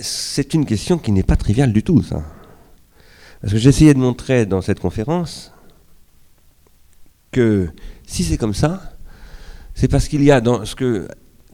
c'est 0.00 0.54
une 0.54 0.64
question 0.66 0.98
qui 0.98 1.12
n'est 1.12 1.22
pas 1.22 1.36
triviale 1.36 1.72
du 1.72 1.82
tout, 1.82 2.02
ça. 2.02 2.22
Parce 3.40 3.52
que 3.52 3.58
j'essayais 3.58 3.94
de 3.94 3.98
montrer 3.98 4.46
dans 4.46 4.60
cette 4.60 4.80
conférence 4.80 5.52
que 7.30 7.68
si 8.06 8.24
c'est 8.24 8.36
comme 8.36 8.54
ça, 8.54 8.96
c'est 9.74 9.88
parce 9.88 10.08
qu'il 10.08 10.24
y 10.24 10.30
a 10.30 10.40
dans 10.40 10.64
ce 10.64 10.74
que 10.74 11.08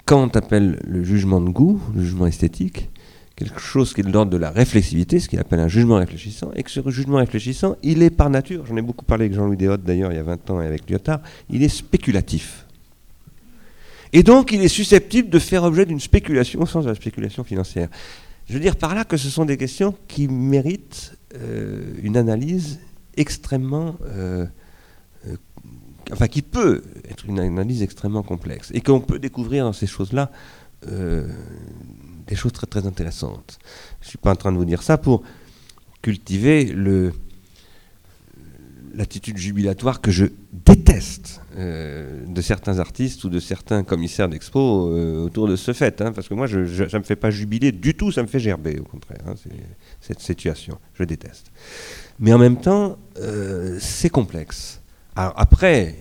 Kant 0.06 0.28
appelle 0.28 0.80
le 0.84 1.02
jugement 1.02 1.40
de 1.40 1.50
goût, 1.50 1.80
le 1.94 2.02
jugement 2.02 2.26
esthétique, 2.26 2.90
quelque 3.36 3.60
chose 3.60 3.92
qui 3.92 4.00
est 4.00 4.04
de 4.04 4.12
l'ordre 4.12 4.30
de 4.30 4.36
la 4.36 4.50
réflexivité, 4.50 5.18
ce 5.18 5.28
qu'il 5.28 5.40
appelle 5.40 5.60
un 5.60 5.68
jugement 5.68 5.96
réfléchissant, 5.96 6.50
et 6.54 6.62
que 6.62 6.70
ce 6.70 6.88
jugement 6.90 7.18
réfléchissant, 7.18 7.76
il 7.82 8.02
est 8.02 8.10
par 8.10 8.30
nature, 8.30 8.64
j'en 8.66 8.76
ai 8.76 8.82
beaucoup 8.82 9.04
parlé 9.04 9.24
avec 9.24 9.34
Jean-Louis 9.36 9.56
Deshottes 9.56 9.82
d'ailleurs 9.82 10.12
il 10.12 10.16
y 10.16 10.20
a 10.20 10.22
20 10.22 10.50
ans 10.50 10.60
et 10.62 10.66
avec 10.66 10.88
Lyotard, 10.88 11.20
il 11.50 11.62
est 11.62 11.68
spéculatif. 11.68 12.63
Et 14.14 14.22
donc 14.22 14.52
il 14.52 14.62
est 14.62 14.68
susceptible 14.68 15.28
de 15.28 15.40
faire 15.40 15.64
objet 15.64 15.84
d'une 15.84 15.98
spéculation 15.98 16.62
au 16.62 16.66
sens 16.66 16.84
de 16.84 16.88
la 16.88 16.94
spéculation 16.94 17.42
financière. 17.42 17.88
Je 18.46 18.54
veux 18.54 18.60
dire 18.60 18.76
par 18.76 18.94
là 18.94 19.04
que 19.04 19.16
ce 19.16 19.28
sont 19.28 19.44
des 19.44 19.56
questions 19.56 19.92
qui 20.06 20.28
méritent 20.28 21.18
euh, 21.34 21.92
une 22.00 22.16
analyse 22.16 22.78
extrêmement... 23.16 23.96
Euh, 24.06 24.46
euh, 25.26 25.36
enfin 26.12 26.28
qui 26.28 26.42
peut 26.42 26.82
être 27.10 27.26
une 27.26 27.40
analyse 27.40 27.82
extrêmement 27.82 28.22
complexe, 28.22 28.70
et 28.72 28.82
qu'on 28.82 29.00
peut 29.00 29.18
découvrir 29.18 29.64
dans 29.64 29.72
ces 29.72 29.86
choses-là 29.86 30.30
des 32.26 32.36
choses 32.36 32.52
très 32.52 32.66
très 32.66 32.86
intéressantes. 32.86 33.58
Je 34.02 34.06
ne 34.06 34.08
suis 34.10 34.18
pas 34.18 34.32
en 34.32 34.36
train 34.36 34.52
de 34.52 34.58
vous 34.58 34.66
dire 34.66 34.82
ça 34.82 34.98
pour 34.98 35.22
cultiver 36.02 36.66
le, 36.66 37.14
l'attitude 38.96 39.36
jubilatoire 39.36 40.00
que 40.00 40.10
je 40.10 40.26
déteste 40.52 41.40
euh, 41.56 42.24
de 42.26 42.40
certains 42.40 42.78
artistes 42.78 43.24
ou 43.24 43.28
de 43.28 43.40
certains 43.40 43.82
commissaires 43.82 44.28
d'expo 44.28 44.88
euh, 44.88 45.24
autour 45.24 45.48
de 45.48 45.56
ce 45.56 45.72
fait. 45.72 46.00
Hein, 46.00 46.12
parce 46.12 46.28
que 46.28 46.34
moi, 46.34 46.48
ça 46.48 46.56
ne 46.56 46.98
me 46.98 47.02
fait 47.02 47.16
pas 47.16 47.30
jubiler 47.30 47.72
du 47.72 47.94
tout, 47.94 48.12
ça 48.12 48.22
me 48.22 48.28
fait 48.28 48.40
gerber, 48.40 48.78
au 48.78 48.84
contraire, 48.84 49.20
hein, 49.26 49.34
cette 50.00 50.20
situation. 50.20 50.78
Je 50.94 51.04
déteste. 51.04 51.50
Mais 52.18 52.32
en 52.32 52.38
même 52.38 52.60
temps, 52.60 52.98
euh, 53.18 53.78
c'est 53.80 54.10
complexe. 54.10 54.80
Après, 55.16 55.94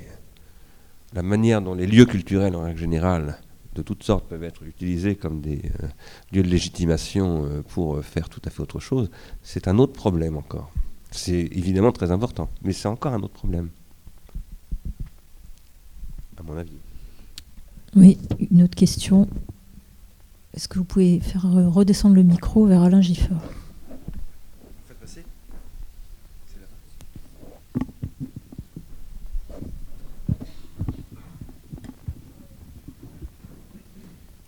la 1.13 1.21
manière 1.21 1.61
dont 1.61 1.75
les 1.75 1.85
lieux 1.85 2.05
culturels, 2.05 2.55
en 2.55 2.63
règle 2.63 2.79
générale, 2.79 3.37
de 3.75 3.81
toutes 3.81 4.03
sortes 4.03 4.27
peuvent 4.27 4.43
être 4.43 4.63
utilisés 4.63 5.15
comme 5.15 5.41
des 5.41 5.61
lieux 6.31 6.41
de 6.43 6.47
légitimation 6.47 7.63
pour 7.69 8.03
faire 8.03 8.29
tout 8.29 8.41
à 8.45 8.49
fait 8.49 8.61
autre 8.61 8.79
chose, 8.79 9.11
c'est 9.43 9.67
un 9.67 9.77
autre 9.77 9.93
problème 9.93 10.35
encore. 10.35 10.71
C'est 11.15 11.47
évidemment 11.51 11.91
très 11.91 12.11
important, 12.11 12.49
mais 12.63 12.73
c'est 12.73 12.87
encore 12.87 13.13
un 13.13 13.21
autre 13.21 13.33
problème, 13.33 13.69
à 16.37 16.43
mon 16.43 16.57
avis. 16.57 16.71
Oui, 17.95 18.17
une 18.51 18.63
autre 18.63 18.75
question. 18.75 19.27
Est-ce 20.55 20.67
que 20.67 20.79
vous 20.79 20.85
pouvez 20.85 21.19
faire 21.19 21.45
redescendre 21.71 22.15
le 22.15 22.23
micro 22.23 22.65
vers 22.65 22.81
Alain 22.81 23.01
Giffeur 23.01 23.37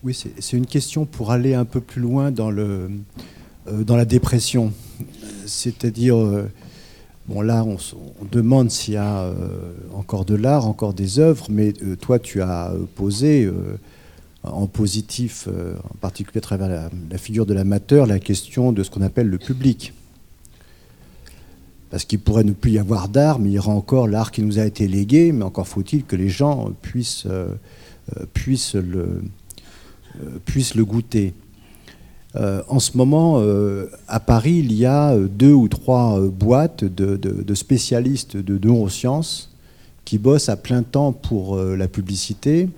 Oui, 0.03 0.13
c'est 0.13 0.55
une 0.55 0.67
question 0.67 1.05
pour 1.05 1.31
aller 1.31 1.55
un 1.55 1.65
peu 1.65 1.81
plus 1.81 1.99
loin 1.99 2.29
dans, 2.29 2.51
le, 2.51 2.91
euh, 3.67 3.83
dans 3.83 3.95
la 3.95 4.05
dépression. 4.05 4.71
C'est-à-dire, 5.45 6.17
euh, 6.17 6.49
bon 7.27 7.41
là, 7.41 7.63
on, 7.63 7.77
demande 8.31 8.71
s'il 8.71 8.95
y 8.95 8.97
a 8.97 9.23
euh, 9.23 9.33
encore 9.93 10.25
de 10.25 10.35
l'art, 10.35 10.67
encore 10.67 10.93
des 10.93 11.19
œuvres, 11.19 11.47
mais 11.49 11.73
toi, 12.01 12.19
tu 12.19 12.41
as 12.41 12.73
posé 12.95 13.49
en 14.43 14.67
positif, 14.67 15.47
en 15.47 15.97
particulier 15.97 16.37
à 16.37 16.41
travers 16.41 16.89
la, 17.09 17.17
figure 17.17 17.45
de 17.45 17.53
l'amateur, 17.53 18.05
la 18.05 18.19
question 18.19 18.71
de 18.71 18.83
ce 18.83 18.91
qu'on 18.91 19.01
appelle 19.01 19.27
le 19.27 19.37
public. 19.37 19.93
Parce 21.89 22.05
qu'il 22.05 22.19
pourrait 22.19 22.43
ne 22.43 22.51
plus 22.51 22.71
y 22.71 22.79
avoir 22.79 23.07
d'art, 23.07 23.39
mais 23.39 23.49
il 23.49 23.53
y 23.53 23.59
aura 23.59 23.71
encore 23.71 24.07
l'art 24.07 24.31
qui 24.31 24.41
nous 24.41 24.59
a 24.59 24.65
été 24.65 24.87
légué, 24.87 25.31
mais 25.31 25.43
encore 25.43 25.67
faut-il 25.67 26.03
que 26.03 26.15
les 26.15 26.29
gens 26.29 26.73
euh, 28.17 28.25
puissent 28.33 28.75
le 30.75 30.85
goûter. 30.85 31.33
Euh, 32.35 32.61
en 32.67 32.79
ce 32.79 32.97
moment, 32.97 33.39
euh, 33.39 33.87
à 34.07 34.19
Paris, 34.19 34.57
il 34.63 34.73
y 34.73 34.85
a 34.85 35.17
deux 35.17 35.53
ou 35.53 35.67
trois 35.67 36.19
boîtes 36.19 36.83
de, 36.83 37.53
spécialistes 37.53 38.37
de 38.37 38.59
neurosciences 38.65 39.51
qui 40.03 40.17
bossent 40.17 40.49
à 40.49 40.55
plein 40.55 40.83
temps 40.83 41.11
pour 41.11 41.57
la 41.57 41.87
publicité. 41.87 42.69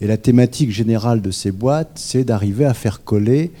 Et 0.00 0.06
la 0.06 0.16
thématique 0.16 0.72
générale 0.72 1.20
de 1.20 1.30
ces 1.30 1.52
boîtes, 1.52 1.92
c'est 1.94 2.24
d'arriver 2.24 2.64
à 2.64 2.74
faire 2.74 3.04
coller 3.04 3.52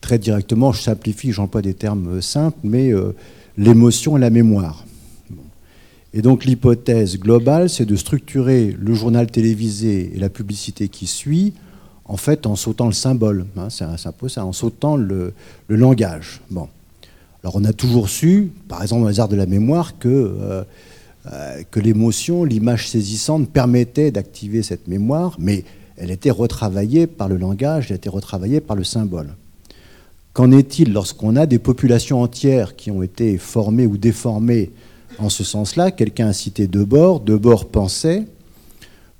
très 0.00 0.18
directement, 0.18 0.72
je 0.72 0.80
simplifie, 0.80 1.32
j'emploie 1.32 1.60
des 1.60 1.74
termes 1.74 2.22
simples, 2.22 2.58
mais 2.62 2.92
l'émotion 3.58 4.16
et 4.16 4.20
la 4.20 4.30
mémoire. 4.30 4.86
Et 6.14 6.22
donc 6.22 6.44
l'hypothèse 6.44 7.18
globale, 7.18 7.68
c'est 7.68 7.84
de 7.84 7.96
structurer 7.96 8.74
le 8.78 8.94
journal 8.94 9.30
télévisé 9.30 10.12
et 10.14 10.18
la 10.18 10.30
publicité 10.30 10.88
qui 10.88 11.06
suit 11.06 11.52
en 12.08 12.16
fait 12.16 12.46
en 12.46 12.56
sautant 12.56 12.86
le 12.86 12.92
symbole. 12.92 13.46
Hein, 13.56 13.68
c'est 13.70 13.84
un, 13.84 13.96
ça, 13.96 14.12
en 14.44 14.52
sautant 14.52 14.96
le, 14.96 15.34
langage. 15.68 16.40
Bon. 16.50 16.68
Alors 17.44 17.54
on 17.56 17.64
a 17.64 17.72
toujours 17.72 18.08
su, 18.08 18.50
par 18.66 18.82
exemple 18.82 19.02
dans 19.02 19.08
les 19.08 19.20
arts 19.20 19.28
de 19.28 19.36
la 19.36 19.46
mémoire, 19.46 19.98
que, 19.98 20.08
euh, 20.08 20.64
euh, 21.30 21.62
que 21.70 21.78
l'émotion, 21.78 22.44
l'image 22.44 22.88
saisissante 22.88 23.48
permettait 23.48 24.10
d'activer 24.10 24.62
cette 24.62 24.88
mémoire, 24.88 25.36
mais 25.38 25.64
elle 25.96 26.10
était 26.10 26.30
retravaillée 26.30 27.06
par 27.06 27.28
le 27.28 27.36
langage, 27.36 27.90
elle 27.90 27.96
était 27.96 28.08
retravaillée 28.08 28.60
par 28.60 28.76
le 28.76 28.84
symbole. 28.84 29.34
Qu'en 30.32 30.52
est-il 30.52 30.92
lorsqu'on 30.92 31.36
a 31.36 31.46
des 31.46 31.58
populations 31.58 32.22
entières 32.22 32.76
qui 32.76 32.90
ont 32.90 33.02
été 33.02 33.38
formées 33.38 33.86
ou 33.86 33.96
déformées 33.96 34.70
en 35.18 35.28
ce 35.28 35.42
sens-là? 35.42 35.90
Quelqu'un 35.90 36.28
a 36.28 36.32
cité 36.32 36.66
Debord. 36.68 37.20
Debord 37.20 37.66
pensait 37.66 38.24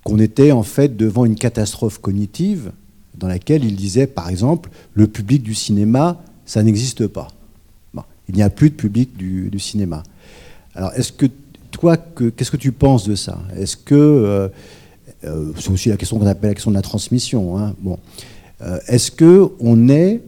qu'on 0.08 0.18
était 0.18 0.52
en 0.52 0.62
fait 0.62 0.96
devant 0.96 1.26
une 1.26 1.34
catastrophe 1.34 1.98
cognitive 1.98 2.72
dans 3.18 3.28
laquelle 3.28 3.62
il 3.62 3.76
disait, 3.76 4.06
par 4.06 4.30
exemple, 4.30 4.70
le 4.94 5.06
public 5.06 5.42
du 5.42 5.54
cinéma, 5.54 6.22
ça 6.46 6.62
n'existe 6.62 7.06
pas. 7.06 7.28
il 8.28 8.34
n'y 8.34 8.42
a 8.42 8.48
plus 8.48 8.70
de 8.70 8.74
public 8.74 9.16
du, 9.16 9.58
cinéma. 9.58 10.02
Alors, 10.74 10.92
est-ce 10.94 11.12
que 11.12 11.26
toi, 11.70 11.98
qu'est-ce 11.98 12.50
que 12.50 12.56
tu 12.56 12.72
penses 12.72 13.06
de 13.06 13.14
ça? 13.14 13.38
Est-ce 13.54 13.76
que 13.76 13.94
euh, 13.94 14.48
euh, 15.24 15.52
c'est 15.58 15.70
aussi 15.70 15.90
la 15.90 15.98
question 15.98 16.18
qu'on 16.18 16.26
appelle 16.26 16.50
la 16.50 16.54
question 16.54 16.70
de 16.70 16.76
la 16.76 16.82
transmission. 16.82 17.58
Hein, 17.58 17.74
euh, 18.62 18.78
est-ce 18.86 19.10
que 19.10 19.50
on 19.60 19.88
est 19.88 20.22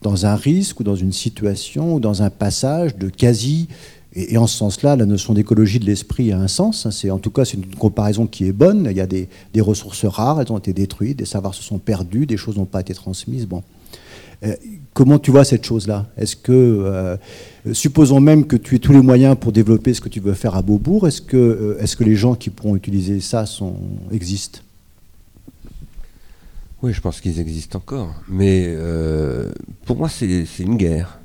dans 0.00 0.24
un 0.24 0.36
risque 0.36 0.80
ou 0.80 0.84
dans 0.84 0.94
une 0.94 1.12
situation 1.12 1.94
ou 1.96 2.00
dans 2.00 2.22
un 2.22 2.30
passage 2.30 2.96
de 2.96 3.08
quasi 3.08 3.68
et, 4.14 4.38
en 4.38 4.46
ce 4.46 4.56
sens-là, 4.56 4.96
la 4.96 5.06
notion 5.06 5.34
d'écologie 5.34 5.78
de 5.78 5.84
l'esprit 5.84 6.32
a 6.32 6.38
un 6.38 6.48
sens. 6.48 6.86
Hein. 6.86 6.90
C'est, 6.90 7.10
en 7.10 7.18
tout 7.18 7.30
cas, 7.30 7.44
c'est 7.44 7.56
une 7.56 7.66
comparaison 7.66 8.26
qui 8.26 8.46
est 8.46 8.52
bonne. 8.52 8.86
Il 8.90 8.96
y 8.96 9.00
a 9.00 9.06
des, 9.06 9.28
ressources 9.60 10.04
rares, 10.04 10.40
elles 10.40 10.52
ont 10.52 10.58
été 10.58 10.72
détruites, 10.72 11.18
des 11.18 11.24
savoirs 11.24 11.54
se 11.54 11.62
sont 11.62 11.78
perdus, 11.78 12.26
des 12.26 12.36
choses 12.36 12.56
n'ont 12.56 12.64
pas 12.64 12.80
été 12.80 12.94
transmises. 12.94 13.46
Bon. 13.46 13.62
Euh, 14.44 14.54
comment 14.94 15.18
tu 15.18 15.30
vois 15.30 15.44
cette 15.44 15.64
chose-là? 15.64 16.06
Est-ce 16.16 16.36
que, 16.36 16.52
euh, 16.52 17.16
supposons 17.72 18.20
même 18.20 18.46
que 18.46 18.56
tu 18.56 18.76
aies 18.76 18.78
tous 18.78 18.92
les 18.92 19.02
moyens 19.02 19.36
pour 19.38 19.52
développer 19.52 19.92
ce 19.94 20.00
que 20.00 20.08
tu 20.08 20.20
veux 20.20 20.34
faire 20.34 20.54
à 20.54 20.62
Beaubourg, 20.62 21.06
est-ce 21.06 21.20
que, 21.20 21.36
euh, 21.36 21.78
est-ce 21.80 21.96
que 21.96 22.04
les 22.04 22.14
gens 22.14 22.34
qui 22.34 22.50
pourront 22.50 22.76
utiliser 22.76 23.20
ça 23.20 23.44
existent? 24.12 24.60
Oui, 26.82 26.92
je 26.92 27.00
pense 27.00 27.20
qu'ils 27.20 27.40
existent 27.40 27.78
encore. 27.78 28.14
Mais 28.28 28.76
pour 29.84 29.96
moi, 29.96 30.08
c'est 30.08 30.46
une 30.60 30.76
guerre. 30.76 31.18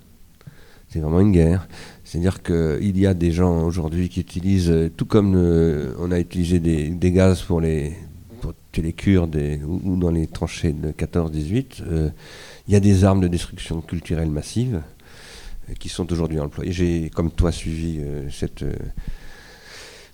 C'est 0.90 1.00
vraiment 1.00 1.22
une 1.22 1.32
guerre. 1.32 1.68
C'est-à-dire 2.14 2.44
qu'il 2.44 3.00
y 3.00 3.08
a 3.08 3.16
des 3.16 3.32
gens 3.32 3.64
aujourd'hui 3.64 4.08
qui 4.08 4.20
utilisent, 4.20 4.70
euh, 4.70 4.92
tout 4.96 5.08
comme 5.08 5.34
euh, 5.36 5.96
on 5.98 6.12
a 6.12 6.20
utilisé 6.20 6.60
des, 6.60 7.12
gaz 7.12 7.42
pour, 7.42 7.60
les, 7.60 7.94
tuer 8.72 8.84
les 8.84 8.94
Kurdes 8.94 9.36
ou, 9.66 9.96
dans 9.96 10.12
les 10.12 10.28
tranchées 10.28 10.74
de 10.74 10.92
14-18, 10.92 11.82
euh, 11.82 12.10
il 12.68 12.74
y 12.76 12.78
a 12.78 12.80
des 12.80 13.04
armes 13.04 13.20
de 13.20 13.28
destruction 13.28 13.82
culturelle 13.82 14.30
massive 14.30 14.84
qui 15.80 15.90
sont 15.90 16.12
aujourd'hui 16.14 16.40
employées. 16.40 16.72
J'ai, 16.72 17.10
comme 17.10 17.32
toi, 17.32 17.52
suivi 17.52 18.00
cette, 18.30 18.64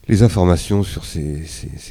les 0.07 0.23
informations 0.23 0.83
sur 0.83 1.03
ces, 1.03 1.43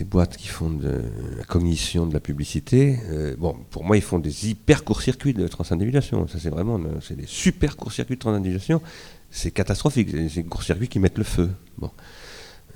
boîtes 0.06 0.38
qui 0.38 0.49
font 0.49 0.70
de 0.70 1.02
la 1.37 1.44
cognition 1.44 2.06
de 2.06 2.14
la 2.14 2.20
publicité. 2.20 2.99
bon, 3.37 3.56
pour 3.70 3.84
moi, 3.84 3.96
ils 3.99 4.02
font 4.02 4.20
des 4.20 4.49
hyper 4.49 4.84
courts-circuits 4.84 5.34
de 5.34 5.46
transindividuation. 5.49 6.26
Ça, 6.28 6.38
c'est 6.38 6.50
vraiment 6.50 6.81
c'est 7.02 7.16
des 7.16 7.26
super 7.26 7.76
courts-circuits 7.76 8.14
de 8.14 8.20
transindividuation 8.20 8.81
c'est 9.30 9.50
catastrophique. 9.50 10.08
C'est 10.10 10.42
des 10.42 10.48
courts-circuits 10.48 10.88
qui 10.88 10.98
mettent 10.98 11.19
le 11.19 11.25
feu. 11.25 11.50
Bon. 11.78 11.90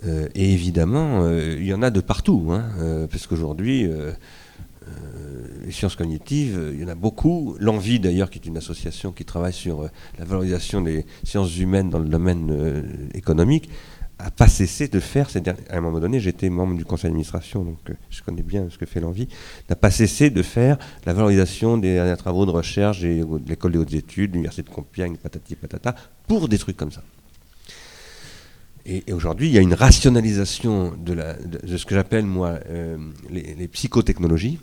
Euh, 0.04 0.28
et 0.34 0.52
évidemment, 0.52 1.22
euh, 1.22 1.56
il 1.58 1.66
y 1.66 1.74
en 1.74 1.82
a 1.82 1.90
de 1.90 2.00
partout, 2.00 2.48
hein, 2.50 2.70
euh, 2.78 3.06
parce 3.06 3.26
qu'aujourd'hui, 3.26 3.88
les 5.64 5.70
sciences 5.70 5.94
cognitives, 5.96 6.72
il 6.74 6.80
y 6.80 6.84
en 6.84 6.88
a 6.88 6.94
beaucoup. 6.94 7.56
L'Envie, 7.60 8.00
d'ailleurs, 8.00 8.30
qui 8.30 8.38
est 8.38 8.46
une 8.46 8.56
association 8.56 9.12
qui 9.12 9.24
travaille 9.24 9.52
sur 9.52 9.88
la 10.18 10.24
valorisation 10.24 10.80
des 10.80 11.06
sciences 11.22 11.56
humaines 11.56 11.88
dans 11.88 12.00
le 12.00 12.08
domaine 12.08 12.84
économique, 13.14 13.70
a 14.22 14.30
pas 14.30 14.48
cessé 14.48 14.88
de 14.88 15.00
faire, 15.00 15.28
à 15.68 15.76
un 15.76 15.80
moment 15.80 15.98
donné, 15.98 16.20
j'étais 16.20 16.48
membre 16.48 16.76
du 16.76 16.84
conseil 16.84 17.10
d'administration, 17.10 17.64
donc 17.64 17.78
euh, 17.90 17.94
je 18.10 18.22
connais 18.22 18.42
bien 18.42 18.68
ce 18.70 18.78
que 18.78 18.86
fait 18.86 19.00
l'envie, 19.00 19.28
n'a 19.68 19.76
pas 19.76 19.90
cessé 19.90 20.30
de 20.30 20.42
faire 20.42 20.78
la 21.06 21.12
valorisation 21.12 21.76
des, 21.76 22.14
travaux 22.16 22.46
de 22.46 22.52
recherche 22.52 23.00
de 23.00 23.48
l'école 23.48 23.72
des 23.72 23.78
hautes 23.78 23.94
études, 23.94 24.32
l'université 24.32 24.62
de 24.62 24.74
Compiègne, 24.74 25.16
patati 25.16 25.56
patata, 25.56 25.94
pour 26.28 26.48
des 26.48 26.58
trucs 26.58 26.76
comme 26.76 26.92
ça. 26.92 27.02
Et, 28.86 29.12
aujourd'hui, 29.12 29.48
il 29.48 29.52
y 29.52 29.58
a 29.58 29.60
une 29.60 29.74
rationalisation 29.74 30.92
de, 30.96 31.16
ce 31.76 31.84
que 31.84 31.94
j'appelle, 31.94 32.24
moi, 32.24 32.58
euh, 32.68 32.96
les, 33.30 33.68
psychotechnologies, 33.68 34.60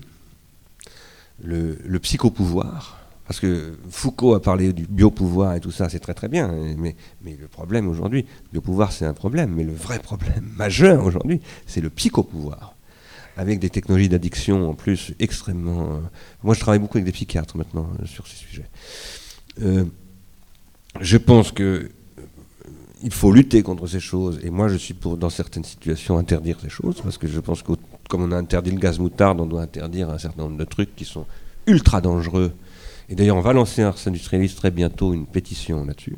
le, 1.44 1.78
le 1.86 2.00
psychopouvoir, 2.00 2.99
parce 3.30 3.42
que 3.42 3.78
Foucault 3.92 4.34
a 4.34 4.42
parlé 4.42 4.74
du 4.74 4.88
biopouvoir 4.88 5.54
et 5.54 5.60
tout 5.60 5.70
ça, 5.70 5.88
c'est 5.88 6.00
très 6.00 6.16
très 6.16 6.28
bien. 6.28 6.52
Mais, 6.80 6.96
mais 7.22 7.38
le 7.40 7.48
problème 7.48 7.88
aujourd'hui, 7.88 8.26
le 8.46 8.54
biopouvoir 8.54 8.92
c'est 8.92 9.06
un 9.06 9.14
problème, 9.14 9.54
mais 9.56 9.64
le 9.64 9.72
vrai 9.72 10.00
problème 10.00 10.50
majeur 10.58 11.06
aujourd'hui, 11.06 11.40
c'est 11.68 11.80
le 11.80 11.92
psychopouvoir. 11.92 12.74
Avec 13.38 13.60
des 13.60 13.70
technologies 13.70 14.10
d'addiction 14.10 14.68
en 14.68 14.74
plus 14.74 15.14
extrêmement. 15.20 15.92
Euh, 15.92 16.00
moi 16.42 16.56
je 16.56 16.60
travaille 16.60 16.80
beaucoup 16.80 16.98
avec 16.98 17.06
des 17.06 17.12
psychiatres 17.12 17.56
maintenant 17.56 17.88
euh, 18.02 18.06
sur 18.08 18.26
ces 18.26 18.36
sujets. 18.36 18.66
Euh, 19.62 19.86
je 21.00 21.18
pense 21.18 21.52
que 21.52 21.92
il 23.04 23.14
faut 23.14 23.32
lutter 23.32 23.62
contre 23.62 23.86
ces 23.86 24.00
choses. 24.00 24.40
Et 24.44 24.50
moi, 24.50 24.68
je 24.68 24.76
suis 24.76 24.94
pour, 24.94 25.16
dans 25.16 25.30
certaines 25.30 25.64
situations, 25.64 26.18
interdire 26.18 26.58
ces 26.60 26.68
choses, 26.68 27.00
parce 27.02 27.18
que 27.18 27.28
je 27.28 27.40
pense 27.40 27.62
que 27.62 27.74
comme 28.10 28.24
on 28.24 28.32
a 28.32 28.36
interdit 28.36 28.72
le 28.72 28.80
gaz 28.80 28.98
moutarde, 28.98 29.40
on 29.40 29.46
doit 29.46 29.62
interdire 29.62 30.10
un 30.10 30.18
certain 30.18 30.42
nombre 30.42 30.58
de 30.58 30.66
trucs 30.66 30.94
qui 30.96 31.06
sont 31.06 31.26
ultra 31.68 32.02
dangereux 32.02 32.52
et 33.10 33.16
d'ailleurs, 33.16 33.38
on 33.38 33.42
va 33.42 33.54
lancer 33.54 33.82
un 33.82 33.94
industrialiste 34.06 34.58
très 34.58 34.70
bientôt 34.70 35.14
une 35.14 35.26
pétition 35.26 35.84
là-dessus, 35.84 36.16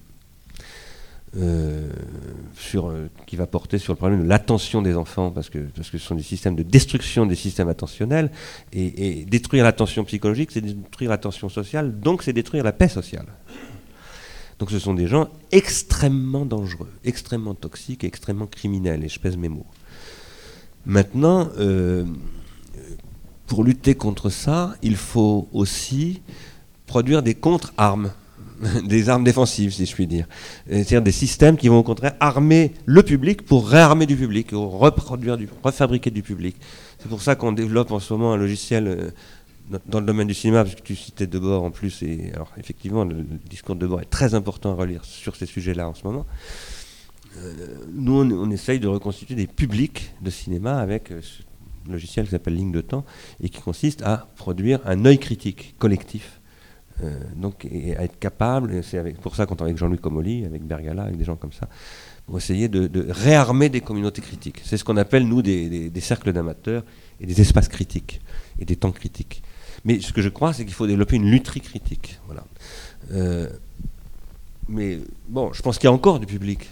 euh, 1.37 1.89
euh, 2.75 3.07
qui 3.25 3.37
va 3.37 3.47
porter 3.47 3.77
sur 3.77 3.93
le 3.93 3.97
problème 3.97 4.23
de 4.23 4.27
l'attention 4.27 4.81
des 4.81 4.97
enfants, 4.97 5.31
parce 5.31 5.49
que, 5.49 5.59
parce 5.59 5.89
que 5.89 5.97
ce 5.97 6.05
sont 6.05 6.15
des 6.15 6.23
systèmes 6.23 6.55
de 6.55 6.63
destruction 6.63 7.25
des 7.25 7.35
systèmes 7.35 7.69
attentionnels, 7.69 8.29
et, 8.73 9.23
détruire 9.23 9.63
l'attention 9.63 10.03
psychologique, 10.03 10.51
c'est 10.51 10.59
détruire 10.59 11.09
l'attention 11.09 11.47
sociale, 11.47 11.97
donc 11.97 12.23
c'est 12.23 12.33
détruire 12.33 12.65
la 12.65 12.73
paix 12.73 12.89
sociale. 12.89 13.27
Donc 14.59 14.69
ce 14.69 14.77
sont 14.77 14.93
des 14.93 15.07
gens 15.07 15.29
extrêmement 15.53 16.45
dangereux, 16.45 16.91
extrêmement 17.05 17.55
toxiques, 17.55 18.03
extrêmement 18.03 18.47
criminels, 18.47 19.05
et 19.05 19.07
je 19.07 19.19
pèse 19.19 19.37
mes 19.37 19.49
mots. 19.49 19.65
Maintenant, 20.85 21.49
euh, 21.57 22.05
pour 23.47 23.63
lutter 23.63 23.95
contre 23.95 24.29
ça, 24.29 24.75
il 24.81 24.97
faut 24.97 25.47
aussi 25.53 26.21
produire 26.91 27.23
des 27.23 27.35
contre-armes, 27.35 28.11
des 28.83 29.07
armes 29.07 29.23
défensives, 29.23 29.71
si 29.71 29.85
je 29.85 29.93
puis 29.93 30.07
dire. 30.07 30.27
C'est-à-dire 30.67 31.01
des 31.01 31.13
systèmes 31.13 31.55
qui 31.55 31.69
vont 31.69 31.79
au 31.79 31.83
contraire 31.83 32.15
armer 32.19 32.73
le 32.85 33.01
public 33.01 33.43
pour 33.43 33.69
réarmer 33.69 34.05
du 34.05 34.17
public, 34.17 34.49
reproduire 34.51 35.37
du, 35.37 35.47
refabriquer 35.63 36.11
du 36.11 36.21
public. 36.21 36.57
C'est 36.99 37.07
pour 37.07 37.21
ça 37.21 37.35
qu'on 37.35 37.53
développe 37.53 37.91
en 37.91 38.01
ce 38.01 38.11
moment 38.13 38.33
un 38.33 38.37
logiciel 38.37 38.87
euh, 38.89 39.09
dans 39.85 40.01
le 40.01 40.05
domaine 40.05 40.27
du 40.27 40.33
cinéma, 40.33 40.65
parce 40.65 40.75
que 40.75 40.81
tu 40.81 40.97
citais 40.97 41.27
Debord 41.27 41.63
en 41.63 41.71
plus, 41.71 42.03
et 42.03 42.31
alors 42.33 42.51
effectivement, 42.57 43.05
le, 43.05 43.25
discours 43.49 43.75
de 43.75 43.79
Debord 43.79 44.01
est 44.01 44.09
très 44.09 44.33
important 44.33 44.71
à 44.71 44.75
relire 44.75 45.05
sur 45.05 45.37
ces 45.37 45.45
sujets-là 45.45 45.87
en 45.87 45.93
ce 45.93 46.03
moment. 46.03 46.25
Euh, 47.37 47.53
nous, 47.93 48.19
on, 48.19 48.51
essaye 48.51 48.81
de 48.81 48.89
reconstituer 48.89 49.35
des 49.35 49.47
publics 49.47 50.13
de 50.21 50.29
cinéma 50.29 50.77
avec 50.77 51.11
euh, 51.11 51.21
ce 51.21 51.89
logiciel 51.89 52.25
qui 52.25 52.31
s'appelle 52.31 52.55
Ligne 52.55 52.73
de 52.73 52.81
temps 52.81 53.05
et 53.41 53.47
qui 53.47 53.61
consiste 53.61 54.01
à 54.01 54.27
produire 54.35 54.81
un 54.83 55.05
œil 55.05 55.19
critique 55.19 55.75
collectif 55.79 56.40
donc, 57.35 57.65
et 57.65 57.95
à 57.97 58.03
être 58.03 58.19
capable, 58.19 58.83
c'est 58.83 59.15
pour 59.19 59.35
ça 59.35 59.45
qu'on 59.45 59.55
travaille 59.55 59.71
avec 59.71 59.79
Jean-Louis 59.79 59.97
Comolli, 59.97 60.45
avec 60.45 60.63
Bergala, 60.63 61.03
avec 61.03 61.17
des 61.17 61.23
gens 61.23 61.35
comme 61.35 61.51
ça, 61.51 61.67
pour 62.25 62.37
essayer 62.37 62.67
de, 62.67 63.07
réarmer 63.09 63.69
des 63.69 63.81
communautés 63.81 64.21
critiques. 64.21 64.61
C'est 64.63 64.77
ce 64.77 64.83
qu'on 64.83 64.97
appelle, 64.97 65.27
nous, 65.27 65.41
des, 65.41 65.91
cercles 65.99 66.33
d'amateurs 66.33 66.83
et 67.19 67.25
des 67.25 67.41
espaces 67.41 67.67
critiques 67.67 68.21
et 68.59 68.65
des 68.65 68.75
temps 68.75 68.91
critiques. 68.91 69.43
Mais 69.85 69.99
ce 69.99 70.13
que 70.13 70.21
je 70.21 70.29
crois, 70.29 70.53
c'est 70.53 70.63
qu'il 70.63 70.73
faut 70.73 70.87
développer 70.87 71.15
une 71.15 71.29
lutherie 71.29 71.61
critique. 71.61 72.19
Voilà. 72.27 72.43
Euh, 73.11 73.49
mais 74.69 74.99
bon, 75.27 75.51
je 75.53 75.61
pense 75.61 75.77
qu'il 75.77 75.85
y 75.85 75.91
a 75.91 75.93
encore 75.93 76.19
du 76.19 76.27
public 76.27 76.69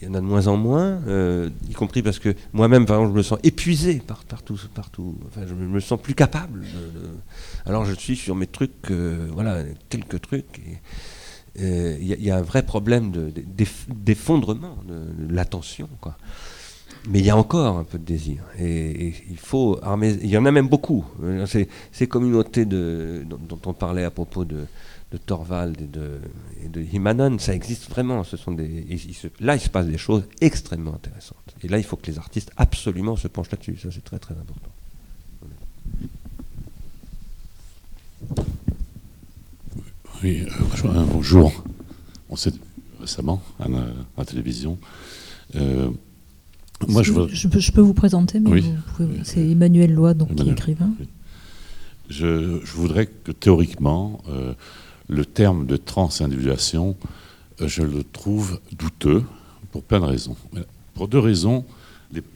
il 0.00 0.06
y 0.06 0.10
en 0.10 0.14
a 0.14 0.20
de 0.20 0.24
moins 0.24 0.46
en 0.46 0.56
moins, 0.56 1.00
euh, 1.08 1.50
y 1.68 1.72
compris 1.72 2.02
parce 2.02 2.20
que 2.20 2.34
moi-même, 2.52 2.86
par 2.86 2.98
exemple, 2.98 3.14
je 3.14 3.18
me 3.18 3.22
sens 3.22 3.38
épuisé 3.42 4.00
par, 4.06 4.24
partout, 4.24 4.58
partout. 4.72 5.18
Enfin, 5.26 5.40
je 5.46 5.54
me 5.54 5.80
sens 5.80 6.00
plus 6.00 6.14
capable. 6.14 6.64
alors 7.66 7.84
je 7.84 7.94
suis 7.94 8.14
sur 8.14 8.36
mes 8.36 8.46
trucs, 8.46 8.90
euh, 8.90 9.28
voilà, 9.32 9.64
quelques 9.88 10.20
trucs. 10.20 10.60
Il 11.56 11.64
euh, 11.64 11.96
y, 12.00 12.30
a 12.30 12.36
un 12.36 12.42
vrai 12.42 12.62
problème 12.62 13.10
d'effondrement 13.88 14.76
de, 14.86 15.34
l'attention, 15.34 15.88
quoi. 16.00 16.16
Mais 17.08 17.18
il 17.20 17.24
y 17.24 17.30
a 17.30 17.36
encore 17.36 17.78
un 17.78 17.84
peu 17.84 17.98
de 17.98 18.04
désir. 18.04 18.44
Et, 18.58 19.14
il 19.28 19.38
faut 19.38 19.78
armer. 19.82 20.16
Il 20.22 20.28
y 20.28 20.36
en 20.36 20.44
a 20.44 20.52
même 20.52 20.68
beaucoup. 20.68 21.04
Ces, 21.90 22.06
communautés 22.06 22.64
de, 22.64 23.24
dont 23.26 23.58
on 23.66 23.72
parlait 23.72 24.04
à 24.04 24.10
propos 24.10 24.44
de, 24.44 24.66
de 25.10 25.16
Torvald 25.16 25.80
et 25.80 25.86
de, 25.86 26.20
et 26.62 26.68
de 26.68 26.82
Himanon, 26.82 27.38
ça 27.38 27.54
existe 27.54 27.88
vraiment. 27.88 28.24
Ce 28.24 28.36
sont 28.36 28.52
des, 28.52 28.86
là, 29.40 29.54
il 29.54 29.60
se 29.60 29.70
passe 29.70 29.86
des 29.86 29.98
choses 29.98 30.24
extrêmement 30.40 30.94
intéressantes. 30.94 31.54
Et 31.62 31.68
là, 31.68 31.78
il 31.78 31.84
faut 31.84 31.96
que 31.96 32.10
les 32.10 32.18
artistes 32.18 32.52
absolument 32.56 33.16
se 33.16 33.28
penchent 33.28 33.50
là-dessus. 33.50 33.78
Ça, 33.78 33.88
c'est 33.90 34.04
très 34.04 34.18
très 34.18 34.34
important. 34.34 34.70
Oui, 40.22 40.42
euh, 40.42 41.04
bonjour. 41.12 41.64
On 42.28 42.36
s'est 42.36 42.52
récemment 43.00 43.40
à 43.60 43.68
la, 43.68 44.24
télévision. 44.24 44.78
Euh, 45.54 45.90
moi, 46.86 47.02
je, 47.02 47.12
je, 47.32 47.72
peux, 47.72 47.80
vous 47.80 47.94
présenter, 47.94 48.40
mais 48.40 48.62
c'est 49.22 49.48
Emmanuel 49.48 49.92
Lois, 49.94 50.14
donc, 50.14 50.34
qui 50.34 50.48
est 50.48 50.52
écrivain. 50.52 50.90
Je, 52.08 52.60
je, 52.64 52.72
voudrais 52.72 53.06
que 53.06 53.32
théoriquement, 53.32 54.22
euh, 54.28 54.54
le 55.08 55.24
terme 55.24 55.66
de 55.66 55.76
transindividuation, 55.76 56.96
euh, 57.60 57.68
je 57.68 57.82
le 57.82 58.04
trouve 58.04 58.60
douteux 58.72 59.24
pour 59.72 59.82
plein 59.82 60.00
de 60.00 60.04
raisons. 60.04 60.36
Pour 60.94 61.08
deux 61.08 61.18
raisons 61.18 61.64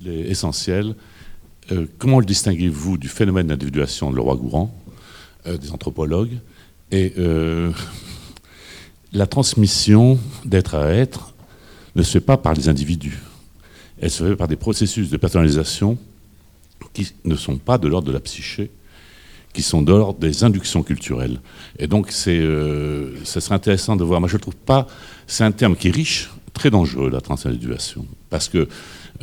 essentielles. 0.04 0.94
Euh, 1.70 1.86
comment 1.98 2.18
le 2.18 2.26
distinguez-vous 2.26 2.98
du 2.98 3.08
phénomène 3.08 3.46
d'individuation 3.46 4.10
de 4.10 4.16
Leroy-Gourand, 4.16 4.74
euh, 5.46 5.56
des 5.56 5.70
anthropologues 5.70 6.38
Et 6.90 7.14
la 9.12 9.26
transmission 9.26 10.18
d'être 10.44 10.74
à 10.74 10.88
être 10.88 11.34
ne 11.94 12.02
se 12.02 12.12
fait 12.12 12.20
pas 12.20 12.36
par 12.36 12.54
les 12.54 12.68
individus. 12.68 13.18
Elle 14.00 14.10
se 14.10 14.24
fait 14.24 14.36
par 14.36 14.48
des 14.48 14.56
processus 14.56 15.10
de 15.10 15.16
personnalisation 15.16 15.98
qui 16.92 17.12
ne 17.24 17.36
sont 17.36 17.58
pas 17.58 17.78
de 17.78 17.88
l'ordre 17.88 18.08
de 18.08 18.12
la 18.12 18.20
psyché, 18.20 18.70
qui 19.52 19.62
sont 19.62 19.82
de 19.82 19.92
l'ordre 19.92 20.18
des 20.18 20.44
inductions 20.44 20.82
culturelles. 20.82 21.40
Et 21.78 21.86
donc, 21.86 22.10
c'est, 22.10 22.38
euh, 22.38 23.12
ça 23.24 23.40
serait 23.40 23.54
intéressant 23.54 23.96
de 23.96 24.04
voir. 24.04 24.20
Moi, 24.20 24.28
je 24.28 24.36
ne 24.36 24.40
trouve 24.40 24.56
pas. 24.56 24.86
C'est 25.26 25.44
un 25.44 25.52
terme 25.52 25.76
qui 25.76 25.88
est 25.88 25.92
riche, 25.92 26.30
très 26.54 26.70
dangereux, 26.70 27.10
la 27.10 27.20
transindividuation. 27.20 28.06
Parce 28.30 28.48
que 28.48 28.68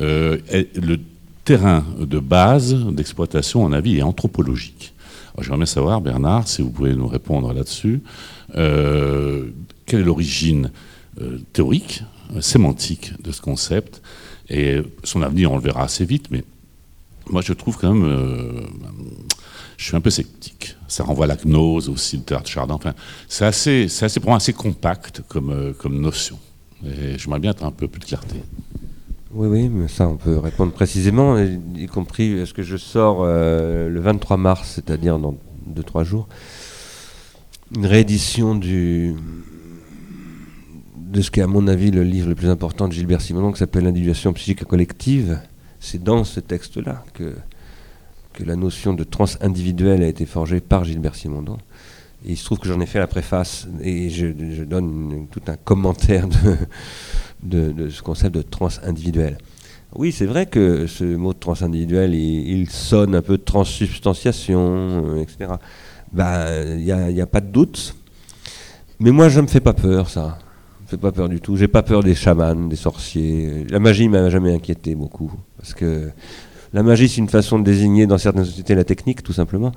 euh, 0.00 0.38
le 0.52 0.98
terrain 1.44 1.84
de 1.98 2.18
base 2.18 2.74
d'exploitation, 2.74 3.64
en 3.64 3.72
avis, 3.72 3.98
est 3.98 4.02
anthropologique. 4.02 4.94
j'aimerais 5.40 5.58
bien 5.58 5.66
savoir, 5.66 6.00
Bernard, 6.00 6.46
si 6.46 6.62
vous 6.62 6.70
pouvez 6.70 6.94
nous 6.94 7.08
répondre 7.08 7.52
là-dessus, 7.52 8.02
euh, 8.56 9.46
quelle 9.86 10.00
est 10.00 10.04
l'origine 10.04 10.70
théorique, 11.52 12.02
sémantique 12.40 13.12
de 13.22 13.32
ce 13.32 13.42
concept? 13.42 14.00
Et 14.48 14.80
son 15.04 15.22
avenir, 15.22 15.52
on 15.52 15.56
le 15.56 15.62
verra 15.62 15.84
assez 15.84 16.04
vite, 16.04 16.26
mais 16.30 16.44
moi 17.30 17.42
je 17.42 17.52
trouve 17.52 17.78
quand 17.78 17.92
même 17.92 18.68
je 19.80 19.86
suis 19.86 19.96
un 19.96 20.00
peu 20.02 20.10
sceptique. 20.10 20.76
Ça 20.88 21.04
renvoie 21.04 21.24
à 21.24 21.28
la 21.28 21.36
gnose 21.36 21.88
aussi, 21.88 22.18
le 22.18 22.22
théâtre 22.22 22.48
Chardin. 22.48 22.74
Enfin, 22.74 22.92
c'est 23.28 23.46
assez, 23.46 23.88
c'est 23.88 24.04
assez, 24.04 24.20
pour 24.20 24.28
moi 24.28 24.36
assez 24.36 24.52
compact 24.52 25.22
comme, 25.26 25.50
euh, 25.50 25.72
comme 25.72 25.98
notion. 25.98 26.38
Et 26.84 27.16
j'aimerais 27.16 27.40
bien 27.40 27.52
être 27.52 27.64
un 27.64 27.70
peu 27.70 27.88
plus 27.88 28.00
de 28.00 28.04
clarté. 28.04 28.36
Oui, 29.32 29.48
oui, 29.48 29.68
mais 29.70 29.88
ça, 29.88 30.06
on 30.06 30.16
peut 30.16 30.36
répondre 30.36 30.72
précisément, 30.72 31.38
y 31.38 31.86
compris 31.86 32.46
ce 32.46 32.52
que 32.52 32.62
je 32.62 32.76
sors 32.76 33.20
euh, 33.22 33.88
le 33.88 34.00
23 34.00 34.36
mars, 34.36 34.72
c'est-à-dire 34.74 35.18
dans 35.18 35.38
2-3 35.74 36.04
jours, 36.04 36.28
une 37.74 37.86
réédition 37.86 38.54
du, 38.54 39.14
de 40.96 41.22
ce 41.22 41.30
qui 41.30 41.40
est, 41.40 41.44
à 41.44 41.46
mon 41.46 41.66
avis, 41.68 41.90
le 41.90 42.02
livre 42.02 42.28
le 42.28 42.34
plus 42.34 42.50
important 42.50 42.86
de 42.86 42.92
Gilbert 42.92 43.22
Simonon, 43.22 43.52
qui 43.52 43.60
s'appelle 43.60 43.84
L'individuation 43.84 44.34
psychique 44.34 44.64
collective. 44.64 45.40
C'est 45.80 46.02
dans 46.02 46.24
ce 46.24 46.40
texte-là 46.40 47.04
que 47.14 47.34
la 48.44 48.56
notion 48.56 48.94
de 48.94 49.04
trans 49.04 49.26
individuel 49.40 50.02
a 50.02 50.06
été 50.06 50.26
forgée 50.26 50.60
par 50.60 50.84
Gilbert 50.84 51.14
Simondon. 51.14 51.58
Il 52.24 52.36
se 52.36 52.44
trouve 52.44 52.58
que 52.58 52.68
j'en 52.68 52.80
ai 52.80 52.86
fait 52.86 52.98
la 52.98 53.06
préface 53.06 53.66
et 53.80 54.10
je, 54.10 54.26
donne 54.64 55.26
tout 55.30 55.40
un 55.46 55.56
commentaire 55.56 56.28
de, 57.42 57.88
ce 57.88 58.02
concept 58.02 58.34
de 58.34 58.42
trans 58.42 58.68
individuel. 58.84 59.38
Oui, 59.94 60.12
c'est 60.12 60.26
vrai 60.26 60.46
que 60.46 60.86
ce 60.86 61.04
mot 61.04 61.32
trans 61.32 61.62
individuel, 61.62 62.14
il, 62.14 62.68
sonne 62.70 63.14
un 63.14 63.22
peu 63.22 63.38
de 63.38 63.42
transsubstantiation, 63.42 65.16
euh, 65.16 65.22
etc. 65.22 65.54
Ben, 66.12 66.78
il 66.78 66.84
n'y 66.84 67.20
a, 67.20 67.26
pas 67.26 67.40
de 67.40 67.48
doute. 67.48 67.96
Mais 69.00 69.10
moi, 69.10 69.28
je 69.28 69.38
ne 69.38 69.46
me 69.46 69.48
fais 69.48 69.60
pas 69.60 69.72
peur, 69.72 70.10
ça. 70.10 70.38
Fait 70.90 70.96
pas 70.96 71.12
peur 71.12 71.28
du 71.28 71.40
tout. 71.40 71.56
J'ai 71.56 71.68
pas 71.68 71.82
peur 71.82 72.02
des 72.02 72.14
chamans, 72.14 72.54
des 72.54 72.76
sorciers. 72.76 73.64
La 73.70 73.78
magie 73.78 74.08
m'a 74.08 74.28
jamais 74.28 74.52
inquiété 74.52 74.94
beaucoup. 74.94 75.32
Parce 75.56 75.72
que 75.72 76.10
la 76.72 76.82
magie, 76.82 77.08
c'est 77.08 77.18
une 77.18 77.28
façon 77.28 77.58
de 77.58 77.64
désigner 77.64 78.06
dans 78.06 78.18
certaines 78.18 78.44
sociétés 78.44 78.74
la 78.74 78.84
technique, 78.84 79.22
tout 79.22 79.32
simplement. 79.32 79.72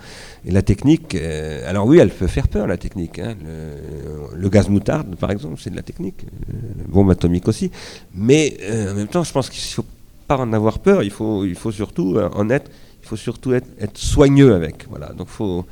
Et 0.45 0.51
la 0.51 0.61
technique, 0.61 1.15
euh, 1.15 1.69
alors 1.69 1.85
oui, 1.85 1.99
elle 1.99 2.09
peut 2.09 2.27
faire 2.27 2.47
peur, 2.47 2.67
la 2.67 2.77
technique. 2.77 3.19
Hein. 3.19 3.35
Le, 4.35 4.49
gaz 4.49 4.69
moutarde, 4.69 5.15
par 5.15 5.31
exemple, 5.31 5.55
c'est 5.59 5.69
de 5.69 5.75
la 5.75 5.83
technique. 5.83 6.25
Euh, 6.49 6.55
le 6.85 6.91
bombe 6.91 7.11
atomique 7.11 7.47
aussi. 7.47 7.71
Mais 8.15 8.57
euh, 8.63 8.91
en 8.91 8.95
même 8.95 9.07
temps, 9.07 9.23
je 9.23 9.31
pense 9.31 9.49
qu'il 9.49 9.61
ne 9.61 9.73
faut 9.73 9.85
pas 10.27 10.37
en 10.37 10.51
avoir 10.51 10.79
peur. 10.79 11.03
Il 11.03 11.11
faut, 11.11 11.45
surtout 11.71 12.17
en 12.33 12.49
être, 12.49 12.69
il 13.03 13.07
faut 13.07 13.17
surtout 13.17 13.53
être, 13.53 13.67
être 13.79 13.97
soigneux 13.97 14.53
avec. 14.53 14.87
Voilà. 14.89 15.13
Donc, 15.13 15.27
faut. 15.27 15.65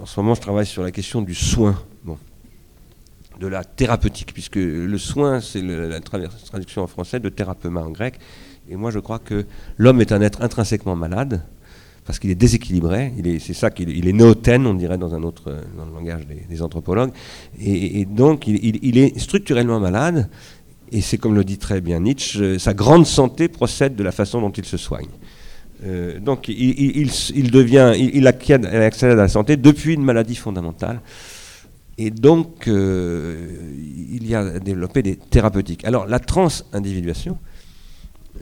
En 0.00 0.06
ce 0.06 0.18
moment, 0.20 0.34
je 0.34 0.40
travaille 0.40 0.66
sur 0.66 0.82
la 0.82 0.90
question 0.90 1.22
du 1.22 1.34
soin. 1.34 1.76
De 3.40 3.46
la 3.46 3.64
thérapeutique, 3.64 4.32
puisque 4.32 4.56
le 4.56 4.98
soin, 4.98 5.40
c'est 5.40 5.62
la 5.62 6.00
traduction 6.00 6.82
en 6.82 6.86
français 6.86 7.18
de 7.18 7.28
thérapeuma 7.28 7.82
en 7.82 7.90
grec. 7.90 8.18
Et 8.68 8.76
moi, 8.76 8.90
je 8.90 8.98
crois 8.98 9.18
que 9.18 9.46
l'homme 9.78 10.00
est 10.00 10.12
un 10.12 10.20
être 10.20 10.42
intrinsèquement 10.42 10.94
malade, 10.94 11.42
parce 12.04 12.18
qu'il 12.18 12.30
est 12.30 12.36
déséquilibré. 12.36 13.12
Il 13.18 13.26
est, 13.26 13.38
c'est 13.38 13.54
ça 13.54 13.70
qu'il 13.70 14.08
est 14.08 14.12
néotène, 14.12 14.66
on 14.66 14.74
dirait 14.74 14.98
dans 14.98 15.14
un 15.14 15.22
autre, 15.22 15.56
dans 15.76 15.84
le 15.84 15.92
langage 15.92 16.26
des, 16.48 16.62
anthropologues. 16.62 17.12
Et, 17.60 18.04
donc, 18.04 18.46
il, 18.46 18.98
est 18.98 19.18
structurellement 19.18 19.80
malade. 19.80 20.28
Et 20.90 21.00
c'est 21.00 21.16
comme 21.16 21.34
le 21.34 21.44
dit 21.44 21.58
très 21.58 21.80
bien 21.80 22.00
Nietzsche, 22.00 22.58
sa 22.58 22.74
grande 22.74 23.06
santé 23.06 23.48
procède 23.48 23.96
de 23.96 24.02
la 24.02 24.12
façon 24.12 24.40
dont 24.40 24.50
il 24.50 24.64
se 24.64 24.76
soigne. 24.76 25.08
Euh, 25.84 26.20
donc, 26.20 26.48
il, 26.48 27.50
devient, 27.50 27.92
il, 27.96 28.26
accède 28.26 28.66
à 28.66 29.14
la 29.14 29.28
santé 29.28 29.56
depuis 29.56 29.94
une 29.94 30.04
maladie 30.04 30.36
fondamentale. 30.36 31.00
Et 32.04 32.10
donc, 32.10 32.66
euh, 32.66 33.36
il 34.12 34.26
y 34.28 34.34
a 34.34 34.58
développé 34.58 35.04
des 35.04 35.14
thérapeutiques. 35.14 35.84
Alors, 35.84 36.08
la 36.08 36.18
transindividuation, 36.18 37.38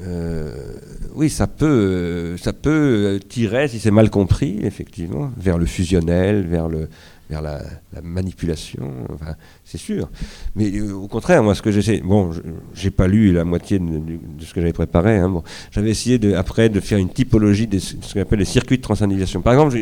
euh, 0.01 0.79
oui, 1.15 1.29
ça 1.29 1.47
peut, 1.47 2.39
ça 2.39 2.55
peut 2.55 3.21
tirer, 3.29 3.69
si 3.69 3.79
c'est 3.79 3.91
mal 3.91 4.09
compris, 4.09 4.61
effectivement, 4.63 5.31
vers 5.37 5.59
le 5.59 5.67
fusionnel, 5.67 6.47
vers, 6.47 6.71
le, 6.71 6.89
vers 7.29 7.43
la, 7.43 7.61
manipulation, 8.03 8.95
enfin, 9.13 9.35
c'est 9.67 9.77
sûr. 9.77 10.09
Mais 10.57 10.71
euh, 10.79 10.95
au 10.95 11.07
contraire, 11.07 11.43
moi, 11.43 11.55
ce 11.55 11.61
que 11.61 11.71
j'essaie, 11.71 12.01
bon, 12.03 12.31
j'ai 12.73 12.91
pas 12.91 13.09
lu 13.09 13.31
la 13.31 13.45
moitié 13.45 13.79
de, 13.79 14.19
ce 14.39 14.55
que 14.55 14.63
j'avais 14.63 14.73
préparé. 14.73 15.19
Hein, 15.19 15.29
bon, 15.29 15.43
j'avais 15.71 15.91
essayé 15.91 16.19
de, 16.19 16.33
après 16.33 16.71
de 16.71 16.81
faire 16.81 16.97
une 16.97 17.11
typologie 17.11 17.67
de 17.67 17.79
ce 17.79 18.15
qu'on 18.15 18.23
appelle 18.23 18.39
les 18.39 18.47
circuits 18.47 18.79
de 18.79 18.83
transindividuation. 18.83 19.43
Par 19.43 19.53
exemple, 19.53 19.77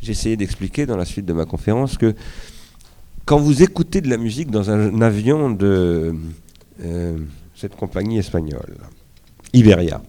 j'ai 0.00 0.12
essayé 0.12 0.38
d'expliquer 0.38 0.86
dans 0.86 0.96
la 0.96 1.04
suite 1.04 1.26
de 1.26 1.34
ma 1.34 1.44
conférence 1.44 1.98
que 1.98 2.14
quand 3.26 3.38
vous 3.38 3.62
écoutez 3.62 4.00
de 4.00 4.08
la 4.08 4.16
musique 4.16 4.50
dans 4.50 4.70
un, 4.70 5.02
avion 5.02 5.50
de 5.50 6.14
euh, 6.82 7.18
cette 7.54 7.74
compagnie 7.74 8.18
espagnole, 8.18 8.76
Iberia. 9.52 10.00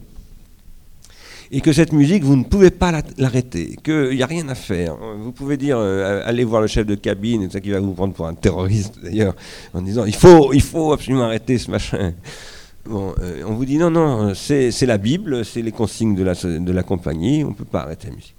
Et 1.49 1.61
que 1.61 1.73
cette 1.73 1.93
musique, 1.93 2.23
vous 2.23 2.35
ne 2.35 2.43
pouvez 2.43 2.71
pas 2.71 2.91
l'arrêter, 3.17 3.77
qu'il 3.83 4.11
n'y 4.11 4.21
a 4.21 4.25
rien 4.25 4.47
à 4.49 4.55
faire. 4.55 4.97
Vous 5.19 5.31
pouvez 5.31 5.57
dire, 5.57 5.77
euh, 5.79 6.21
allez 6.25 6.43
voir 6.43 6.61
le 6.61 6.67
chef 6.67 6.85
de 6.85 6.93
cabine, 6.93 7.49
ça 7.49 7.59
qui 7.61 7.71
va 7.71 7.79
vous 7.79 7.93
prendre 7.93 8.13
pour 8.13 8.27
un 8.27 8.35
terroriste 8.35 8.99
d'ailleurs, 9.01 9.35
en 9.73 9.81
disant, 9.81 10.05
il 10.05 10.15
faut, 10.15 10.53
il 10.53 10.61
faut 10.61 10.91
absolument 10.91 11.23
arrêter 11.23 11.57
ce 11.57 11.71
machin. 11.71 12.13
Bon, 12.85 13.15
euh, 13.19 13.43
on 13.47 13.53
vous 13.55 13.65
dit, 13.65 13.77
non, 13.77 13.89
non, 13.89 14.33
c'est 14.35 14.85
la 14.85 14.97
Bible, 14.97 15.43
c'est 15.43 15.61
les 15.61 15.71
consignes 15.71 16.15
de 16.15 16.23
la, 16.23 16.33
de 16.35 16.71
la 16.71 16.83
compagnie, 16.83 17.43
on 17.43 17.49
ne 17.49 17.53
peut 17.55 17.65
pas 17.65 17.81
arrêter 17.81 18.09
la 18.09 18.15
musique 18.15 18.36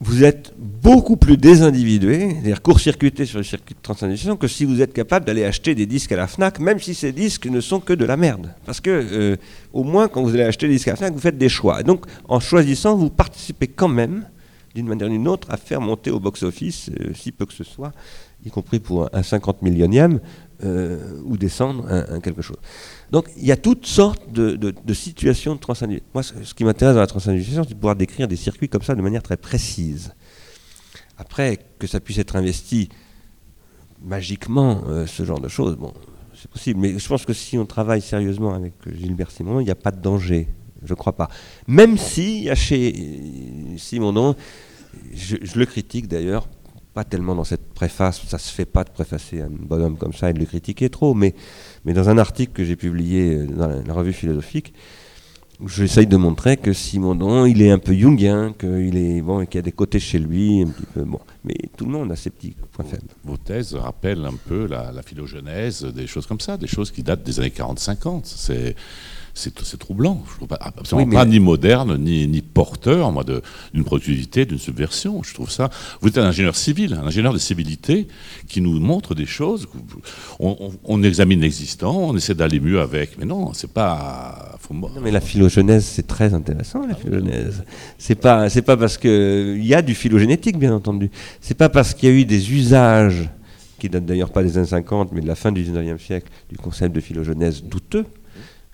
vous 0.00 0.24
êtes 0.24 0.52
beaucoup 0.58 1.16
plus 1.16 1.38
désindividué, 1.38 2.30
c'est-à-dire 2.30 2.60
court-circuité 2.60 3.24
sur 3.24 3.38
le 3.38 3.44
circuit 3.44 3.74
de 3.74 3.80
transindividuation, 3.80 4.36
que 4.36 4.46
si 4.46 4.66
vous 4.66 4.82
êtes 4.82 4.92
capable 4.92 5.24
d'aller 5.24 5.44
acheter 5.44 5.74
des 5.74 5.86
disques 5.86 6.12
à 6.12 6.16
la 6.16 6.26
FNAC, 6.26 6.60
même 6.60 6.78
si 6.78 6.94
ces 6.94 7.12
disques 7.12 7.46
ne 7.46 7.60
sont 7.60 7.80
que 7.80 7.94
de 7.94 8.04
la 8.04 8.18
merde. 8.18 8.54
Parce 8.66 8.80
que, 8.80 8.90
euh, 8.90 9.36
au 9.72 9.84
moins, 9.84 10.08
quand 10.08 10.22
vous 10.22 10.34
allez 10.34 10.42
acheter 10.42 10.68
des 10.68 10.74
disques 10.74 10.88
à 10.88 10.92
la 10.92 10.96
FNAC, 10.96 11.14
vous 11.14 11.20
faites 11.20 11.38
des 11.38 11.48
choix. 11.48 11.82
Donc, 11.82 12.04
en 12.28 12.40
choisissant, 12.40 12.94
vous 12.94 13.08
participez 13.08 13.68
quand 13.68 13.88
même, 13.88 14.26
d'une 14.74 14.86
manière 14.86 15.08
ou 15.08 15.12
d'une 15.12 15.28
autre, 15.28 15.48
à 15.50 15.56
faire 15.56 15.80
monter 15.80 16.10
au 16.10 16.20
box-office, 16.20 16.90
euh, 17.00 17.12
si 17.14 17.32
peu 17.32 17.46
que 17.46 17.54
ce 17.54 17.64
soit, 17.64 17.92
y 18.44 18.50
compris 18.50 18.80
pour 18.80 19.08
un, 19.14 19.22
50 19.22 19.62
millionième, 19.62 20.20
euh, 20.64 21.20
ou 21.24 21.36
descendre 21.36 21.86
un 21.88 22.20
quelque 22.20 22.42
chose. 22.42 22.56
Donc 23.10 23.26
il 23.36 23.44
y 23.44 23.52
a 23.52 23.56
toutes 23.56 23.86
sortes 23.86 24.32
de, 24.32 24.72
situations 24.94 25.54
de 25.54 25.60
transindividuation. 25.60 26.10
Moi, 26.14 26.22
ce, 26.22 26.54
qui 26.54 26.64
m'intéresse 26.64 26.94
dans 26.94 27.00
la 27.00 27.06
transindividuation, 27.06 27.64
c'est 27.64 27.70
de 27.70 27.74
pouvoir 27.74 27.96
décrire 27.96 28.26
des 28.26 28.36
circuits 28.36 28.68
comme 28.68 28.82
ça 28.82 28.94
de 28.94 29.02
manière 29.02 29.22
très 29.22 29.36
précise. 29.36 30.14
Après, 31.18 31.58
que 31.78 31.86
ça 31.86 32.00
puisse 32.00 32.18
être 32.18 32.36
investi 32.36 32.88
magiquement, 34.02 34.82
euh, 34.88 35.06
ce 35.06 35.24
genre 35.24 35.40
de 35.40 35.48
choses, 35.48 35.76
bon, 35.76 35.92
c'est 36.34 36.50
possible. 36.50 36.80
Mais 36.80 36.98
je 36.98 37.08
pense 37.08 37.24
que 37.24 37.32
si 37.32 37.58
on 37.58 37.66
travaille 37.66 38.00
sérieusement 38.00 38.54
avec 38.54 38.74
Gilbert 38.86 39.30
Simondon, 39.30 39.60
il 39.60 39.64
n'y 39.64 39.70
a 39.70 39.76
pas 39.76 39.90
de 39.90 40.00
danger. 40.00 40.48
Je 40.82 40.92
ne 40.92 40.96
crois 40.96 41.14
pas. 41.14 41.28
Même 41.66 41.96
si, 41.96 42.48
chez 42.54 42.94
Simondon, 43.78 44.36
je, 45.14 45.36
je 45.42 45.58
le 45.58 45.66
critique 45.66 46.08
d'ailleurs, 46.08 46.48
pas 46.96 47.04
tellement 47.04 47.34
dans 47.34 47.44
cette 47.44 47.74
préface, 47.74 48.22
ça 48.26 48.38
se 48.38 48.50
fait 48.50 48.64
pas 48.64 48.82
de 48.82 48.88
préfacer 48.88 49.42
un 49.42 49.50
bonhomme 49.50 49.98
comme 49.98 50.14
ça 50.14 50.30
et 50.30 50.32
de 50.32 50.38
le 50.38 50.46
critiquer 50.46 50.88
trop, 50.88 51.12
mais 51.12 51.34
mais 51.84 51.92
dans 51.92 52.08
un 52.08 52.16
article 52.16 52.54
que 52.54 52.64
j'ai 52.64 52.74
publié 52.74 53.34
euh, 53.34 53.46
dans 53.46 53.68
la, 53.68 53.92
revue 53.92 54.14
philosophique, 54.14 54.72
j'essaye 55.66 56.06
de 56.06 56.16
montrer 56.16 56.56
que 56.56 56.72
Simondon, 56.72 57.44
il 57.44 57.60
est 57.60 57.70
un 57.70 57.78
peu 57.78 57.92
jungien, 57.92 58.54
qu'il 58.58 58.96
est 58.96 59.20
bon, 59.20 59.44
qu'il 59.44 59.56
y 59.56 59.58
a 59.58 59.62
des 59.70 59.72
côtés 59.72 60.00
chez 60.00 60.18
lui, 60.18 60.62
un 60.62 60.68
petit 60.68 60.86
peu 60.94 61.02
bon. 61.02 61.20
Mais 61.44 61.56
tout 61.76 61.84
le 61.84 61.90
monde 61.90 62.10
a 62.10 62.16
ses 62.16 62.30
petits 62.30 62.56
points 62.72 62.86
faibles. 62.86 63.12
Vos 63.24 63.36
thèses 63.36 63.74
rappellent 63.74 64.24
un 64.24 64.38
peu 64.48 64.66
la, 64.66 64.90
la 64.90 65.02
philogenèse, 65.02 65.84
des 65.84 66.06
choses 66.06 66.26
comme 66.26 66.40
ça, 66.40 66.56
des 66.56 66.66
choses 66.66 66.90
qui 66.90 67.02
datent 67.02 67.24
des 67.24 67.38
années 67.40 67.50
40-50. 67.50 68.22
C'est 68.24 68.74
c'est 69.36 69.78
troublant. 69.78 70.22
Je 70.30 70.36
trouve 70.36 70.48
pas, 70.48 70.58
absolument 70.60 71.12
pas 71.12 71.26
ni 71.26 71.40
moderne, 71.40 71.98
ni, 71.98 72.26
ni 72.26 72.40
porteur, 72.40 73.12
moi, 73.12 73.22
d'une 73.74 73.84
productivité, 73.84 74.46
d'une 74.46 74.58
subversion. 74.58 75.22
Je 75.22 75.34
trouve 75.34 75.50
ça. 75.50 75.68
Vous 76.00 76.08
êtes 76.08 76.18
un 76.18 76.24
ingénieur 76.24 76.56
civil, 76.56 76.94
un 76.94 77.06
ingénieur 77.06 77.34
de 77.34 77.38
civilité 77.38 78.08
qui 78.48 78.62
nous 78.62 78.80
montre 78.80 79.14
des 79.14 79.26
choses. 79.26 79.68
On, 80.40 81.02
examine 81.02 81.40
l'existant, 81.40 81.96
on 81.96 82.16
essaie 82.16 82.34
d'aller 82.34 82.60
mieux 82.60 82.80
avec. 82.80 83.18
Mais 83.18 83.26
non, 83.26 83.52
c'est 83.52 83.70
pas. 83.70 84.58
non, 84.70 84.88
mais 85.02 85.10
la 85.10 85.20
philogenèse, 85.20 85.84
c'est 85.84 86.06
très 86.06 86.32
intéressant, 86.32 86.86
la 86.86 86.94
philogenèse. 86.94 87.62
C'est 87.98 88.14
pas, 88.14 88.48
c'est 88.48 88.62
pas 88.62 88.78
parce 88.78 88.96
qu'il 88.96 89.64
y 89.64 89.74
a 89.74 89.82
du 89.82 89.94
phylogénétique, 89.94 90.58
bien 90.58 90.74
entendu. 90.74 91.10
C'est 91.42 91.56
pas 91.56 91.68
parce 91.68 91.92
qu'il 91.92 92.08
y 92.08 92.12
a 92.12 92.14
eu 92.14 92.24
des 92.24 92.52
usages 92.52 93.28
qui 93.78 93.90
datent 93.90 94.06
d'ailleurs 94.06 94.30
pas 94.30 94.42
des 94.42 94.56
années 94.56 94.66
50, 94.66 95.12
mais 95.12 95.20
de 95.20 95.26
la 95.26 95.34
fin 95.34 95.52
du 95.52 95.62
19e 95.62 95.98
siècle, 95.98 96.28
du 96.48 96.56
concept 96.56 96.94
de 96.94 97.00
philogenèse 97.00 97.62
douteux, 97.62 98.06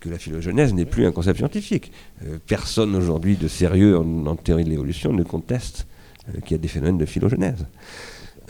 que 0.03 0.09
la 0.09 0.19
philogenèse 0.19 0.75
n'est 0.75 0.85
plus 0.85 1.07
un 1.07 1.13
concept 1.13 1.39
scientifique. 1.39 1.93
Euh, 2.27 2.39
personne 2.47 2.95
aujourd'hui 2.97 3.37
de 3.37 3.47
sérieux 3.49 3.97
en, 3.97 4.37
théorie 4.37 4.65
de 4.65 4.71
l'évolution 4.71 5.13
ne 5.13 5.23
conteste 5.23 5.87
euh, 6.29 6.41
qu'il 6.41 6.53
y 6.53 6.55
a 6.57 6.59
des 6.59 6.69
phénomènes 6.69 6.99
de 6.99 7.07
philogenèse. 7.07 7.67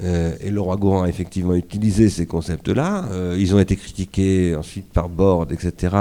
Euh, 0.02 0.34
et 0.40 0.50
Laurent 0.50 0.76
Gourand 0.76 1.02
a 1.02 1.08
effectivement 1.08 1.54
utilisé 1.54 2.08
ces 2.08 2.24
concepts-là. 2.24 3.08
ils 3.36 3.54
ont 3.54 3.58
été 3.58 3.76
critiqués 3.76 4.56
ensuite 4.56 4.88
par 4.88 5.10
Borde, 5.10 5.52
etc. 5.52 5.94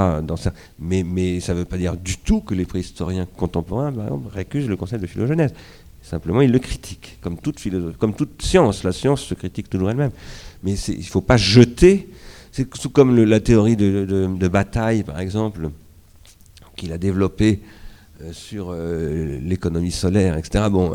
Mais, 0.79 1.39
ça 1.41 1.53
ne 1.53 1.59
veut 1.59 1.65
pas 1.65 1.77
dire 1.77 1.97
du 1.97 2.17
tout 2.17 2.39
que 2.39 2.55
les 2.55 2.65
préhistoriens 2.65 3.27
contemporains, 3.37 3.91
par 3.91 4.05
exemple, 4.05 4.29
récusent 4.33 4.69
le 4.69 4.77
concept 4.77 5.01
de 5.01 5.07
philogenèse. 5.07 5.53
Simplement, 6.01 6.41
ils 6.41 6.51
le 6.51 6.59
critiquent, 6.59 7.19
comme 7.21 7.37
toute, 7.37 7.59
comme 7.99 8.15
toute 8.15 8.41
science. 8.41 8.83
La 8.83 8.93
science 8.93 9.21
se 9.21 9.33
critique 9.35 9.69
toujours 9.69 9.91
elle-même. 9.91 10.11
Mais 10.63 10.73
il 10.73 10.99
ne 10.99 11.03
faut 11.03 11.21
pas 11.21 11.37
jeter 11.37 12.07
c'est 12.51 12.67
comme 12.91 13.15
la 13.23 13.39
théorie 13.39 13.75
de, 13.75 14.47
bataille, 14.47 15.03
par 15.03 15.19
exemple, 15.19 15.69
qu'il 16.75 16.91
a 16.91 16.97
développée 16.97 17.61
euh, 18.21 18.33
sur 18.33 18.71
euh, 18.71 19.39
l'économie 19.41 19.91
solaire, 19.91 20.37
etc. 20.37 20.65
Bon, 20.69 20.93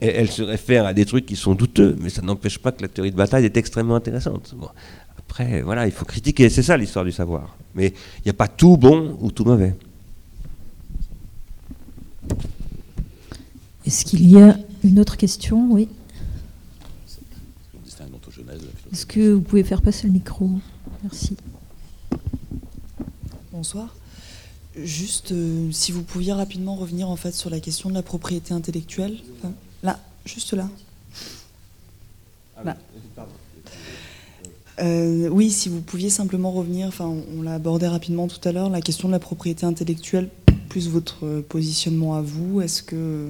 elle, 0.00 0.30
se 0.30 0.42
réfère 0.42 0.84
à 0.86 0.92
des 0.92 1.06
trucs 1.06 1.26
qui 1.26 1.36
sont 1.36 1.54
douteux, 1.54 1.96
mais 2.00 2.10
ça 2.10 2.22
n'empêche 2.22 2.58
pas 2.58 2.72
que 2.72 2.82
la 2.82 2.88
théorie 2.88 3.10
de 3.10 3.16
bataille 3.16 3.44
est 3.44 3.56
extrêmement 3.56 3.96
intéressante. 3.96 4.54
après, 5.18 5.62
voilà, 5.62 5.86
il 5.86 5.92
faut 5.92 6.04
critiquer, 6.04 6.48
c'est 6.50 6.62
ça 6.62 6.76
l'histoire 6.76 7.04
du 7.04 7.12
savoir. 7.12 7.56
Mais 7.74 7.94
il 8.18 8.22
n'y 8.26 8.30
a 8.30 8.34
pas 8.34 8.48
tout 8.48 8.76
bon 8.76 9.16
ou 9.20 9.30
tout 9.30 9.44
mauvais. 9.44 9.74
Est-ce 13.86 14.04
qu'il 14.04 14.28
y 14.28 14.38
a 14.38 14.58
une 14.84 15.00
autre 15.00 15.16
question? 15.16 15.72
Oui. 15.72 15.88
Est-ce 18.92 19.06
que 19.06 19.32
vous 19.32 19.40
pouvez 19.40 19.64
faire 19.64 19.82
passer 19.82 20.06
le 20.06 20.12
micro? 20.12 20.50
Merci. 21.02 21.36
Bonsoir. 23.52 23.94
Juste, 24.76 25.32
euh, 25.32 25.70
si 25.72 25.92
vous 25.92 26.02
pouviez 26.02 26.32
rapidement 26.32 26.76
revenir 26.76 27.08
en 27.08 27.16
fait 27.16 27.32
sur 27.32 27.50
la 27.50 27.60
question 27.60 27.88
de 27.88 27.94
la 27.94 28.02
propriété 28.02 28.54
intellectuelle. 28.54 29.18
là, 29.82 29.98
juste 30.24 30.52
là. 30.52 30.68
Euh, 34.80 35.28
oui, 35.28 35.50
si 35.50 35.68
vous 35.68 35.80
pouviez 35.80 36.10
simplement 36.10 36.52
revenir, 36.52 36.86
enfin, 36.86 37.12
on, 37.36 37.42
l'a 37.42 37.54
abordé 37.54 37.88
rapidement 37.88 38.28
tout 38.28 38.46
à 38.48 38.52
l'heure, 38.52 38.70
la 38.70 38.80
question 38.80 39.08
de 39.08 39.12
la 39.12 39.18
propriété 39.18 39.66
intellectuelle, 39.66 40.28
plus 40.68 40.88
votre 40.88 41.40
positionnement 41.40 42.14
à 42.14 42.22
vous. 42.22 42.60
Est-ce 42.60 42.84
que, 42.84 43.28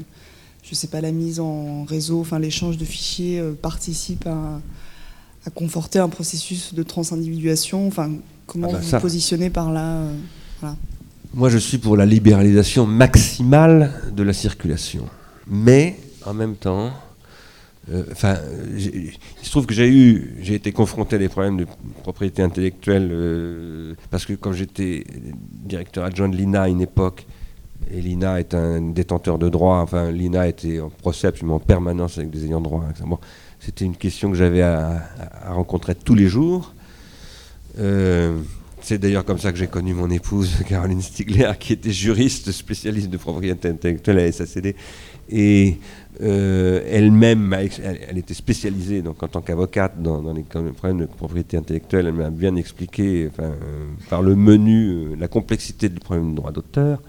je 0.62 0.70
ne 0.70 0.74
sais 0.74 0.88
pas, 0.88 1.00
la 1.00 1.12
mise 1.12 1.40
en 1.40 1.84
réseau, 1.84 2.20
enfin, 2.20 2.38
l'échange 2.38 2.76
de 2.76 2.84
fichiers 2.84 3.40
euh, 3.40 3.54
participe 3.54 4.26
à, 4.26 4.60
conforter 5.54 5.98
un 5.98 6.08
processus 6.08 6.74
de 6.74 6.82
transindividuation 6.82 7.86
Enfin, 7.86 8.10
comment 8.46 8.68
Ah 8.70 8.74
bah 8.74 8.78
vous 8.82 8.88
ça. 8.88 8.98
vous 8.98 9.02
positionnez 9.02 9.50
par 9.50 9.72
là 9.72 9.96
euh, 9.96 10.12
voilà. 10.60 10.76
Moi, 11.34 11.50
je 11.50 11.58
suis 11.58 11.78
pour 11.78 11.96
la 11.96 12.06
libéralisation 12.06 12.86
maximale 12.86 13.92
de 14.12 14.22
la 14.22 14.32
circulation. 14.32 15.04
Mais, 15.46 15.96
en 16.24 16.32
même 16.34 16.56
temps, 16.56 16.90
euh, 17.92 18.02
enfin, 18.12 18.36
il 18.76 19.12
se 19.42 19.50
trouve 19.50 19.66
que 19.66 19.74
j'ai 19.74 19.88
eu, 19.88 20.36
j'ai 20.42 20.54
été 20.54 20.72
confronté 20.72 21.16
à 21.16 21.18
des 21.18 21.28
problèmes 21.28 21.58
de 21.58 21.66
propriété 22.02 22.42
intellectuelle 22.42 23.08
euh, 23.12 23.94
parce 24.10 24.26
que 24.26 24.34
quand 24.34 24.52
j'étais 24.52 25.04
directeur 25.64 26.04
adjoint 26.04 26.28
de 26.28 26.36
l'INA 26.36 26.62
à 26.62 26.68
une 26.68 26.80
époque, 26.80 27.26
et 27.90 28.00
l'INA 28.00 28.40
est 28.40 28.54
un 28.54 28.80
détenteur 28.90 29.38
de 29.38 29.48
droits, 29.48 29.80
enfin, 29.80 30.10
l'INA 30.10 30.48
était 30.48 30.80
en 30.80 30.90
procès 30.90 31.28
absolument 31.28 31.56
en 31.56 31.60
permanence 31.60 32.18
avec 32.18 32.30
des 32.30 32.44
ayants 32.44 32.60
droit. 32.60 32.84
etc. 32.90 33.04
Bon, 33.06 33.18
C'était 33.60 33.84
une 33.84 33.96
question 33.96 34.30
que 34.30 34.36
j'avais 34.36 34.62
à, 34.62 35.02
rencontrer 35.46 35.94
tous 35.94 36.14
les 36.14 36.28
jours. 36.28 36.72
Euh, 37.78 38.38
c'est 38.80 38.98
d'ailleurs 38.98 39.24
comme 39.24 39.38
ça 39.38 39.52
que 39.52 39.58
j'ai 39.58 39.66
connu 39.66 39.94
mon 39.94 40.08
épouse, 40.10 40.50
Caroline 40.68 41.02
Stigler, 41.02 41.52
qui 41.58 41.72
était 41.72 41.90
juriste 41.90 42.52
spécialiste 42.52 43.10
de 43.10 43.16
propriété 43.16 43.68
intellectuelle 43.68 44.18
à 44.20 44.32
SACD. 44.32 44.76
Et 45.30 45.78
euh, 46.22 46.82
elle-même, 46.88 47.52
elle, 47.52 48.16
était 48.16 48.34
spécialisée 48.34 49.02
en 49.06 49.12
tant 49.12 49.42
qu'avocate 49.42 50.00
dans, 50.00 50.32
les 50.32 50.42
problèmes 50.42 51.00
de 51.00 51.06
propriété 51.06 51.56
intellectuelle. 51.56 52.06
Elle 52.06 52.14
m'a 52.14 52.30
bien 52.30 52.56
expliqué, 52.56 53.30
euh, 53.38 53.50
par 54.08 54.22
le 54.22 54.34
menu, 54.34 55.16
la 55.16 55.28
complexité 55.28 55.88
du 55.88 56.00
problème 56.00 56.30
du 56.30 56.34
droit 56.36 56.52
d'auteur, 56.52 57.02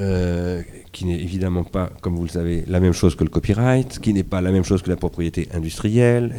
euh, 0.00 0.62
qui 0.92 1.06
n'est 1.06 1.20
évidemment 1.20 1.64
pas, 1.64 1.90
comme 2.00 2.14
vous 2.14 2.22
le 2.22 2.28
savez, 2.28 2.64
la 2.68 2.78
même 2.78 2.92
chose 2.92 3.16
que 3.16 3.24
le 3.24 3.30
copyright, 3.30 3.98
qui 3.98 4.14
n'est 4.14 4.22
pas 4.22 4.40
la 4.40 4.52
même 4.52 4.62
chose 4.62 4.80
que 4.80 4.90
la 4.90 4.96
propriété 4.96 5.48
industrielle. 5.52 6.34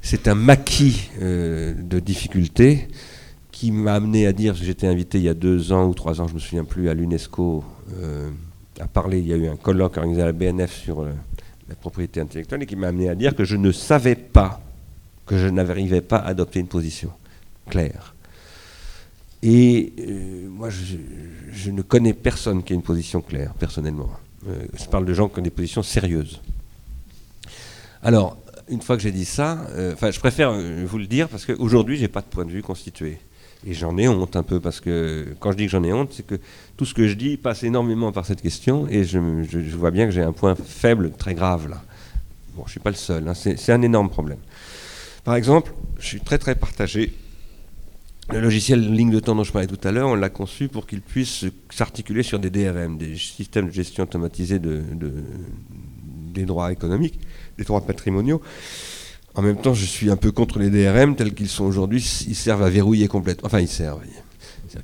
C'est 0.00 0.26
un 0.26 0.34
maquis 0.34 1.10
euh, 1.20 1.74
de 1.74 2.00
difficultés 2.00 2.88
qui 3.50 3.72
m'a 3.72 3.92
amené 3.92 4.26
à 4.26 4.32
dire, 4.32 4.54
j'étais 4.54 4.86
invité 4.86 5.18
il 5.18 5.24
y 5.24 5.28
a 5.28 5.34
deux 5.34 5.72
ans 5.72 5.86
ou 5.86 5.92
trois 5.92 6.22
ans, 6.22 6.28
je 6.28 6.34
me 6.34 6.38
souviens 6.38 6.64
plus, 6.64 6.88
à 6.88 6.94
l'UNESCO 6.94 7.62
euh, 8.00 8.30
à 8.80 8.86
parler, 8.86 9.18
il 9.18 9.26
y 9.26 9.34
a 9.34 9.36
eu 9.36 9.48
un 9.48 9.56
colloque 9.56 9.98
organisé 9.98 10.22
à 10.22 10.26
la 10.26 10.32
BNF 10.32 10.74
sur 10.74 11.04
la 11.04 11.74
propriété 11.74 12.20
intellectuelle 12.20 12.62
et 12.62 12.66
qui 12.66 12.76
m'a 12.76 12.88
amené 12.88 13.10
à 13.10 13.14
dire 13.14 13.36
que 13.36 13.44
je 13.44 13.56
ne 13.56 13.70
savais 13.70 14.16
pas, 14.16 14.62
que 15.26 15.36
je 15.36 15.48
n'arrivais 15.48 16.00
pas 16.00 16.16
à 16.16 16.28
adopter 16.28 16.58
une 16.60 16.68
position 16.68 17.10
claire. 17.68 18.14
Et 19.42 19.92
euh, 19.98 20.48
moi, 20.48 20.70
je, 20.70 20.96
je 21.52 21.70
ne 21.70 21.82
connais 21.82 22.12
personne 22.14 22.62
qui 22.62 22.72
ait 22.72 22.76
une 22.76 22.82
position 22.82 23.20
claire, 23.20 23.54
personnellement. 23.54 24.10
Euh, 24.48 24.54
je 24.78 24.84
parle 24.86 25.04
de 25.04 25.14
gens 25.14 25.28
qui 25.28 25.38
ont 25.40 25.42
des 25.42 25.50
positions 25.50 25.82
sérieuses. 25.82 26.40
Alors, 28.02 28.36
une 28.68 28.82
fois 28.82 28.96
que 28.96 29.02
j'ai 29.02 29.12
dit 29.12 29.24
ça, 29.24 29.66
euh, 29.70 29.92
enfin, 29.94 30.10
je 30.10 30.20
préfère 30.20 30.52
vous 30.52 30.98
le 30.98 31.06
dire 31.06 31.28
parce 31.28 31.44
qu'aujourd'hui, 31.44 31.96
j'ai 31.96 32.08
pas 32.08 32.20
de 32.20 32.26
point 32.26 32.44
de 32.44 32.50
vue 32.50 32.62
constitué. 32.62 33.18
Et 33.64 33.74
j'en 33.74 33.96
ai 33.96 34.08
honte 34.08 34.34
un 34.34 34.42
peu 34.42 34.58
parce 34.58 34.80
que 34.80 35.34
quand 35.38 35.52
je 35.52 35.56
dis 35.56 35.66
que 35.66 35.70
j'en 35.70 35.84
ai 35.84 35.92
honte, 35.92 36.12
c'est 36.12 36.26
que 36.26 36.34
tout 36.76 36.84
ce 36.84 36.94
que 36.94 37.06
je 37.06 37.14
dis 37.14 37.36
passe 37.36 37.62
énormément 37.62 38.10
par 38.10 38.26
cette 38.26 38.42
question 38.42 38.88
et 38.88 39.04
je, 39.04 39.18
je- 39.48 39.60
je 39.60 39.76
vois 39.76 39.92
bien 39.92 40.06
que 40.06 40.10
j'ai 40.12 40.22
un 40.22 40.32
point 40.32 40.56
faible 40.56 41.12
très 41.12 41.34
grave 41.34 41.68
là. 41.68 41.80
Bon, 42.56 42.64
je 42.66 42.72
suis 42.72 42.80
pas 42.80 42.90
le 42.90 42.96
seul, 42.96 43.26
hein, 43.28 43.34
c'est 43.34 43.70
un 43.72 43.82
énorme 43.82 44.10
problème. 44.10 44.38
Par 45.24 45.36
exemple, 45.36 45.72
je 46.00 46.06
suis 46.06 46.20
très 46.20 46.38
très 46.38 46.56
partagé. 46.56 47.12
Le 48.32 48.40
logiciel 48.40 48.80
ligne 48.92 49.10
de 49.10 49.20
temps 49.20 49.34
dont 49.34 49.44
je 49.44 49.52
parlais 49.52 49.66
tout 49.66 49.78
à 49.86 49.92
l'heure, 49.92 50.08
on 50.08 50.14
l'a 50.14 50.30
conçu 50.30 50.68
pour 50.68 50.86
qu'il 50.86 51.00
puisse 51.02 51.44
s'articuler 51.70 52.22
sur 52.22 52.38
des 52.38 52.50
DRM, 52.50 52.96
des 52.96 53.16
systèmes 53.16 53.66
de 53.66 53.72
gestion 53.72 54.06
de- 54.94 55.12
des 56.32 56.44
droits 56.44 56.72
économiques, 56.72 57.18
des 57.58 57.64
droits 57.64 57.82
patrimoniaux. 57.82 58.40
En 59.34 59.42
même 59.42 59.56
temps, 59.56 59.74
je 59.74 59.84
suis 59.84 60.10
un 60.10 60.16
peu 60.16 60.32
contre 60.32 60.58
les 60.58 60.70
DRM 60.70 61.14
tels 61.14 61.34
qu'ils 61.34 61.48
sont 61.48 61.64
aujourd'hui. 61.64 62.02
Ils 62.26 62.34
servent 62.34 62.62
à 62.62 62.70
verrouiller 62.70 63.06
complètement. 63.08 63.46
Enfin, 63.46 63.60
ils 63.60 63.68
servent. 63.68 64.00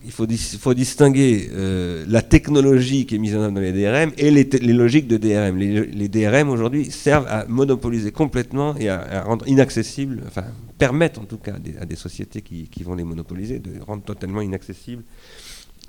Il 0.04 0.10
faut 0.10 0.74
distinguer 0.74 1.48
euh, 1.52 2.04
la 2.08 2.22
technologie 2.22 3.06
qui 3.06 3.14
est 3.14 3.18
mise 3.18 3.34
en 3.36 3.40
œuvre 3.40 3.52
dans 3.54 3.60
les 3.60 3.72
DRM 3.72 4.12
et 4.18 4.30
les, 4.30 4.44
logiques 4.72 5.08
de 5.08 5.16
DRM. 5.16 5.56
Les, 5.56 6.08
DRM 6.08 6.50
aujourd'hui 6.50 6.90
servent 6.90 7.26
à 7.28 7.46
monopoliser 7.46 8.12
complètement 8.12 8.76
et 8.76 8.88
à, 8.88 9.22
rendre 9.22 9.46
inaccessible, 9.48 10.22
enfin 10.26 10.44
permettent 10.78 11.18
en 11.18 11.24
tout 11.24 11.38
cas 11.38 11.54
à 11.80 11.86
des, 11.86 11.96
sociétés 11.96 12.42
qui, 12.42 12.82
vont 12.82 12.94
les 12.94 13.04
monopoliser 13.04 13.58
de 13.58 13.80
rendre 13.80 14.02
totalement 14.02 14.40
inaccessibles 14.40 15.02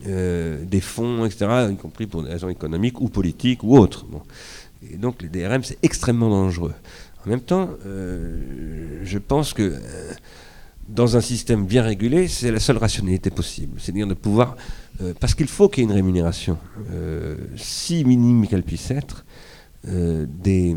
euh, 0.08 0.64
des 0.66 0.82
fonds, 0.82 1.26
etc., 1.26 1.68
y 1.72 1.76
compris 1.76 2.08
pour 2.08 2.24
des 2.24 2.30
raisons 2.30 2.50
économiques 2.50 3.02
ou 3.02 3.10
politiques 3.10 3.64
ou 3.64 3.78
autres. 3.78 4.06
Et 4.92 4.98
donc 4.98 5.22
les 5.22 5.30
DRM, 5.30 5.64
c'est 5.64 5.78
extrêmement 5.84 6.30
dangereux. 6.30 6.74
En 7.26 7.30
même 7.30 7.42
temps, 7.42 7.70
euh, 7.86 9.02
je 9.04 9.18
pense 9.18 9.54
que 9.54 9.74
dans 10.90 11.16
un 11.16 11.22
système 11.22 11.66
bien 11.66 11.84
régulé, 11.84 12.28
c'est 12.28 12.52
la 12.52 12.60
seule 12.60 12.78
rationalité 12.78 13.30
possible. 13.30 13.80
C'est-à-dire 13.80 14.08
de 14.08 14.14
pouvoir. 14.16 14.58
euh, 15.02 15.14
parce 15.20 15.36
qu'il 15.36 15.48
faut 15.48 15.70
qu'il 15.70 15.84
y 15.84 15.88
ait 15.88 15.90
une 15.90 15.96
rémunération, 15.96 16.58
euh, 16.92 17.38
si 17.56 18.04
minime 18.04 18.48
qu'elle 18.48 18.64
puisse 18.64 18.92
être, 18.92 19.26
euh, 19.88 20.26
des, 20.28 20.76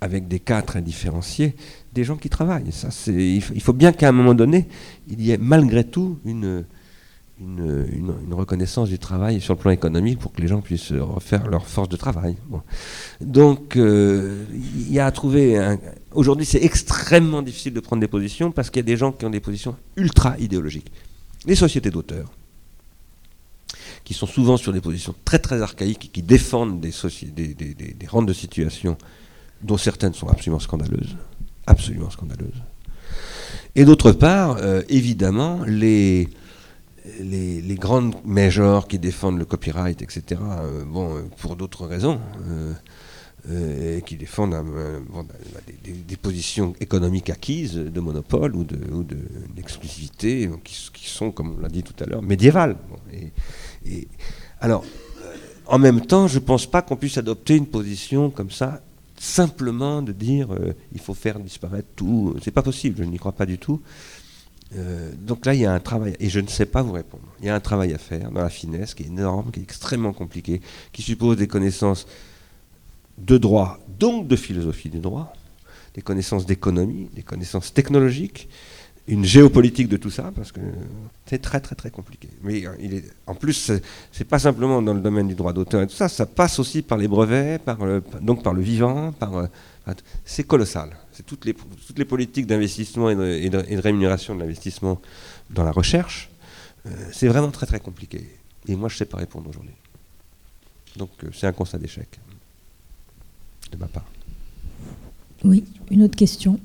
avec 0.00 0.26
des 0.26 0.40
cas 0.40 0.62
très 0.62 0.82
différenciés, 0.82 1.54
des 1.92 2.02
gens 2.02 2.16
qui 2.16 2.28
travaillent. 2.28 2.72
Ça, 2.72 2.88
il 3.08 3.40
faut 3.40 3.72
bien 3.72 3.92
qu'à 3.92 4.08
un 4.08 4.12
moment 4.12 4.34
donné, 4.34 4.66
il 5.08 5.20
y 5.22 5.30
ait 5.30 5.38
malgré 5.38 5.84
tout 5.84 6.18
une, 6.24 6.64
une, 7.40 8.12
reconnaissance 8.32 8.88
du 8.88 8.98
travail 8.98 9.40
sur 9.40 9.54
le 9.54 9.58
plan 9.60 9.70
économique 9.70 10.18
pour 10.18 10.32
que 10.32 10.40
les 10.40 10.48
gens 10.48 10.60
puissent 10.60 10.92
refaire 10.92 11.46
leur 11.48 11.66
force 11.66 11.88
de 11.88 11.96
travail. 11.96 12.36
Donc, 13.20 13.76
euh, 13.76 14.44
il 14.52 14.92
y 14.92 14.98
a 14.98 15.06
à 15.06 15.10
trouver. 15.10 15.76
Aujourd'hui, 16.12 16.46
c'est 16.46 16.62
extrêmement 16.62 17.42
difficile 17.42 17.74
de 17.74 17.80
prendre 17.80 18.00
des 18.00 18.08
positions 18.08 18.50
parce 18.52 18.70
qu'il 18.70 18.80
y 18.80 18.84
a 18.84 18.86
des 18.86 18.96
gens 18.96 19.12
qui 19.12 19.24
ont 19.26 19.30
des 19.30 19.40
positions 19.40 19.76
ultra 19.96 20.38
idéologiques. 20.38 20.90
Les 21.46 21.54
sociétés 21.54 21.90
d'auteurs, 21.90 22.30
qui 24.04 24.14
sont 24.14 24.26
souvent 24.26 24.56
sur 24.56 24.72
des 24.72 24.80
positions 24.80 25.14
très 25.24 25.38
très 25.38 25.60
archaïques, 25.62 26.10
qui 26.12 26.22
défendent 26.22 26.80
des, 26.80 26.92
des- 27.32 27.54
des- 27.54 27.74
des 27.74 28.06
rentes 28.06 28.26
de 28.26 28.32
situation 28.32 28.96
dont 29.62 29.76
certaines 29.76 30.14
sont 30.14 30.28
absolument 30.28 30.60
scandaleuses, 30.60 31.16
absolument 31.66 32.10
scandaleuses. 32.10 32.62
Et 33.74 33.84
d'autre 33.84 34.12
part, 34.12 34.56
euh, 34.60 34.82
évidemment, 34.88 35.60
les, 35.66 36.28
les, 37.20 37.74
grandes 37.76 38.14
majors 38.24 38.88
qui 38.88 38.98
défendent 38.98 39.38
le 39.38 39.44
copyright, 39.44 40.02
etc., 40.02 40.40
euh, 40.42 40.84
bon, 40.84 41.16
euh, 41.16 41.22
pour 41.38 41.56
d'autres 41.56 41.86
raisons, 41.86 42.20
euh, 43.48 44.00
qui 44.00 44.16
défendent 44.16 44.54
euh, 44.54 44.98
bon, 45.08 45.24
des, 45.84 46.16
positions 46.16 46.74
économiques 46.80 47.30
acquises 47.30 47.74
de 47.76 48.00
monopole 48.00 48.56
ou 48.56 48.64
de- 48.64 48.92
ou 48.92 49.04
de- 49.04 49.16
d'exclusivité, 49.54 50.48
donc 50.48 50.64
qui, 50.64 51.08
sont, 51.08 51.30
comme 51.30 51.54
on 51.56 51.60
l'a 51.60 51.68
dit 51.68 51.84
tout 51.84 51.94
à 52.02 52.06
l'heure, 52.06 52.22
médiévales. 52.22 52.76
Et- 53.86 54.08
alors, 54.60 54.84
en 55.66 55.78
même 55.78 56.00
temps, 56.00 56.26
je 56.26 56.38
ne 56.40 56.44
pense 56.44 56.66
pas 56.66 56.82
qu'on 56.82 56.96
puisse 56.96 57.18
adopter 57.18 57.54
une 57.56 57.66
position 57.66 58.30
comme 58.30 58.50
ça, 58.50 58.82
simplement 59.18 60.02
de 60.02 60.12
dire 60.12 60.52
euh, 60.52 60.72
il 60.92 61.00
faut 61.00 61.14
faire 61.14 61.38
disparaître 61.38 61.88
tout. 61.96 62.34
C'est 62.42 62.50
pas 62.50 62.62
possible, 62.62 62.96
je 62.98 63.04
n'y 63.04 63.18
crois 63.18 63.32
pas 63.32 63.46
du 63.46 63.58
tout. 63.58 63.80
Euh, 64.74 65.12
donc 65.16 65.46
là, 65.46 65.54
il 65.54 65.60
y 65.60 65.66
a 65.66 65.72
un 65.72 65.78
travail, 65.80 66.16
et 66.18 66.28
je 66.28 66.40
ne 66.40 66.48
sais 66.48 66.66
pas 66.66 66.82
vous 66.82 66.92
répondre. 66.92 67.22
Il 67.40 67.46
y 67.46 67.48
a 67.48 67.54
un 67.54 67.60
travail 67.60 67.92
à 67.94 67.98
faire 67.98 68.30
dans 68.32 68.42
la 68.42 68.48
finesse 68.50 68.94
qui 68.94 69.04
est 69.04 69.06
énorme, 69.06 69.50
qui 69.52 69.60
est 69.60 69.62
extrêmement 69.62 70.12
compliqué, 70.12 70.60
qui 70.92 71.02
suppose 71.02 71.36
des 71.36 71.46
connaissances 71.46 72.06
de 73.18 73.38
droit, 73.38 73.78
donc 73.98 74.26
de 74.26 74.36
philosophie 74.36 74.88
du 74.90 74.98
droit, 74.98 75.32
des 75.94 76.02
connaissances 76.02 76.44
d'économie, 76.46 77.08
des 77.14 77.22
connaissances 77.22 77.72
technologiques, 77.72 78.48
une 79.08 79.24
géopolitique 79.24 79.88
de 79.88 79.96
tout 79.96 80.10
ça, 80.10 80.32
parce 80.34 80.50
que 80.50 80.60
c'est 81.26 81.40
très 81.40 81.60
très 81.60 81.76
très 81.76 81.90
compliqué. 81.90 82.28
Mais 82.42 82.66
euh, 82.66 83.00
en 83.28 83.36
plus, 83.36 83.72
c'est- 84.12 84.24
pas 84.24 84.40
simplement 84.40 84.82
dans 84.82 84.94
le 84.94 85.00
domaine 85.00 85.28
du 85.28 85.36
droit 85.36 85.52
d'auteur 85.52 85.82
et 85.82 85.86
tout 85.86 85.94
ça, 85.94 86.08
ça 86.08 86.26
passe 86.26 86.58
aussi 86.58 86.82
par 86.82 86.98
les 86.98 87.06
brevets, 87.06 87.62
par 87.62 87.84
le, 87.86 88.02
donc 88.20 88.42
par 88.42 88.52
le 88.52 88.60
vivant, 88.62 89.12
par, 89.12 89.36
euh, 89.36 89.46
c'est 90.24 90.42
colossal. 90.44 90.90
C'est 91.16 91.24
toutes 91.24 91.46
les, 91.46 92.04
politiques 92.04 92.46
d'investissement 92.46 93.08
et 93.08 93.48
de, 93.48 93.80
rémunération 93.80 94.34
de 94.34 94.40
l'investissement 94.40 95.00
dans 95.48 95.64
la 95.64 95.72
recherche. 95.72 96.28
euh, 96.84 96.90
c'est 97.10 97.26
vraiment 97.26 97.50
très 97.50 97.64
très 97.64 97.80
compliqué. 97.80 98.28
Et 98.68 98.76
moi, 98.76 98.90
je 98.90 98.98
sais 98.98 99.06
pas 99.06 99.16
répondre 99.16 99.48
aujourd'hui. 99.48 99.72
Donc, 100.96 101.10
euh, 101.24 101.28
c'est 101.32 101.46
un 101.46 101.52
constat 101.52 101.78
d'échec 101.78 102.08
de 103.72 103.78
ma 103.78 103.86
part. 103.86 104.04
Oui, 105.42 105.64
une 105.90 106.02
autre 106.02 106.16
question. 106.16 106.60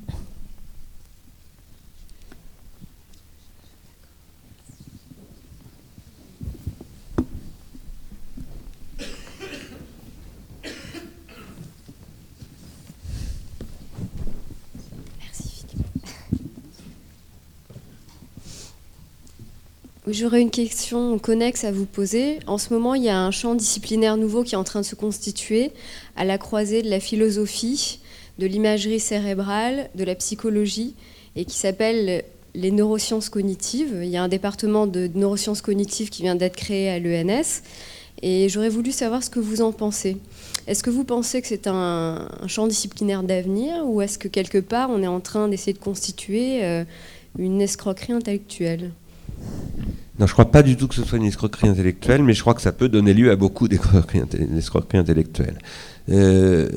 J'aurais 20.12 20.42
une 20.42 20.52
question 20.52 21.18
connexe 21.20 21.64
à 21.64 21.72
vous 21.72 21.86
poser. 21.86 22.40
En 22.46 22.58
ce 22.58 22.74
moment, 22.74 22.96
il 22.96 23.04
y 23.04 23.10
a 23.10 23.18
un 23.18 23.32
champ 23.32 23.56
disciplinaire 23.56 24.18
nouveau 24.18 24.44
qui 24.44 24.56
est 24.56 24.58
en 24.58 24.66
train 24.66 24.82
de 24.82 24.86
se 24.86 24.96
constituer 24.96 25.72
à 26.18 26.26
la 26.26 26.38
croisée 26.38 26.82
de 26.82 26.90
la 26.90 27.00
philosophie, 27.00 28.00
de 28.38 28.46
l'imagerie 28.46 29.00
cérébrale, 29.00 29.90
de 29.96 30.04
la 30.04 30.16
psychologie, 30.16 30.96
et 31.38 31.46
qui 31.46 31.58
s'appelle 31.58 32.26
les 32.56 32.72
neurosciences 32.72 33.30
cognitives. 33.30 34.02
Il 34.04 34.10
y 34.10 34.18
a 34.18 34.24
un 34.24 34.28
département 34.28 34.86
de 34.86 35.10
neurosciences 35.16 35.62
cognitives 35.62 36.10
qui 36.10 36.24
vient 36.24 36.36
d'être 36.36 36.58
créé 36.58 36.90
à 36.90 37.00
l'ENS. 37.00 37.62
Et 38.22 38.50
j'aurais 38.50 38.70
voulu 38.70 38.92
savoir 38.92 39.24
ce 39.24 39.30
que 39.30 39.40
vous 39.40 39.62
en 39.62 39.72
pensez. 39.72 40.18
Est-ce 40.68 40.84
que 40.84 40.90
vous 40.90 41.06
pensez 41.06 41.42
que 41.42 41.48
c'est 41.48 41.68
un, 41.68 42.28
champ 42.48 42.68
disciplinaire 42.68 43.24
d'avenir 43.24 43.88
ou 43.88 44.02
est-ce 44.02 44.20
que 44.20 44.28
quelque 44.28 44.58
part 44.58 44.90
on 44.90 45.02
est 45.04 45.08
en 45.08 45.22
train 45.22 45.48
d'essayer 45.48 45.74
de 45.74 45.80
constituer 45.80 46.66
euh, 46.66 46.84
une 47.40 47.62
escroquerie 47.62 48.12
intellectuelle? 48.12 48.92
Non, 50.20 50.28
je 50.28 50.32
ne 50.32 50.34
crois 50.34 50.52
pas 50.52 50.62
du 50.62 50.76
tout 50.76 50.88
que 50.88 50.96
ce 50.96 51.04
soit 51.04 51.18
une 51.18 51.26
escroquerie 51.26 51.70
intellectuelle, 51.70 52.22
mais 52.22 52.34
je 52.34 52.42
crois 52.42 52.54
que 52.54 52.62
ça 52.62 52.74
peut 52.74 52.90
donner 52.90 53.14
lieu 53.14 53.32
à 53.32 53.36
beaucoup 53.36 53.68
d'escroqueries 53.68 54.98
intellectuelles. 54.98 55.58
Euh, 56.10 56.68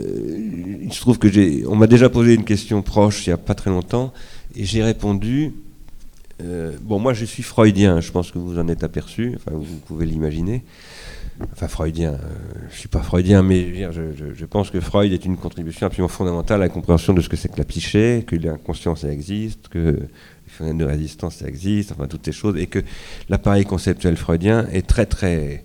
il 0.82 0.92
se 0.92 1.00
trouve 1.00 1.18
que 1.18 1.28
j'ai, 1.30 1.64
on 1.66 1.74
m'a 1.74 1.86
déjà 1.88 2.08
posé 2.08 2.34
une 2.34 2.44
question 2.44 2.82
proche 2.82 3.26
il 3.26 3.30
n'y 3.30 3.34
a 3.34 3.38
pas 3.38 3.54
très 3.54 3.70
longtemps, 3.70 4.12
et 4.54 4.64
j'ai 4.64 4.82
répondu. 4.82 5.52
Euh, 6.42 6.72
bon, 6.80 6.98
moi 6.98 7.12
je 7.12 7.24
suis 7.24 7.42
freudien, 7.42 8.00
je 8.00 8.10
pense 8.12 8.30
que 8.30 8.38
vous 8.38 8.58
en 8.58 8.68
êtes 8.68 8.84
aperçu, 8.84 9.34
enfin 9.36 9.56
vous 9.56 9.78
pouvez 9.86 10.06
l'imaginer 10.06 10.64
enfin 11.52 11.68
freudien, 11.68 12.12
euh, 12.12 12.18
je 12.68 12.74
ne 12.74 12.78
suis 12.78 12.88
pas 12.88 13.02
freudien, 13.02 13.42
mais 13.42 13.90
je, 13.92 14.44
pense 14.44 14.70
que 14.70 14.80
Freud 14.80 15.12
est 15.12 15.24
une 15.24 15.36
contribution 15.36 15.86
absolument 15.86 16.08
fondamentale 16.08 16.62
à 16.62 16.66
la 16.66 16.68
compréhension 16.68 17.12
de 17.12 17.20
ce 17.20 17.28
que 17.28 17.36
c'est 17.36 17.48
que 17.48 17.58
la 17.58 17.64
psyché, 17.64 18.24
que 18.26 18.36
l'inconscient 18.36 18.96
ça 18.96 19.08
existe, 19.08 19.68
que 19.68 19.78
les 19.78 20.08
phénomènes 20.46 20.78
de 20.78 20.84
résistance 20.84 21.36
ça 21.36 21.48
existe, 21.48 21.92
enfin 21.92 22.06
toutes 22.06 22.24
ces 22.24 22.32
choses, 22.32 22.56
et 22.56 22.66
que 22.66 22.80
l'appareil 23.28 23.64
conceptuel 23.64 24.16
freudien 24.16 24.66
est 24.72 24.86
très 24.86 25.06
très 25.06 25.64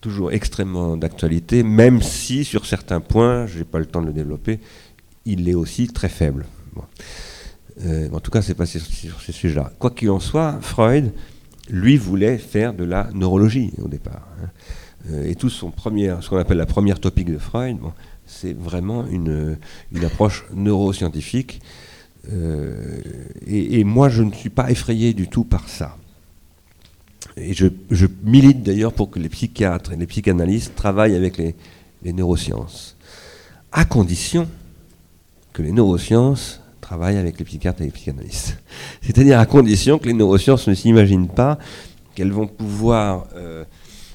toujours 0.00 0.32
extrêmement 0.32 0.96
d'actualité, 0.96 1.62
même 1.62 2.02
si 2.02 2.44
sur 2.44 2.66
certains 2.66 3.00
points, 3.00 3.46
je 3.46 3.58
n'ai 3.58 3.64
pas 3.64 3.78
le 3.78 3.86
temps 3.86 4.00
de 4.00 4.06
le 4.06 4.12
développer, 4.12 4.60
il 5.24 5.48
est 5.48 5.54
aussi 5.54 5.88
très 5.88 6.08
faible. 6.08 6.46
Euh, 7.84 8.08
en 8.12 8.20
tout 8.20 8.30
cas, 8.30 8.42
c'est 8.42 8.54
pas 8.54 8.66
sur, 8.66 8.80
ces 9.20 9.32
sujets-là. 9.32 9.72
Quoi 9.78 9.90
qu'il 9.90 10.10
en 10.10 10.20
soit, 10.20 10.58
Freud, 10.60 11.12
lui, 11.68 11.96
voulait 11.96 12.38
faire 12.38 12.74
de 12.74 12.84
la 12.84 13.08
neurologie 13.12 13.72
au 13.82 13.88
départ. 13.88 14.26
Hein. 14.42 14.48
Euh, 15.10 15.28
et 15.28 15.34
tout 15.34 15.50
son 15.50 15.70
premier, 15.70 16.14
ce 16.20 16.28
qu'on 16.28 16.38
appelle 16.38 16.58
la 16.58 16.66
première 16.66 17.00
topique 17.00 17.30
de 17.30 17.38
Freud, 17.38 17.78
c'est 18.26 18.52
vraiment 18.52 19.06
une, 19.06 19.56
approche 20.04 20.44
neuroscientifique. 20.52 21.60
Euh, 22.32 23.00
et, 23.46 23.82
moi, 23.84 24.08
je 24.08 24.22
ne 24.22 24.32
suis 24.32 24.50
pas 24.50 24.70
effrayé 24.70 25.14
du 25.14 25.28
tout 25.28 25.44
par 25.44 25.68
ça. 25.68 25.96
Et 27.36 27.54
je, 27.54 27.66
milite 28.22 28.62
d'ailleurs 28.62 28.92
pour 28.92 29.10
que 29.10 29.18
les 29.18 29.28
psychiatres 29.28 29.92
et 29.92 29.96
les 29.96 30.06
psychanalystes 30.06 30.74
travaillent 30.74 31.16
avec 31.16 31.38
les, 31.38 31.54
neurosciences, 32.12 32.96
à 33.72 33.84
condition 33.84 34.48
que 35.52 35.62
les 35.62 35.72
neurosciences 35.72 36.60
travaillent 36.80 37.16
avec 37.16 37.38
les 37.38 37.44
psychiatres 37.44 37.82
et 37.82 37.86
les 37.86 37.90
psychanalystes. 37.90 38.58
C'est-à-dire 39.02 39.38
à 39.38 39.46
condition 39.46 39.98
que 39.98 40.06
les 40.06 40.12
neurosciences 40.12 40.68
ne 40.68 40.74
s'imaginent 40.74 41.28
pas 41.28 41.58
qu'elles 42.14 42.32
vont 42.32 42.46
pouvoir 42.48 43.26
euh, 43.36 43.64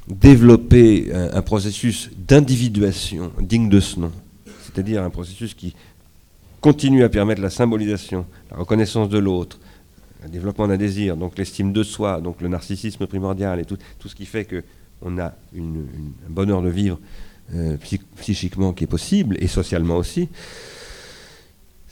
développer 0.08 1.12
un, 1.13 1.41
processus 1.41 2.10
d'individuation 2.17 3.32
digne 3.39 3.69
de 3.69 3.80
ce 3.80 3.99
nom, 3.99 4.12
c'est-à-dire 4.63 5.04
un 5.04 5.10
processus 5.10 5.54
qui 5.54 5.73
continue 6.60 7.04
à 7.04 7.10
permettre 7.10 7.41
la 7.41 7.49
symbolisation, 7.49 8.26
la 8.52 8.58
reconnaissance 8.58 9.10
de 9.10 9.17
l'autre, 9.17 9.60
le 10.23 10.30
développement 10.30 10.67
d'un 10.67 10.78
désir, 10.78 11.15
donc 11.15 11.38
l'estime 11.38 11.73
de 11.73 11.84
soi, 11.84 12.21
donc 12.21 12.41
le 12.41 12.47
narcissisme 12.47 13.08
primordial 13.08 13.60
et 13.60 13.65
tout, 13.65 13.78
ce 14.06 14.15
qui 14.15 14.26
fait 14.26 14.45
qu'on 14.45 15.17
a 15.17 15.34
une, 15.54 15.88
un 16.28 16.32
bonheur 16.32 16.62
de 16.62 16.69
vivre 16.69 16.99
euh, 17.54 17.78
psychiquement 18.17 18.73
qui 18.73 18.86
est 18.86 18.88
possible 18.88 19.38
et 19.39 19.47
socialement 19.47 19.97
aussi, 19.97 20.30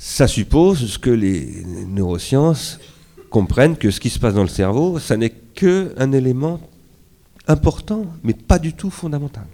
ça 0.03 0.27
suppose 0.27 0.97
que 0.97 1.11
les 1.11 1.63
neurosciences 1.87 2.79
comprennent 3.29 3.77
que 3.77 3.91
ce 3.91 3.99
qui 3.99 4.09
se 4.09 4.17
passe 4.17 4.33
dans 4.33 4.41
le 4.41 4.47
cerveau, 4.47 4.97
ça 4.97 5.15
n'est 5.15 5.29
qu'un 5.29 6.11
élément 6.11 6.59
important, 7.47 8.07
mais 8.23 8.33
pas 8.33 8.57
du 8.57 8.73
tout 8.73 8.89
fondamental. 8.89 9.45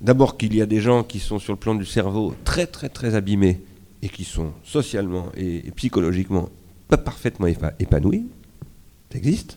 D'abord 0.00 0.36
qu'il 0.36 0.56
y 0.56 0.60
a 0.60 0.66
des 0.66 0.80
gens 0.80 1.04
qui 1.04 1.20
sont 1.20 1.38
sur 1.38 1.52
le 1.52 1.58
plan 1.58 1.76
du 1.76 1.86
cerveau 1.86 2.34
très 2.44 2.66
très 2.66 2.88
très 2.88 3.14
abîmés 3.14 3.60
et 4.02 4.08
qui 4.08 4.24
sont 4.24 4.52
socialement 4.64 5.26
et, 5.36 5.70
psychologiquement 5.76 6.48
pas 6.88 6.98
parfaitement 6.98 7.46
épanouis, 7.78 8.26
ça 9.12 9.18
existe. 9.18 9.56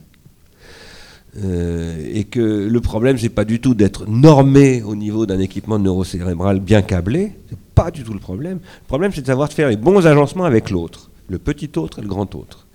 Euh, 1.41 2.11
et 2.13 2.25
que 2.25 2.39
le 2.39 2.81
problème, 2.81 3.17
c'est 3.17 3.29
pas 3.29 3.45
du 3.45 3.59
tout 3.59 3.73
d'être 3.73 4.05
normé 4.07 4.83
au 4.83 4.95
niveau 4.95 5.25
d'un 5.25 5.39
équipement 5.39 5.79
neurocérébral 5.79 6.59
bien 6.59 6.83
câblé, 6.83 7.31
c'est 7.49 7.57
pas 7.73 7.89
du 7.89 8.03
tout 8.03 8.13
le 8.13 8.19
problème. 8.19 8.59
Le 8.61 8.87
problème, 8.87 9.11
c'est 9.13 9.21
de 9.21 9.27
savoir 9.27 9.51
faire 9.51 9.69
les 9.69 9.77
bons 9.77 10.05
agencements 10.05 10.45
avec 10.45 10.69
l'autre, 10.69 11.09
le 11.27 11.39
petit 11.39 11.71
autre 11.77 11.99
et 11.99 12.01
le 12.03 12.07
grand 12.07 12.35
autre. 12.35 12.67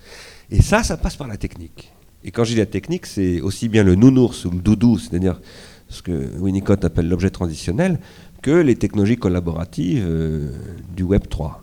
Et 0.50 0.60
ça, 0.60 0.82
ça 0.82 0.96
passe 0.96 1.16
par 1.16 1.28
la 1.28 1.36
technique. 1.36 1.92
Et 2.24 2.32
quand 2.32 2.42
je 2.42 2.52
dis 2.52 2.58
la 2.58 2.66
technique, 2.66 3.06
c'est 3.06 3.40
aussi 3.40 3.68
bien 3.68 3.84
le 3.84 3.94
nounours 3.94 4.44
ou 4.44 4.50
le 4.50 4.58
doudou, 4.58 4.98
c'est-à-dire 4.98 5.40
ce 5.88 6.02
que 6.02 6.36
Winnicott 6.38 6.84
appelle 6.84 7.08
l'objet 7.08 7.30
transitionnel, 7.30 8.00
que 8.42 8.50
les 8.50 8.74
technologies 8.74 9.16
collaboratives 9.16 10.04
euh, 10.04 10.50
du 10.96 11.04
Web 11.04 11.28
3. 11.28 11.62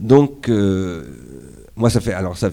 Donc, 0.00 0.48
euh, 0.48 1.04
moi, 1.76 1.90
ça 1.90 2.00
fait, 2.00 2.12
alors 2.12 2.36
ça, 2.36 2.50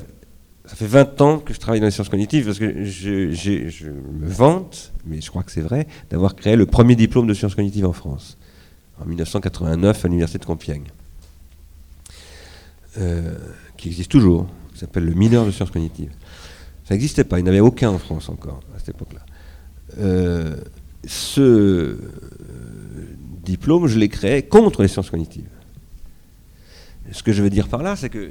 ça, 0.68 0.76
fait 0.76 0.86
20 0.86 1.22
ans 1.22 1.40
que 1.40 1.54
je 1.54 1.60
travaille 1.60 1.80
dans 1.80 1.86
les 1.86 1.92
sciences 1.92 2.10
cognitives 2.10 2.46
parce 2.46 2.60
que 2.60 2.84
je, 2.84 3.90
me 3.90 4.28
vante, 4.28 4.94
mais 5.06 5.22
je 5.22 5.30
crois 5.30 5.44
que 5.44 5.52
c'est 5.52 5.62
vrai, 5.62 5.88
d'avoir 6.10 6.36
créé 6.36 6.56
le 6.56 6.66
premier 6.66 6.96
diplôme 6.96 7.28
de 7.28 7.34
sciences 7.34 7.56
cognitives 7.56 7.86
en 7.86 7.94
France, 7.94 8.38
en 9.02 9.06
1989 9.06 10.06
à 10.06 10.08
l'Université 10.08 10.40
de 10.40 10.46
Compiègne, 10.46 10.88
euh, 12.98 13.36
qui 13.78 13.90
existe 13.90 14.12
toujours, 14.12 14.48
qui 14.74 14.80
s'appelle 14.80 15.06
le 15.06 15.14
mineur 15.14 15.46
de 15.46 15.52
sciences 15.52 15.72
cognitives. 15.72 16.12
Ça 16.86 16.94
n'existait 16.94 17.24
pas, 17.24 17.40
il 17.40 17.44
n'y 17.44 17.50
en 17.50 17.52
avait 17.52 17.60
aucun 17.60 17.90
en 17.90 17.98
France 17.98 18.30
encore 18.30 18.62
à 18.76 18.80
cette 18.80 18.90
époque-là. 18.90 19.22
Euh, 19.98 20.56
ce 21.06 21.42
euh, 21.42 21.98
diplôme, 23.44 23.88
je 23.88 23.98
l'ai 23.98 24.10
créé 24.10 24.44
contre 24.44 24.82
les 24.82 24.88
sciences 24.88 25.10
cognitives. 25.10 25.50
Ce 27.16 27.24
que 27.24 27.32
je 27.32 27.42
veux 27.42 27.50
dire 27.50 27.70
par 27.70 27.82
là, 27.82 27.96
c'est 27.96 28.10
que 28.10 28.30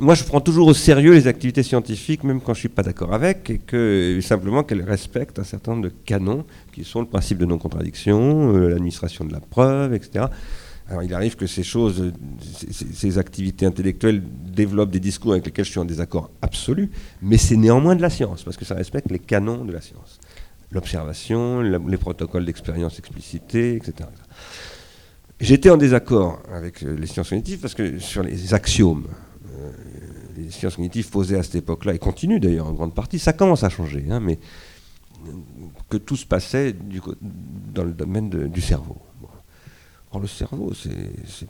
moi, 0.00 0.14
je 0.14 0.24
prends 0.24 0.40
toujours 0.40 0.68
au 0.68 0.72
sérieux 0.72 1.12
les 1.12 1.26
activités 1.26 1.62
scientifiques, 1.62 2.24
même 2.24 2.40
quand 2.40 2.54
je 2.54 2.58
ne 2.58 2.60
suis 2.60 2.68
pas 2.70 2.82
d'accord 2.82 3.12
avec, 3.12 3.50
et 3.50 3.58
que 3.58 4.18
simplement 4.22 4.62
qu'elles 4.62 4.80
respectent 4.80 5.38
un 5.38 5.44
certain 5.44 5.72
nombre 5.72 5.84
de 5.84 5.92
canons 6.06 6.46
qui 6.72 6.82
sont 6.82 7.00
le 7.00 7.06
principe 7.06 7.36
de 7.36 7.44
non-contradiction, 7.44 8.56
euh, 8.56 8.70
l'administration 8.70 9.26
de 9.26 9.34
la 9.34 9.40
preuve, 9.40 9.92
etc. 9.92 10.24
Alors 10.88 11.02
il 11.02 11.12
arrive 11.12 11.36
que 11.36 11.46
ces 11.46 11.62
choses, 11.62 12.10
ces, 12.70 13.18
activités 13.18 13.66
intellectuelles 13.66 14.22
développent 14.24 14.92
des 14.92 15.00
discours 15.00 15.32
avec 15.32 15.44
lesquels 15.44 15.66
je 15.66 15.72
suis 15.72 15.80
en 15.80 15.84
désaccord 15.84 16.30
absolu, 16.40 16.90
mais 17.20 17.36
c'est 17.36 17.56
néanmoins 17.56 17.96
de 17.96 18.02
la 18.02 18.08
science, 18.08 18.44
parce 18.44 18.56
que 18.56 18.64
ça 18.64 18.76
respecte 18.76 19.10
les 19.10 19.18
canons 19.18 19.66
de 19.66 19.72
la 19.72 19.82
science. 19.82 20.20
L'observation, 20.72 21.60
les 21.60 21.98
protocoles 21.98 22.46
d'expérience 22.46 22.98
explicités, 22.98 23.74
etc. 23.74 24.08
J'étais 25.40 25.70
en 25.70 25.76
désaccord 25.76 26.40
avec 26.52 26.82
euh, 26.82 26.96
les 26.96 27.06
sciences 27.06 27.28
cognitives 27.28 27.58
parce 27.60 27.74
que 27.74 27.98
sur 27.98 28.22
les 28.22 28.54
axiomes, 28.54 29.06
euh, 29.58 29.70
les 30.36 30.50
sciences 30.50 30.76
cognitives 30.76 31.10
posées 31.10 31.36
à 31.36 31.42
cette 31.42 31.56
époque-là, 31.56 31.94
et 31.94 31.98
continuent 31.98 32.40
d'ailleurs 32.40 32.66
en 32.66 32.72
grande 32.72 32.94
partie, 32.94 33.18
ça 33.18 33.32
commence 33.32 33.62
à 33.62 33.68
changer, 33.68 34.06
hein, 34.10 34.20
mais 34.20 34.38
que 35.88 35.96
tout 35.96 36.16
se 36.16 36.26
passait 36.26 36.74
dans 37.74 37.84
le 37.84 37.92
domaine 37.92 38.28
du 38.28 38.60
cerveau 38.60 38.96
le 40.18 40.26
cerveau, 40.26 40.72
c'est 40.74 41.46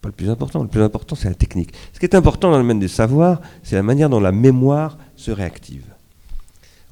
pas 0.00 0.08
le 0.08 0.12
plus 0.12 0.30
important. 0.30 0.62
Le 0.62 0.68
plus 0.68 0.82
important, 0.82 1.14
c'est 1.14 1.28
la 1.28 1.34
technique. 1.34 1.72
Ce 1.92 2.00
qui 2.00 2.06
est 2.06 2.14
important 2.14 2.50
dans 2.50 2.56
le 2.56 2.62
domaine 2.62 2.80
des 2.80 2.88
savoirs, 2.88 3.40
c'est 3.62 3.76
la 3.76 3.82
manière 3.82 4.10
dont 4.10 4.20
la 4.20 4.32
mémoire 4.32 4.98
se 5.16 5.30
réactive. 5.30 5.84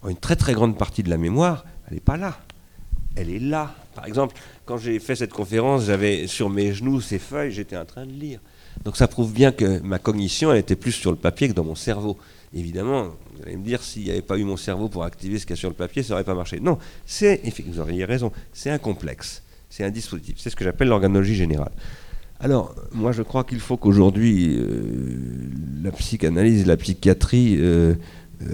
Une 0.08 0.16
très 0.16 0.36
très 0.36 0.52
grande 0.54 0.78
partie 0.78 1.02
de 1.02 1.10
la 1.10 1.18
mémoire, 1.18 1.64
elle 1.88 1.94
n'est 1.94 2.00
pas 2.00 2.16
là. 2.16 2.38
Elle 3.16 3.30
est 3.30 3.40
là. 3.40 3.74
Par 3.94 4.06
exemple, 4.06 4.36
quand 4.70 4.78
j'ai 4.78 5.00
fait 5.00 5.16
cette 5.16 5.32
conférence, 5.32 5.86
j'avais 5.86 6.28
sur 6.28 6.48
mes 6.48 6.72
genoux 6.72 7.00
ces 7.00 7.18
feuilles, 7.18 7.50
j'étais 7.50 7.76
en 7.76 7.84
train 7.84 8.06
de 8.06 8.12
lire. 8.12 8.38
Donc 8.84 8.96
ça 8.96 9.08
prouve 9.08 9.32
bien 9.32 9.50
que 9.50 9.80
ma 9.80 9.98
cognition, 9.98 10.52
elle 10.52 10.58
était 10.58 10.76
plus 10.76 10.92
sur 10.92 11.10
le 11.10 11.16
papier 11.16 11.48
que 11.48 11.54
dans 11.54 11.64
mon 11.64 11.74
cerveau. 11.74 12.16
Évidemment, 12.54 13.08
vous 13.34 13.42
allez 13.44 13.56
me 13.56 13.64
dire, 13.64 13.82
s'il 13.82 14.04
n'y 14.04 14.12
avait 14.12 14.22
pas 14.22 14.38
eu 14.38 14.44
mon 14.44 14.56
cerveau 14.56 14.88
pour 14.88 15.02
activer 15.02 15.40
ce 15.40 15.44
qu'il 15.44 15.56
y 15.56 15.58
a 15.58 15.60
sur 15.60 15.70
le 15.70 15.74
papier, 15.74 16.04
ça 16.04 16.10
n'aurait 16.14 16.22
pas 16.22 16.36
marché. 16.36 16.60
Non, 16.60 16.78
c'est, 17.04 17.42
vous 17.66 17.80
auriez 17.80 18.04
raison, 18.04 18.30
c'est 18.52 18.70
un 18.70 18.78
complexe. 18.78 19.42
C'est 19.68 19.82
un 19.82 19.90
dispositif. 19.90 20.36
C'est 20.38 20.50
ce 20.50 20.56
que 20.56 20.62
j'appelle 20.62 20.86
l'organologie 20.86 21.34
générale. 21.34 21.72
Alors, 22.38 22.72
moi, 22.92 23.10
je 23.10 23.22
crois 23.22 23.42
qu'il 23.42 23.58
faut 23.58 23.76
qu'aujourd'hui, 23.76 24.56
euh, 24.56 25.50
la 25.82 25.90
psychanalyse, 25.90 26.64
la 26.64 26.76
psychiatrie 26.76 27.56
euh, 27.58 27.94
euh, 28.42 28.46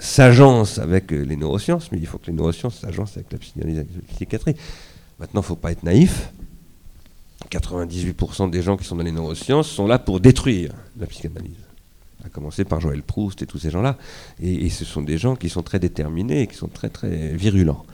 s'agencent 0.00 0.78
avec 0.78 1.12
les 1.12 1.36
neurosciences, 1.36 1.90
mais 1.92 1.98
il 1.98 2.06
faut 2.06 2.18
que 2.18 2.26
les 2.26 2.34
neurosciences 2.34 2.80
s'agencent 2.80 3.16
avec 3.16 3.32
la 3.32 3.38
psychanalyse 3.38 3.78
et 3.78 3.86
la 3.96 4.14
psychiatrie. 4.14 4.54
Maintenant, 5.18 5.40
il 5.40 5.44
ne 5.44 5.48
faut 5.48 5.56
pas 5.56 5.72
être 5.72 5.82
naïf. 5.82 6.30
98% 7.50 8.50
des 8.50 8.62
gens 8.62 8.76
qui 8.76 8.84
sont 8.84 8.96
dans 8.96 9.02
les 9.02 9.12
neurosciences 9.12 9.68
sont 9.68 9.86
là 9.86 9.98
pour 9.98 10.20
détruire 10.20 10.72
la 10.98 11.06
psychanalyse. 11.06 11.56
À 12.24 12.28
commencer 12.28 12.64
par 12.64 12.80
Joël 12.80 13.02
Proust 13.02 13.42
et 13.42 13.46
tous 13.46 13.58
ces 13.58 13.70
gens-là. 13.70 13.96
Et, 14.40 14.68
ce 14.68 14.84
sont 14.84 15.02
des 15.02 15.18
gens 15.18 15.36
qui 15.36 15.48
sont 15.48 15.62
très 15.62 15.78
déterminés 15.78 16.42
et 16.42 16.46
qui 16.46 16.56
sont 16.56 16.68
très 16.68 16.88
très 16.88 17.28
virulents. 17.36 17.84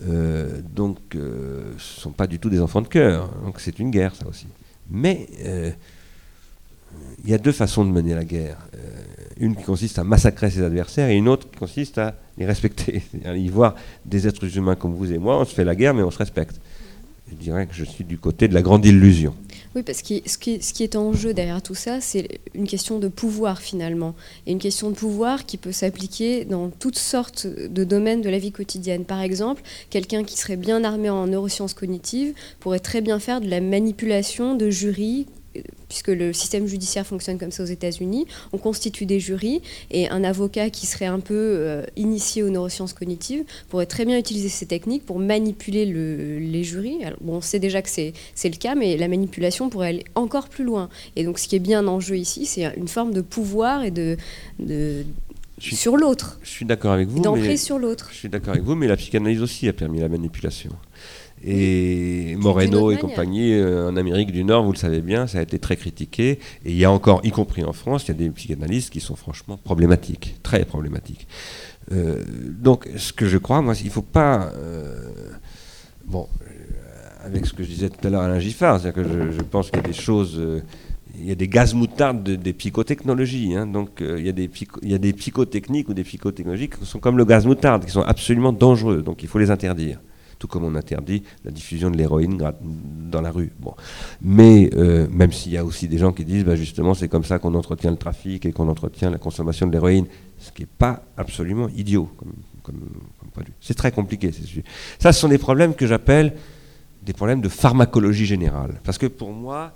donc, 0.00 0.98
ce 1.12 1.18
ne 1.18 1.78
sont 1.78 2.12
pas 2.12 2.26
du 2.26 2.38
tout 2.38 2.48
des 2.48 2.60
enfants 2.60 2.82
de 2.82 2.88
cœur. 2.88 3.28
Donc, 3.44 3.60
c'est 3.60 3.78
une 3.78 3.90
guerre, 3.90 4.14
ça 4.14 4.26
aussi. 4.28 4.46
Mais 4.90 5.28
il 7.24 7.30
y 7.30 7.34
a 7.34 7.38
deux 7.38 7.52
façons 7.52 7.84
de 7.84 7.90
mener 7.90 8.14
la 8.14 8.24
guerre. 8.24 8.58
une 9.38 9.56
qui 9.56 9.64
consiste 9.64 9.98
à 9.98 10.04
massacrer 10.04 10.50
ses 10.50 10.62
adversaires 10.62 11.08
et 11.10 11.16
une 11.16 11.28
autre 11.28 11.50
qui 11.50 11.58
consiste 11.58 11.98
à 11.98 12.14
les 12.38 12.46
respecter. 12.46 13.02
Y 13.24 13.48
voir 13.48 13.74
des 14.04 14.26
êtres 14.26 14.56
humains 14.56 14.76
comme 14.76 14.94
vous 14.94 15.12
et 15.12 15.18
moi, 15.18 15.40
on 15.40 15.44
se 15.44 15.54
fait 15.54 15.64
la 15.64 15.74
guerre, 15.74 15.94
mais 15.94 16.02
on 16.02 16.10
se 16.10 16.18
respecte. 16.18 16.60
Je 17.28 17.34
dirais 17.34 17.66
que 17.66 17.74
je 17.74 17.84
suis 17.84 18.04
du 18.04 18.18
côté 18.18 18.46
de 18.46 18.54
la 18.54 18.62
grande 18.62 18.86
illusion. 18.86 19.34
Oui, 19.74 19.82
parce 19.82 20.00
que 20.00 20.14
ce 20.26 20.38
qui, 20.38 20.62
ce 20.62 20.72
qui 20.72 20.84
est 20.84 20.94
en 20.94 21.12
jeu 21.12 21.34
derrière 21.34 21.60
tout 21.60 21.74
ça, 21.74 22.00
c'est 22.00 22.40
une 22.54 22.68
question 22.68 23.00
de 23.00 23.08
pouvoir 23.08 23.60
finalement. 23.60 24.14
Et 24.46 24.52
une 24.52 24.60
question 24.60 24.90
de 24.90 24.94
pouvoir 24.94 25.44
qui 25.44 25.56
peut 25.56 25.72
s'appliquer 25.72 26.44
dans 26.44 26.70
toutes 26.70 26.98
sortes 26.98 27.46
de 27.46 27.84
domaines 27.84 28.22
de 28.22 28.30
la 28.30 28.38
vie 28.38 28.52
quotidienne. 28.52 29.04
Par 29.04 29.20
exemple, 29.20 29.62
quelqu'un 29.90 30.22
qui 30.22 30.38
serait 30.38 30.56
bien 30.56 30.84
armé 30.84 31.10
en 31.10 31.26
neurosciences 31.26 31.74
cognitives 31.74 32.32
pourrait 32.60 32.78
très 32.78 33.00
bien 33.00 33.18
faire 33.18 33.40
de 33.40 33.48
la 33.48 33.60
manipulation 33.60 34.54
de 34.54 34.70
jurys 34.70 35.26
puisque 35.88 36.08
le 36.08 36.32
système 36.32 36.66
judiciaire 36.66 37.06
fonctionne 37.06 37.38
comme 37.38 37.50
ça 37.50 37.62
aux 37.62 37.66
États-Unis, 37.66 38.26
on 38.52 38.58
constitue 38.58 39.06
des 39.06 39.20
jurys 39.20 39.62
et 39.90 40.08
un 40.08 40.24
avocat 40.24 40.70
qui 40.70 40.86
serait 40.86 41.06
un 41.06 41.20
peu 41.20 41.34
euh, 41.34 41.82
initié 41.96 42.42
aux 42.42 42.50
neurosciences 42.50 42.92
cognitives 42.92 43.44
pourrait 43.68 43.86
très 43.86 44.04
bien 44.04 44.18
utiliser 44.18 44.48
ces 44.48 44.66
techniques 44.66 45.04
pour 45.04 45.18
manipuler 45.18 45.86
les 45.86 46.64
jurys. 46.64 46.98
bon, 47.20 47.36
on 47.36 47.40
sait 47.40 47.58
déjà 47.58 47.82
que 47.82 47.88
c'est 47.88 48.12
le 48.44 48.56
cas, 48.56 48.74
mais 48.74 48.96
la 48.96 49.08
manipulation 49.08 49.68
pourrait 49.68 49.88
aller 49.88 50.04
encore 50.14 50.48
plus 50.48 50.64
loin. 50.64 50.88
Et 51.16 51.24
donc, 51.24 51.38
ce 51.38 51.48
qui 51.48 51.56
est 51.56 51.60
bien 51.60 51.86
en 51.86 52.00
jeu 52.00 52.16
ici, 52.16 52.46
c'est 52.46 52.64
une 52.76 52.88
forme 52.88 53.12
de 53.12 53.20
pouvoir 53.20 53.84
et 53.84 53.90
de, 53.90 54.16
sur 55.58 55.96
l'autre. 55.96 56.38
Je 56.42 56.50
suis 56.50 56.66
d'accord 56.66 56.92
avec 56.92 57.08
vous. 57.08 57.20
D'emprise 57.20 57.62
sur 57.62 57.78
l'autre. 57.78 58.08
Je 58.12 58.16
suis 58.16 58.28
d'accord 58.28 58.50
avec 58.50 58.62
vous, 58.62 58.74
mais 58.74 58.86
la 58.86 58.96
psychanalyse 58.96 59.42
aussi 59.42 59.68
a 59.68 59.72
permis 59.72 60.00
la 60.00 60.08
manipulation. 60.08 60.70
Et 61.48 62.34
Moreno 62.40 62.90
et 62.90 62.96
compagnie 62.96 63.54
euh, 63.54 63.88
en 63.88 63.96
Amérique 63.96 64.32
du 64.32 64.42
Nord, 64.42 64.64
vous 64.64 64.72
le 64.72 64.76
savez 64.78 65.00
bien, 65.00 65.28
ça 65.28 65.38
a 65.38 65.42
été 65.42 65.60
très 65.60 65.76
critiqué. 65.76 66.40
Et 66.64 66.72
il 66.72 66.76
y 66.76 66.84
a 66.84 66.90
encore, 66.90 67.20
y 67.22 67.30
compris 67.30 67.62
en 67.62 67.72
France, 67.72 68.04
il 68.04 68.08
y 68.08 68.10
a 68.10 68.14
des 68.14 68.30
psychanalystes 68.30 68.90
qui 68.90 68.98
sont 68.98 69.14
franchement 69.14 69.56
problématiques, 69.62 70.38
très 70.42 70.64
problématiques. 70.64 71.28
Euh, 71.92 72.24
donc, 72.26 72.88
ce 72.96 73.12
que 73.12 73.26
je 73.26 73.38
crois, 73.38 73.62
moi, 73.62 73.74
il 73.80 73.86
ne 73.86 73.90
faut 73.90 74.02
pas. 74.02 74.50
Euh, 74.56 75.30
bon, 76.04 76.26
avec 77.24 77.46
ce 77.46 77.52
que 77.52 77.62
je 77.62 77.68
disais 77.68 77.90
tout 77.90 78.04
à 78.04 78.10
l'heure 78.10 78.22
à 78.22 78.24
Alain 78.24 78.40
Giffard, 78.40 78.80
c'est-à-dire 78.80 79.04
que 79.04 79.32
je, 79.32 79.42
pense 79.42 79.70
qu'il 79.70 79.76
y 79.80 79.84
a 79.84 79.86
des 79.86 79.92
choses. 79.92 80.40
il 81.16 81.26
y 81.26 81.30
a 81.30 81.36
des 81.36 81.46
gaz 81.46 81.74
moutardes 81.74 82.28
des 82.28 82.52
psychotechnologies. 82.54 83.54
Hein. 83.54 83.68
donc, 83.68 84.00
il, 84.00 84.26
y 84.26 84.28
a 84.28 84.32
des 84.32 84.50
il 84.82 84.90
y 84.90 84.94
a 84.94 84.98
des 84.98 85.12
psychotechniques 85.12 85.88
ou 85.88 85.94
des 85.94 86.02
psychotechnologies 86.02 86.70
qui 86.70 86.84
sont 86.84 86.98
comme 86.98 87.16
le 87.16 87.24
gaz 87.24 87.46
moutarde, 87.46 87.84
qui 87.84 87.92
sont 87.92 88.02
absolument 88.02 88.52
dangereux. 88.52 89.02
Donc, 89.02 89.22
il 89.22 89.28
faut 89.28 89.38
les 89.38 89.52
interdire 89.52 90.00
comme 90.46 90.64
on 90.64 90.74
interdit 90.74 91.22
la 91.44 91.50
diffusion 91.50 91.90
de 91.90 91.96
l'héroïne 91.96 92.42
dans 93.10 93.20
la 93.20 93.30
rue. 93.30 93.52
Bon. 93.58 93.74
Mais 94.22 94.70
euh, 94.74 95.06
même 95.10 95.32
s'il 95.32 95.52
y 95.52 95.56
a 95.56 95.64
aussi 95.64 95.88
des 95.88 95.98
gens 95.98 96.12
qui 96.12 96.24
disent, 96.24 96.44
bah, 96.44 96.56
justement, 96.56 96.94
c'est 96.94 97.08
comme 97.08 97.24
ça 97.24 97.38
qu'on 97.38 97.54
entretient 97.54 97.90
le 97.90 97.96
trafic 97.96 98.46
et 98.46 98.52
qu'on 98.52 98.68
entretient 98.68 99.10
la 99.10 99.18
consommation 99.18 99.66
de 99.66 99.72
l'héroïne, 99.72 100.06
ce 100.38 100.50
qui 100.52 100.62
n'est 100.62 100.68
pas 100.78 101.02
absolument 101.16 101.68
idiot 101.76 102.10
comme. 102.16 102.32
C'est 103.60 103.74
très 103.74 103.92
compliqué. 103.92 104.32
Ça, 104.98 105.12
ce 105.12 105.20
sont 105.20 105.28
des 105.28 105.38
problèmes 105.38 105.74
que 105.74 105.86
j'appelle 105.86 106.32
des 107.02 107.12
problèmes 107.12 107.40
de 107.40 107.48
pharmacologie 107.48 108.26
générale. 108.26 108.80
Parce 108.82 108.98
que 108.98 109.06
pour 109.06 109.30
moi, 109.30 109.72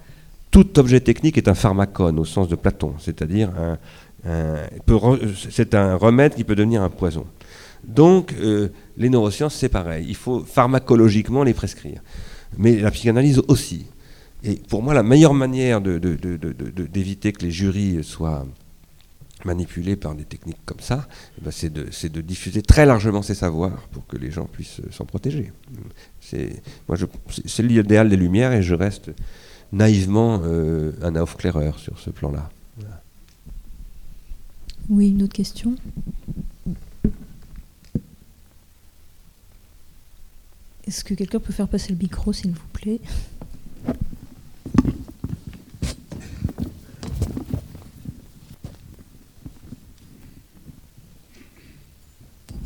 tout 0.50 0.76
objet 0.76 0.98
technique 0.98 1.38
est 1.38 1.46
un 1.46 1.54
pharmacone 1.54 2.18
au 2.18 2.24
sens 2.24 2.48
de 2.48 2.56
Platon, 2.56 2.94
c'est-à-dire 2.98 3.50
c'est 5.50 5.74
un 5.74 5.94
remède 5.94 6.34
qui 6.34 6.42
peut 6.42 6.56
devenir 6.56 6.82
un 6.82 6.90
poison. 6.90 7.26
Donc, 7.84 8.34
euh, 8.34 8.68
les 8.96 9.08
neurosciences, 9.08 9.54
c'est 9.54 9.68
pareil. 9.68 10.06
Il 10.08 10.16
faut 10.16 10.40
pharmacologiquement 10.40 11.42
les 11.42 11.54
prescrire. 11.54 12.02
Mais 12.58 12.76
la 12.80 12.90
psychanalyse 12.90 13.40
aussi. 13.48 13.86
Et 14.42 14.54
pour 14.54 14.82
moi, 14.82 14.94
la 14.94 15.02
meilleure 15.02 15.34
manière 15.34 15.80
d'éviter 15.80 17.32
que 17.32 17.42
les 17.44 17.50
jurys 17.50 18.02
soient 18.02 18.46
manipulés 19.44 19.96
par 19.96 20.14
des 20.14 20.24
techniques 20.24 20.58
comme 20.64 20.80
ça, 20.80 21.08
eh 21.38 21.44
ben, 21.44 21.50
c'est 21.50 21.72
de, 21.72 22.20
diffuser 22.20 22.62
très 22.62 22.86
largement 22.86 23.22
ces 23.22 23.34
savoirs 23.34 23.88
pour 23.92 24.06
que 24.06 24.16
les 24.16 24.30
gens 24.30 24.44
puissent 24.44 24.80
s'en 24.90 25.04
protéger. 25.04 25.52
C'est 26.20 26.62
l'idéal 27.62 28.08
des 28.08 28.16
Lumières 28.16 28.52
et 28.52 28.62
je 28.62 28.74
reste 28.74 29.10
naïvement 29.72 30.40
euh, 30.44 30.92
un 31.02 31.16
aufkläreur 31.16 31.78
sur 31.78 31.98
ce 31.98 32.10
plan-là. 32.10 32.50
Oui, 34.88 35.10
une 35.10 35.22
autre 35.22 35.34
question? 35.34 35.76
Est-ce 40.90 41.04
que 41.04 41.14
quelqu'un 41.14 41.38
peut 41.38 41.52
faire 41.52 41.68
passer 41.68 41.92
le 41.92 41.98
micro, 41.98 42.32
s'il 42.32 42.50
vous 42.50 42.58
plaît 42.72 42.98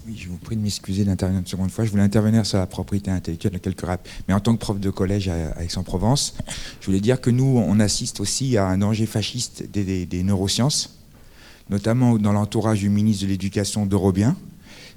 Oui, 0.06 0.16
je 0.16 0.30
vous 0.30 0.38
prie 0.38 0.56
de 0.56 0.62
m'excuser 0.62 1.04
d'intervenir 1.04 1.40
une 1.40 1.46
seconde 1.46 1.70
fois. 1.70 1.84
Je 1.84 1.90
voulais 1.90 2.02
intervenir 2.02 2.46
sur 2.46 2.56
la 2.56 2.66
propriété 2.66 3.10
intellectuelle, 3.10 3.60
quelques 3.60 3.82
rap. 3.82 4.08
Mais 4.26 4.32
en 4.32 4.40
tant 4.40 4.54
que 4.54 4.60
prof 4.60 4.80
de 4.80 4.88
collège 4.88 5.28
à 5.28 5.62
Aix-en-Provence, 5.62 6.34
je 6.80 6.86
voulais 6.86 7.00
dire 7.00 7.20
que 7.20 7.28
nous, 7.28 7.44
on 7.44 7.78
assiste 7.78 8.20
aussi 8.20 8.56
à 8.56 8.66
un 8.68 8.78
danger 8.78 9.04
fasciste 9.04 9.70
des, 9.70 10.22
neurosciences, 10.22 10.98
notamment 11.68 12.16
dans 12.16 12.32
l'entourage 12.32 12.78
du 12.78 12.88
ministre 12.88 13.24
de 13.24 13.28
l'Éducation 13.28 13.84
d'Eurobien, 13.84 14.34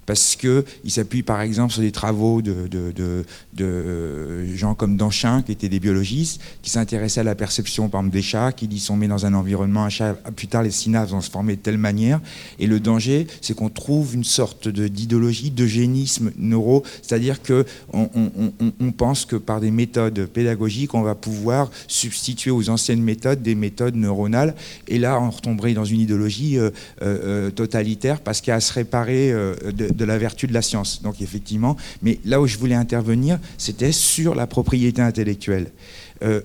parce 0.08 0.36
qu'il 0.36 0.64
s'appuie 0.88 1.22
par 1.22 1.42
exemple 1.42 1.74
sur 1.74 1.84
des 1.84 1.92
travaux 1.92 2.42
de, 2.42 2.68
de, 2.68 4.56
gens 4.56 4.74
comme 4.74 4.98
Danchin, 4.98 5.44
qui 5.44 5.52
étaient 5.52 5.70
des 5.70 5.80
biologistes, 5.80 6.42
qui 6.64 6.72
s'intéressaient 6.72 7.20
à 7.20 7.24
la 7.24 7.36
perception 7.36 7.92
des 8.06 8.22
chats, 8.22 8.52
qui 8.52 8.68
dit 8.68 8.80
sont 8.80 8.96
met 8.96 9.08
dans 9.08 9.26
un 9.26 9.34
environnement, 9.34 9.84
un 9.84 9.90
chat, 9.90 10.14
plus 10.36 10.48
tard 10.48 10.64
les 10.64 10.72
synapses 10.72 11.12
vont 11.12 11.22
se 11.22 11.30
former 11.30 11.56
de 11.56 11.62
telle 11.62 11.78
manière. 11.78 12.20
Et 12.60 12.68
le 12.68 12.80
danger, 12.80 13.28
c'est 13.42 13.56
qu'on 13.56 13.70
trouve 13.70 14.16
une 14.16 14.24
sorte 14.24 14.68
d'idéologie, 14.68 15.52
d'eugénisme 15.52 16.32
neuro, 16.38 16.84
c'est-à-dire 17.02 17.42
qu'on 17.42 17.66
on, 17.94 18.92
pense 18.92 19.26
que 19.26 19.36
par 19.36 19.60
des 19.60 19.72
méthodes 19.72 20.26
pédagogiques, 20.26 20.94
on 20.94 21.02
va 21.02 21.14
pouvoir 21.14 21.70
substituer 21.88 22.52
aux 22.52 22.70
anciennes 22.70 23.02
méthodes 23.02 23.42
des 23.42 23.56
méthodes 23.56 23.96
neuronales. 23.96 24.56
Et 24.88 24.98
là, 24.98 25.20
on 25.22 25.30
retomberait 25.30 25.74
dans 25.74 25.86
une 25.86 26.00
idéologie 26.00 26.58
euh, 26.58 26.72
euh, 27.02 27.48
euh, 27.48 27.52
totalitaire 27.52 28.22
parce 28.22 28.42
qu'il 28.42 28.52
y 28.52 28.54
a 28.54 28.56
à 28.56 28.60
se 28.62 28.74
réparer 28.74 29.32
de, 29.32 29.97
de 29.98 30.06
la 30.06 30.18
vertu 30.18 30.48
de 30.48 30.54
la 30.54 30.62
science. 30.62 31.02
Donc 31.02 31.22
effectivement, 31.22 31.76
mais 32.02 32.20
là 32.26 32.40
où 32.40 32.48
je 32.48 32.58
voulais 32.58 32.76
intervenir, 32.76 33.40
c'était 33.58 33.92
sur 33.92 34.36
la 34.36 34.48
propriété 34.48 35.02
intellectuelle. 35.02 35.72
Euh, 36.24 36.42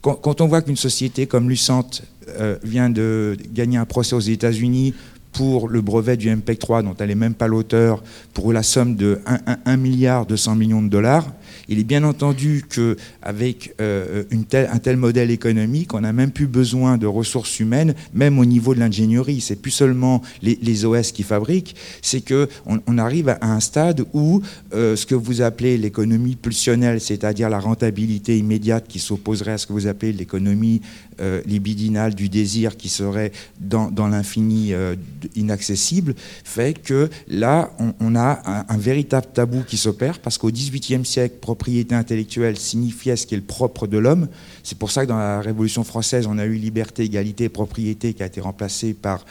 quand, 0.00 0.40
on 0.40 0.46
voit 0.46 0.62
qu'une 0.62 0.76
société 0.76 1.26
comme 1.26 1.48
Lucent 1.48 2.02
euh, 2.28 2.56
vient 2.64 2.90
de 2.90 3.36
gagner 3.52 3.78
un 3.78 3.84
procès 3.84 4.14
aux 4.14 4.20
États-Unis 4.20 4.94
pour 5.32 5.68
le 5.68 5.80
brevet 5.80 6.16
du 6.16 6.34
MPEG 6.34 6.58
3, 6.58 6.82
dont 6.82 6.94
elle 6.98 7.08
n'est 7.08 7.14
même 7.14 7.34
pas 7.34 7.46
l'auteur, 7.46 8.02
pour 8.34 8.52
la 8.52 8.62
somme 8.62 8.96
de 8.96 9.20
1, 9.64 9.76
milliard 9.76 10.26
200 10.26 10.56
millions 10.56 10.82
de 10.82 10.88
dollars, 10.88 11.30
il 11.68 11.78
est 11.78 11.84
bien 11.84 12.04
entendu 12.04 12.64
qu'avec 12.68 13.74
euh, 13.80 14.24
un 14.52 14.78
tel 14.78 14.96
modèle 14.96 15.30
économique, 15.30 15.94
on 15.94 16.00
n'a 16.00 16.12
même 16.12 16.30
plus 16.30 16.46
besoin 16.46 16.96
de 16.96 17.06
ressources 17.06 17.60
humaines, 17.60 17.94
même 18.14 18.38
au 18.38 18.44
niveau 18.44 18.74
de 18.74 18.80
l'ingénierie. 18.80 19.40
C'est 19.40 19.56
plus 19.56 19.70
seulement 19.70 20.22
les, 20.42 20.84
OS 20.84 21.12
qui 21.12 21.22
fabriquent, 21.24 21.74
c'est 22.02 22.20
qu'on 22.26 22.80
on 22.86 22.98
arrive 22.98 23.28
à 23.28 23.38
un 23.42 23.60
stade 23.60 24.04
où 24.12 24.40
euh, 24.72 24.96
ce 24.96 25.06
que 25.06 25.14
vous 25.14 25.42
appelez 25.42 25.76
l'économie 25.76 26.36
pulsionnelle, 26.36 27.00
c'est-à-dire 27.00 27.48
la 27.50 27.58
rentabilité 27.58 28.38
immédiate 28.38 28.86
qui 28.88 28.98
s'opposerait 29.00 29.52
à 29.52 29.58
ce 29.58 29.66
que 29.66 29.72
vous 29.72 29.86
appelez 29.86 30.12
l'économie 30.12 30.80
euh, 31.20 31.42
libidinale 31.46 32.14
du 32.14 32.28
désir 32.28 32.76
qui 32.76 32.88
serait 32.88 33.32
dans, 33.60 33.90
l'infini 34.08 34.72
inaccessible, 35.34 36.14
fait 36.44 36.74
que 36.80 37.10
là, 37.28 37.70
on, 38.00 38.14
a 38.14 38.40
un, 38.44 38.64
un, 38.68 38.78
véritable 38.78 39.26
tabou 39.32 39.62
qui 39.66 39.76
s'opère 39.76 40.18
parce 40.20 40.38
qu'au 40.38 40.50
XVIIIe 40.50 41.04
siècle, 41.04 41.36
propriété 41.40 41.94
intellectuelle 41.94 42.56
signifiait 42.56 43.16
ce 43.16 43.26
qui 43.26 43.34
est 43.34 43.38
le 43.38 43.44
propre 43.44 43.86
de 43.86 43.98
l'homme. 43.98 44.28
C'est 44.62 44.78
pour 44.78 44.90
ça 44.90 45.04
que 45.04 45.08
dans 45.08 45.18
la 45.18 45.40
Révolution 45.40 45.84
française, 45.84 46.26
on 46.26 46.38
a 46.38 46.44
eu 46.44 46.54
liberté, 46.54 47.04
égalité, 47.04 47.48
propriété 47.48 48.14
qui 48.14 48.22
a 48.22 48.26
été 48.26 48.40
remplacée 48.40 48.94
par 48.94 49.24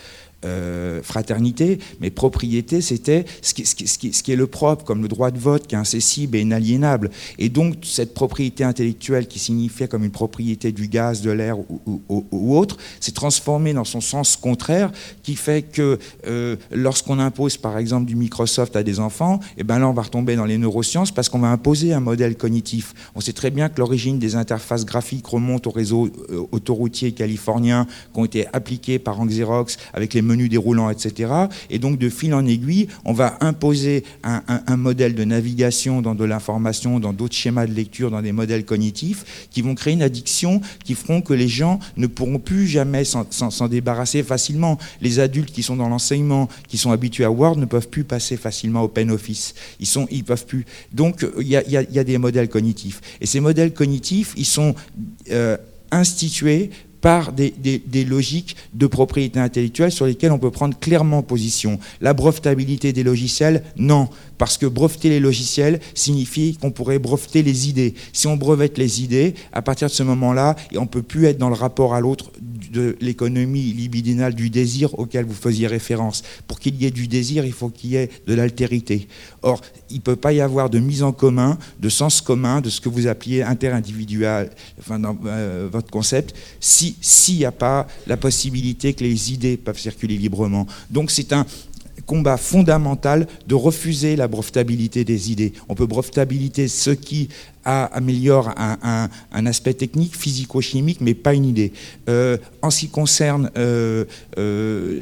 euh, 0.45 1.02
fraternité, 1.02 1.80
mais 2.00 2.12
propriété, 2.12 2.82
c'était 2.82 3.26
ce 3.41 3.54
qui, 3.54 4.32
est 4.32 4.36
le 4.36 4.47
propre, 4.47 4.86
comme 4.86 5.02
le 5.02 5.08
droit 5.08 5.32
de 5.32 5.39
vote, 5.39 5.65
qui 5.65 5.76
est 5.76 5.78
incessible 5.78 6.38
et 6.38 6.41
inaliénable. 6.41 7.10
Et 7.39 7.50
donc, 7.50 7.78
cette 7.84 8.13
propriété 8.13 8.63
intellectuelle 8.63 9.28
qui 9.28 9.39
signifiait 9.39 9.88
comme 9.88 10.04
une 10.04 10.12
propriété 10.12 10.71
du 10.71 10.88
gaz, 10.88 11.21
de 11.21 11.32
l'air 11.32 11.58
ou, 11.60 12.58
autre, 12.58 12.78
s'est 13.00 13.12
transformée 13.12 13.73
dans 13.73 13.84
son 13.84 14.02
sens 14.02 14.36
contraire, 14.36 14.91
qui 15.23 15.36
fait 15.36 15.63
que 15.63 15.97
euh, 16.28 16.56
lorsqu'on 16.71 17.19
impose, 17.19 17.58
par 17.58 17.78
exemple, 17.78 18.06
du 18.06 18.15
Microsoft 18.15 18.76
à 18.76 18.84
des 18.84 19.00
enfants, 19.00 19.39
et 19.58 19.62
eh 19.62 19.63
ben 19.63 19.80
là, 19.80 19.89
on 19.89 19.93
va 19.93 20.04
retomber 20.04 20.36
dans 20.36 20.45
les 20.45 20.60
neurosciences 20.60 21.12
parce 21.12 21.30
qu'on 21.30 21.39
va 21.39 21.50
imposer 21.50 21.93
un 21.93 22.00
modèle 22.00 22.36
cognitif. 22.36 22.93
On 23.15 23.21
sait 23.21 23.34
très 23.34 23.50
bien 23.50 23.69
que 23.69 23.80
l'origine 23.80 24.19
des 24.19 24.36
interfaces 24.36 24.86
graphiques 24.86 25.26
remonte 25.26 25.65
au 25.65 25.71
réseau 25.71 26.10
euh, 26.30 26.43
autoroutier 26.52 27.12
californien 27.12 27.88
qui 28.13 28.19
ont 28.19 28.26
été 28.26 28.45
appliqués 28.54 29.00
par 29.00 29.26
Xerox 29.26 29.78
avec 29.93 30.13
les 30.13 30.21
menus 30.27 30.49
déroulants, 30.49 30.89
etc. 30.89 31.31
Et 31.69 31.79
donc, 31.79 31.97
de 31.97 32.09
fil 32.09 32.33
en 32.33 32.45
aiguille, 32.45 32.87
on 33.05 33.13
va 33.13 33.37
imposer 33.41 34.03
un, 34.23 34.77
modèle 34.77 35.15
de 35.15 35.23
navigation 35.23 36.01
dans 36.01 36.15
de 36.15 36.23
l'information, 36.23 36.99
dans 36.99 37.13
d'autres 37.13 37.35
schémas 37.35 37.65
de 37.65 37.73
lecture, 37.73 38.11
dans 38.11 38.21
des 38.21 38.31
modèles 38.31 38.65
cognitifs, 38.65 39.47
qui 39.49 39.61
vont 39.61 39.75
créer 39.75 39.93
une 39.93 40.03
addiction, 40.03 40.61
qui 40.83 40.93
feront 40.93 41.21
que 41.21 41.33
les 41.33 41.47
gens 41.47 41.79
ne 41.95 42.07
pourront 42.07 42.39
plus 42.39 42.67
jamais 42.67 43.03
s'en 43.05 43.67
débarrasser 43.67 44.23
facilement. 44.23 44.77
Les 45.01 45.19
adultes 45.19 45.51
qui 45.51 45.63
sont 45.63 45.75
dans 45.75 45.89
l'enseignement, 45.89 46.49
qui 46.67 46.77
sont 46.77 46.91
habitués 46.91 47.23
à 47.23 47.31
Word, 47.31 47.57
ne 47.57 47.65
peuvent 47.65 47.89
plus 47.89 48.03
passer 48.03 48.37
facilement 48.37 48.83
au 48.83 48.91
Office. 49.09 49.53
Ils 49.79 49.85
sont, 49.85 50.07
peuvent 50.25 50.45
plus. 50.45 50.65
Donc, 50.93 51.25
il 51.39 51.47
y 51.47 51.55
a, 51.55 51.63
y 51.67 51.99
a, 51.99 52.03
des 52.03 52.17
modèles 52.17 52.49
cognitifs. 52.49 53.01
Et 53.21 53.25
ces 53.25 53.39
modèles 53.39 53.73
cognitifs, 53.73 54.33
ils 54.35 54.45
sont 54.45 54.75
euh, 55.31 55.57
institués 55.91 56.71
par 57.07 57.31
des, 57.31 57.53
des, 57.57 58.03
logiques 58.03 58.57
de 58.73 58.85
propriété 58.85 59.39
intellectuelle 59.39 59.93
sur 59.93 60.05
lesquelles 60.05 60.33
on 60.33 60.39
peut 60.39 60.51
prendre 60.51 60.77
clairement 60.77 61.21
position. 61.21 61.79
La 62.01 62.13
brevetabilité 62.13 62.91
des 62.91 63.03
logiciels, 63.03 63.63
non. 63.77 64.09
Parce 64.37 64.57
que 64.57 64.65
breveter 64.65 65.07
les 65.07 65.21
logiciels 65.21 65.79
signifie 65.93 66.57
qu'on 66.59 66.71
pourrait 66.71 66.99
breveter 66.99 67.43
les 67.43 67.69
idées. 67.69 67.93
Si 68.11 68.27
on 68.27 68.35
brevette 68.35 68.77
les 68.77 69.01
idées, 69.03 69.35
à 69.53 69.61
partir 69.61 69.87
de 69.87 69.93
ce 69.93 70.03
moment-là, 70.03 70.57
on 70.75 70.81
ne 70.81 70.85
peut 70.87 71.01
plus 71.01 71.27
être 71.27 71.37
dans 71.37 71.47
le 71.47 71.55
rapport 71.55 71.95
à 71.95 72.01
l'autre 72.01 72.29
de 72.71 72.95
l'économie 73.01 73.73
libidinale 73.73 74.36
du 74.36 74.49
désir 74.49 74.97
auquel 74.99 75.25
vous 75.25 75.34
faisiez 75.34 75.67
référence. 75.67 76.23
Pour 76.47 76.60
qu'il 76.60 76.75
y 76.82 76.86
ait 76.86 76.91
du 76.91 77.08
désir, 77.08 77.45
il 77.45 77.53
faut 77.53 77.69
qu'il 77.69 77.91
y 77.91 77.95
ait 77.95 78.10
de 78.25 78.34
l'altérité. 78.34 79.08
Or, 79.41 79.62
il 79.89 79.97
ne 79.97 80.01
peut 80.01 80.15
pas 80.15 80.34
y 80.34 80.41
avoir 80.41 80.69
de 80.69 80.80
mise 80.80 81.03
en 81.03 81.12
commun, 81.12 81.58
de 81.80 81.89
sens 81.89 82.21
commun, 82.21 82.62
de 82.62 82.69
ce 82.69 82.82
que 82.82 82.89
vous 82.89 83.08
appeliez 83.08 83.41
interindividuel, 83.41 84.51
enfin, 84.80 84.99
dans 84.99 85.17
euh, 85.25 85.69
votre 85.71 85.89
concept, 85.89 86.36
s'il 86.60 87.38
n'y 87.38 87.45
a 87.45 87.51
pas 87.51 87.88
la 88.08 88.17
possibilité 88.17 88.93
que 88.93 89.03
les 89.03 89.34
idées 89.34 89.58
peuvent 89.58 89.80
circuler 89.80 90.17
librement. 90.17 90.67
Donc 90.89 91.12
c'est 91.12 91.34
un, 91.34 91.45
combat 92.07 92.37
fondamental 92.37 93.27
de 93.45 93.53
refuser 93.53 94.15
la 94.15 94.27
brevetabilité 94.27 95.03
des 95.03 95.31
idées. 95.31 95.53
On 95.69 95.75
peut 95.75 95.85
brevetabilité 95.85 96.67
ce 96.67 96.89
qui 96.89 97.29
améliore 97.65 98.53
un, 98.57 99.45
aspect 99.45 99.73
technique, 99.73 100.15
physico-chimique, 100.15 101.01
mais 101.01 101.13
pas 101.13 101.33
une 101.33 101.45
idée. 101.45 101.73
Euh, 102.09 102.37
en 102.61 102.69
ce 102.69 102.79
qui 102.79 102.89
concerne 102.89 103.51
euh, 103.57 104.05
euh, 104.37 105.01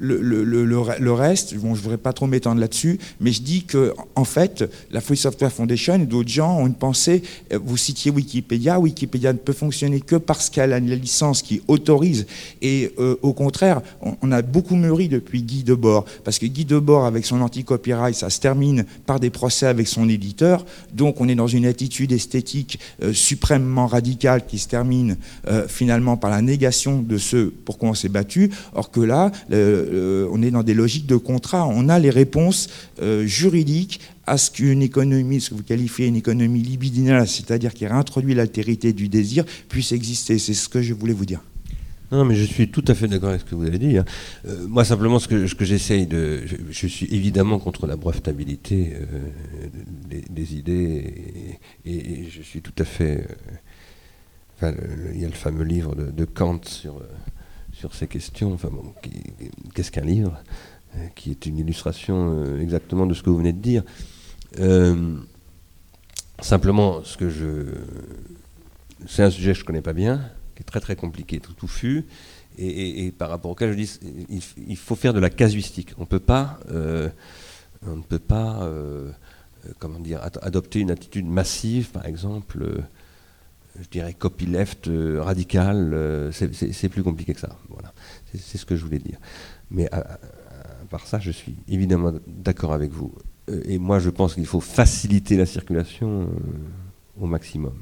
le, 0.00 1.12
reste, 1.12 1.54
bon, 1.56 1.74
je 1.74 1.78
ne 1.80 1.82
voudrais 1.82 1.98
pas 1.98 2.12
trop 2.12 2.26
m'étendre 2.26 2.60
là-dessus, 2.60 2.98
mais 3.20 3.32
je 3.32 3.42
dis 3.42 3.64
que 3.64 3.94
en 4.14 4.24
fait, 4.24 4.64
la 4.90 5.00
Free 5.00 5.16
Software 5.16 5.52
Foundation 5.52 5.94
et 5.94 6.06
d'autres 6.06 6.28
gens 6.28 6.58
ont 6.58 6.66
une 6.66 6.74
pensée. 6.74 7.22
Euh, 7.52 7.58
vous 7.62 7.76
citiez 7.76 8.10
Wikipédia. 8.10 8.78
Wikipédia 8.78 9.32
ne 9.32 9.38
peut 9.38 9.52
fonctionner 9.52 10.00
que 10.00 10.16
parce 10.16 10.50
qu'elle 10.50 10.72
a 10.72 10.80
la 10.80 10.94
licence 10.94 11.42
qui 11.42 11.62
autorise. 11.68 12.26
Et 12.62 12.92
euh, 12.98 13.16
au 13.22 13.32
contraire, 13.32 13.82
on, 14.22 14.32
a 14.32 14.42
beaucoup 14.42 14.74
mûri 14.74 15.08
depuis 15.08 15.42
Guy 15.42 15.62
Debord, 15.62 16.04
parce 16.24 16.38
que 16.38 16.46
Guy 16.46 16.64
Debord, 16.64 17.04
avec 17.04 17.24
son 17.24 17.40
anti-copyright, 17.40 18.14
ça 18.14 18.30
se 18.30 18.40
termine 18.40 18.84
par 19.06 19.20
des 19.20 19.30
procès 19.30 19.66
avec 19.66 19.86
son 19.86 20.08
éditeur. 20.08 20.64
Donc, 20.92 21.20
on 21.20 21.28
est 21.28 21.34
dans 21.34 21.46
une 21.46 21.66
attitude 21.66 22.12
esthétique 22.12 22.78
euh, 23.02 23.12
suprêmement 23.12 23.86
radicale 23.86 24.46
qui 24.46 24.58
se 24.58 24.68
termine 24.68 25.16
finalement 25.68 26.16
par 26.16 26.30
la 26.30 26.42
négation 26.42 27.00
de 27.00 27.18
ce 27.18 27.52
pourquoi 27.64 27.90
on 27.90 27.94
s'est 27.94 28.08
battu. 28.08 28.50
Or 28.74 28.90
que 28.90 29.00
là, 29.00 29.30
euh, 29.76 30.28
on 30.32 30.42
est 30.42 30.50
dans 30.50 30.62
des 30.62 30.74
logiques 30.74 31.06
de 31.06 31.16
contrat. 31.16 31.66
On 31.66 31.88
a 31.88 31.98
les 31.98 32.10
réponses 32.10 32.68
euh, 33.00 33.26
juridiques 33.26 34.00
à 34.26 34.38
ce 34.38 34.50
qu'une 34.50 34.82
économie, 34.82 35.40
ce 35.40 35.50
que 35.50 35.54
vous 35.54 35.62
qualifiez 35.62 36.06
une 36.06 36.16
économie 36.16 36.62
libidinale, 36.62 37.28
c'est-à-dire 37.28 37.74
qui 37.74 37.86
réintroduit 37.86 38.34
l'altérité 38.34 38.92
du 38.92 39.08
désir, 39.08 39.44
puisse 39.68 39.92
exister. 39.92 40.38
C'est 40.38 40.54
ce 40.54 40.68
que 40.68 40.82
je 40.82 40.94
voulais 40.94 41.12
vous 41.12 41.26
dire. 41.26 41.40
Non, 42.12 42.24
mais 42.24 42.36
je 42.36 42.44
suis 42.44 42.68
tout 42.70 42.84
à 42.86 42.94
fait 42.94 43.08
d'accord 43.08 43.30
avec 43.30 43.40
ce 43.40 43.46
que 43.46 43.56
vous 43.56 43.66
avez 43.66 43.78
dit. 43.78 43.98
Hein. 43.98 44.04
Euh, 44.46 44.66
moi, 44.68 44.84
simplement, 44.84 45.18
ce 45.18 45.26
que, 45.26 45.64
j'essaye 45.64 46.06
de. 46.06 46.42
Je, 46.70 46.86
suis 46.86 47.06
évidemment 47.06 47.58
contre 47.58 47.86
la 47.86 47.96
brevetabilité 47.96 48.92
des, 50.30 50.54
idées 50.54 51.58
et, 51.84 52.28
je 52.30 52.42
suis 52.42 52.62
tout 52.62 52.74
à 52.78 52.84
fait. 52.84 53.26
enfin, 54.56 54.72
il 55.14 55.20
y 55.20 55.24
a 55.24 55.28
le 55.28 55.34
fameux 55.34 55.64
livre 55.64 55.96
de, 55.96 56.10
de 56.10 56.24
Kant 56.24 56.60
sur 56.64 57.00
sur 57.76 57.94
ces 57.94 58.06
questions. 58.06 58.52
Enfin 58.54 58.68
bon, 58.72 58.94
qu'est-ce 59.74 59.90
qu'un 59.90 60.04
livre 60.04 60.42
euh, 60.96 61.06
Qui 61.14 61.30
est 61.30 61.46
une 61.46 61.58
illustration 61.58 62.32
euh, 62.32 62.60
exactement 62.60 63.06
de 63.06 63.14
ce 63.14 63.22
que 63.22 63.30
vous 63.30 63.36
venez 63.36 63.52
de 63.52 63.60
dire. 63.60 63.82
Euh, 64.58 65.16
simplement, 66.40 67.04
ce 67.04 67.16
que 67.16 67.28
je. 67.28 67.74
C'est 69.06 69.22
un 69.22 69.30
sujet 69.30 69.52
que 69.52 69.58
je 69.58 69.62
ne 69.62 69.66
connais 69.66 69.82
pas 69.82 69.92
bien, 69.92 70.30
qui 70.54 70.62
est 70.62 70.64
très 70.64 70.80
très 70.80 70.96
compliqué, 70.96 71.38
tout 71.38 71.52
touffu, 71.52 72.06
et, 72.56 73.04
et, 73.04 73.12
par 73.12 73.28
rapport 73.28 73.50
auquel 73.50 73.72
je 73.72 73.76
dis 73.76 74.00
il, 74.66 74.76
faut 74.76 74.96
faire 74.96 75.12
de 75.12 75.20
la 75.20 75.28
casuistique. 75.28 75.92
On 75.98 76.06
peut 76.06 76.18
pas, 76.18 76.58
on 76.70 77.96
ne 77.96 78.02
peut 78.02 78.18
pas, 78.18 78.66
comment 79.78 80.00
dire, 80.00 80.22
adopter 80.40 80.80
une 80.80 80.90
attitude 80.90 81.26
massive, 81.26 81.90
par 81.90 82.06
exemple 82.06 82.66
je 83.80 83.88
dirais, 83.88 84.14
copyleft 84.14 84.88
euh, 84.88 85.20
radical, 85.22 85.92
euh, 85.92 86.30
c'est 86.32 86.88
plus 86.88 87.02
compliqué 87.02 87.34
que 87.34 87.40
ça. 87.40 87.56
Voilà. 87.68 87.92
C'est 88.34 88.58
ce 88.58 88.66
que 88.66 88.76
je 88.76 88.84
voulais 88.84 88.98
dire. 88.98 89.18
Mais 89.70 89.88
à, 89.92 90.18
part 90.90 91.06
ça, 91.06 91.18
je 91.18 91.30
suis 91.30 91.56
évidemment 91.68 92.12
d'accord 92.26 92.72
avec 92.72 92.92
vous. 92.92 93.12
Euh, 93.50 93.60
et 93.64 93.78
moi, 93.78 93.98
je 93.98 94.10
pense 94.10 94.34
qu'il 94.34 94.46
faut 94.46 94.60
faciliter 94.60 95.36
la 95.36 95.46
circulation 95.46 96.28
au 97.20 97.26
maximum. 97.26 97.74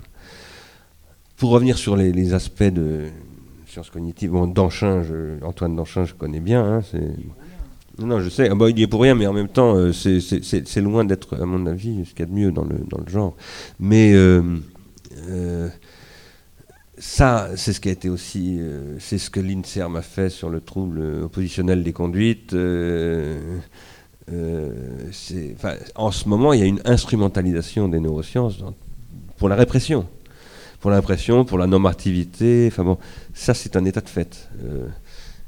Pour 1.37 1.51
revenir 1.51 1.77
sur 1.77 1.97
les, 1.97 2.35
aspects 2.35 2.63
de 2.63 3.09
sciences 3.67 3.91
cognitives, 3.91 4.31
bon, 4.31 4.47
Danchin, 4.47 5.03
Antoine 5.43 5.77
Danchin, 5.77 6.05
je 6.05 6.15
connais 6.15 6.41
bien. 6.41 6.81
Hein, 6.95 6.99
non, 7.99 8.21
je 8.21 8.29
sais, 8.29 8.49
ah 8.49 8.55
bah, 8.55 8.71
il 8.71 8.79
y 8.79 8.83
est 8.83 8.87
pour 8.87 9.03
rien, 9.03 9.15
mais 9.15 9.27
en 9.27 9.33
même 9.33 9.49
temps, 9.49 9.93
c'est 9.93 10.81
loin 10.81 11.05
d'être, 11.05 11.41
à 11.41 11.47
mon 11.47 11.67
avis, 11.67 12.05
ce 12.05 12.11
qu'il 12.11 12.21
y 12.21 12.23
a 12.23 12.27
de 12.27 12.33
mieux 12.33 12.51
dans 12.51 12.65
le, 12.65 12.79
dans 12.89 12.99
le 12.99 13.11
genre. 13.11 13.37
Mais 13.79 14.13
euh, 14.15 14.43
ça, 16.99 17.51
c'est 17.57 17.73
ce 17.73 17.81
qui 17.81 17.89
a 17.89 17.93
été 17.93 18.09
aussi, 18.09 18.59
euh, 18.61 18.97
c'est 19.01 19.19
ce 19.19 19.29
que 19.29 19.41
l'INSERM 19.41 19.97
a 19.97 20.03
fait 20.03 20.31
sur 20.31 20.49
le 20.49 20.61
trouble 20.61 21.01
oppositionnel 21.25 21.83
des 21.83 21.93
conduites. 21.93 22.55
Euh, 22.55 23.61
en 25.97 26.11
ce 26.11 26.29
moment, 26.29 26.53
il 26.53 26.61
y 26.61 26.63
a 26.63 26.67
une 26.67 26.81
instrumentalisation 26.85 27.89
des 27.89 28.01
neurosciences 28.01 28.59
pour 29.37 29.49
la 29.49 29.57
répression, 29.57 30.07
pour 30.81 30.91
la 30.91 30.97
répression, 30.97 31.45
pour 31.45 31.59
la 31.59 31.67
normativité. 31.67 32.69
Enfin 32.71 32.85
bon, 32.85 32.99
ça 33.35 33.55
c'est 33.55 33.77
un 33.77 33.85
état 33.85 34.01
de 34.01 34.09
fait. 34.09 34.49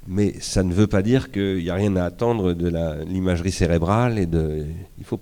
mais 0.08 0.34
ça 0.40 0.62
ne 0.62 0.74
veut 0.74 0.88
pas 0.88 1.02
dire 1.02 1.30
qu'il 1.30 1.58
n'y 1.58 1.70
a 1.70 1.74
rien 1.74 1.96
à 1.96 2.04
attendre 2.04 2.52
de 2.52 2.70
l'imagerie 3.06 3.52
cérébrale 3.52 4.18
et 4.18 4.26
de. 4.26 4.66
Il 4.98 5.04
faut. 5.04 5.20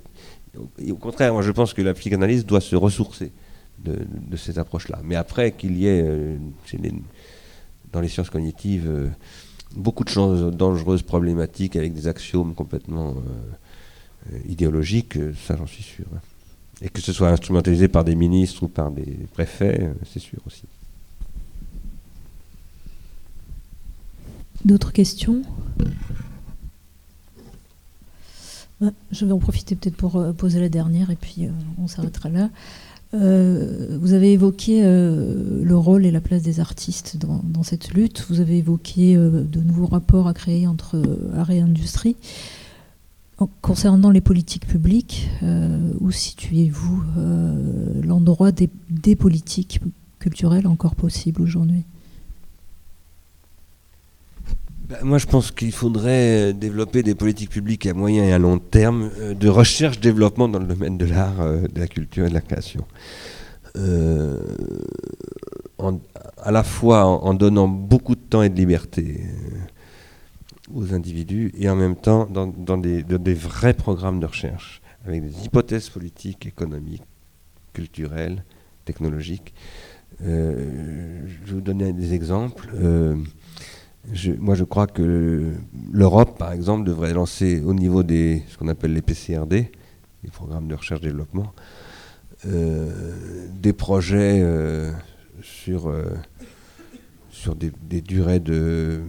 Au 0.90 0.96
contraire, 0.96 1.32
moi 1.32 1.42
je 1.42 1.52
pense 1.52 1.74
que 1.74 1.82
la 1.82 1.94
psychanalyse 1.94 2.46
doit 2.46 2.60
se 2.60 2.76
ressourcer 2.76 3.30
de, 3.78 4.36
cette 4.36 4.58
approche-là. 4.58 5.00
Mais 5.04 5.14
après 5.16 5.52
qu'il 5.52 5.76
y 5.76 5.86
ait, 5.86 6.02
euh, 6.04 6.36
dans 7.92 8.00
les 8.00 8.08
sciences 8.08 8.30
cognitives, 8.30 8.88
euh, 8.88 9.08
beaucoup 9.76 10.04
de 10.04 10.08
choses 10.08 10.54
dangereuses, 10.54 11.02
problématiques, 11.02 11.76
avec 11.76 11.94
des 11.94 12.08
axiomes 12.08 12.54
complètement 12.54 13.14
euh, 14.32 14.38
idéologiques, 14.48 15.18
ça 15.46 15.56
j'en 15.56 15.66
suis 15.66 15.82
sûr. 15.82 16.06
Hein. 16.14 16.20
Et 16.82 16.88
que 16.88 17.00
ce 17.00 17.12
soit 17.12 17.28
instrumentalisé 17.28 17.88
par 17.88 18.04
des 18.04 18.14
ministres 18.14 18.64
ou 18.64 18.68
par 18.68 18.90
des 18.90 19.16
préfets, 19.32 19.92
c'est 20.12 20.18
sûr 20.18 20.40
aussi. 20.46 20.64
D'autres 24.64 24.92
questions? 24.92 25.42
Je 29.12 29.24
vais 29.24 29.32
en 29.32 29.38
profiter 29.38 29.76
peut-être 29.76 29.96
pour 29.96 30.34
poser 30.34 30.60
la 30.60 30.68
dernière 30.68 31.10
et 31.10 31.16
puis 31.16 31.48
on 31.78 31.86
s'arrêtera 31.86 32.28
là. 32.28 32.50
Euh, 33.14 33.98
vous 34.00 34.12
avez 34.12 34.32
évoqué 34.32 34.82
euh, 34.82 35.62
le 35.62 35.76
rôle 35.76 36.04
et 36.04 36.10
la 36.10 36.20
place 36.20 36.42
des 36.42 36.58
artistes 36.60 37.16
dans, 37.16 37.62
cette 37.62 37.92
lutte. 37.92 38.26
Vous 38.28 38.40
avez 38.40 38.58
évoqué 38.58 39.16
euh, 39.16 39.44
de 39.44 39.60
nouveaux 39.60 39.86
rapports 39.86 40.26
à 40.26 40.34
créer 40.34 40.66
entre 40.66 41.00
art 41.36 41.50
et 41.50 41.60
industrie. 41.60 42.16
concernant 43.60 44.10
les 44.10 44.20
politiques 44.20 44.66
publiques, 44.66 45.28
où 46.00 46.10
situez-vous 46.10 47.02
l'endroit 48.02 48.52
des, 48.52 48.68
des, 48.90 49.16
politiques 49.16 49.80
culturelles 50.18 50.66
encore 50.66 50.94
possibles 50.94 51.42
aujourd'hui? 51.42 51.84
Bah, 54.84 54.98
moi, 55.02 55.16
je 55.16 55.26
pense 55.26 55.50
qu'il 55.50 55.72
faudrait 55.72 56.50
euh, 56.50 56.52
développer 56.52 57.02
des 57.02 57.14
politiques 57.14 57.48
publiques 57.48 57.86
à 57.86 57.94
moyen 57.94 58.24
et 58.24 58.32
à 58.32 58.38
long 58.38 58.58
terme 58.58 59.10
euh, 59.18 59.32
de 59.32 59.48
recherche-développement 59.48 60.46
dans 60.46 60.58
le 60.58 60.66
domaine 60.66 60.98
de 60.98 61.06
l'art, 61.06 61.40
euh, 61.40 61.66
de 61.68 61.80
la 61.80 61.86
culture 61.86 62.26
et 62.26 62.28
de 62.28 62.34
la 62.34 62.42
création. 62.42 62.84
à 66.42 66.52
la 66.52 66.62
fois 66.62 67.06
en, 67.06 67.32
donnant 67.32 67.66
beaucoup 67.66 68.14
de 68.14 68.20
temps 68.20 68.42
et 68.42 68.50
de 68.50 68.56
liberté 68.56 69.22
aux 70.74 70.92
individus 70.92 71.50
et 71.58 71.68
en 71.70 71.76
même 71.76 71.96
temps 71.96 72.26
dans, 72.26 72.78
des, 72.78 73.02
des, 73.02 73.34
vrais 73.34 73.74
programmes 73.74 74.20
de 74.20 74.26
recherche 74.26 74.82
avec 75.06 75.22
des 75.22 75.44
hypothèses 75.44 75.88
politiques, 75.88 76.46
économiques, 76.46 77.02
culturelles, 77.72 78.44
technologiques. 78.84 79.54
je 80.20 80.26
vais 80.26 81.54
vous 81.54 81.60
donner 81.60 81.92
des 81.92 82.12
exemples. 82.12 82.68
Moi, 84.38 84.54
je 84.54 84.64
crois 84.64 84.86
que 84.86 85.52
l'Europe, 85.92 86.38
par 86.38 86.52
exemple, 86.52 86.84
devrait 86.84 87.14
lancer 87.14 87.60
au 87.62 87.74
niveau 87.74 88.02
des 88.02 88.42
ce 88.48 88.58
qu'on 88.58 88.68
appelle 88.68 88.92
les 88.92 89.02
PCRD, 89.02 89.70
les 90.22 90.30
programmes 90.30 90.68
de 90.68 90.74
recherche-développement, 90.74 91.52
des 92.44 93.72
projets 93.72 94.44
sur, 95.40 95.90
sur 97.30 97.54
des, 97.54 97.72
des, 97.88 98.02
durées 98.02 98.40
de 98.40 99.00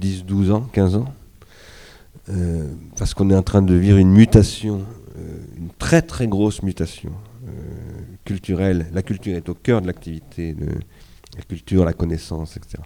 10, 0.00 0.24
12 0.24 0.50
ans, 0.50 0.62
15 0.72 0.96
ans, 0.96 1.14
parce 2.98 3.14
qu'on 3.14 3.30
est 3.30 3.36
en 3.36 3.44
train 3.44 3.62
de 3.62 3.74
vivre 3.74 3.98
une 3.98 4.10
mutation, 4.10 4.84
une 5.56 5.70
très 5.78 6.02
très 6.02 6.26
grosse 6.26 6.62
mutation 6.62 7.12
culturelle. 8.24 8.86
La 8.92 9.02
culture 9.02 9.36
est 9.36 9.48
au 9.48 9.54
cœur 9.54 9.80
de 9.80 9.86
l'activité, 9.86 10.52
de 10.52 10.66
la 11.36 11.42
culture, 11.42 11.84
la 11.84 11.92
connaissance, 11.92 12.56
etc. 12.56 12.82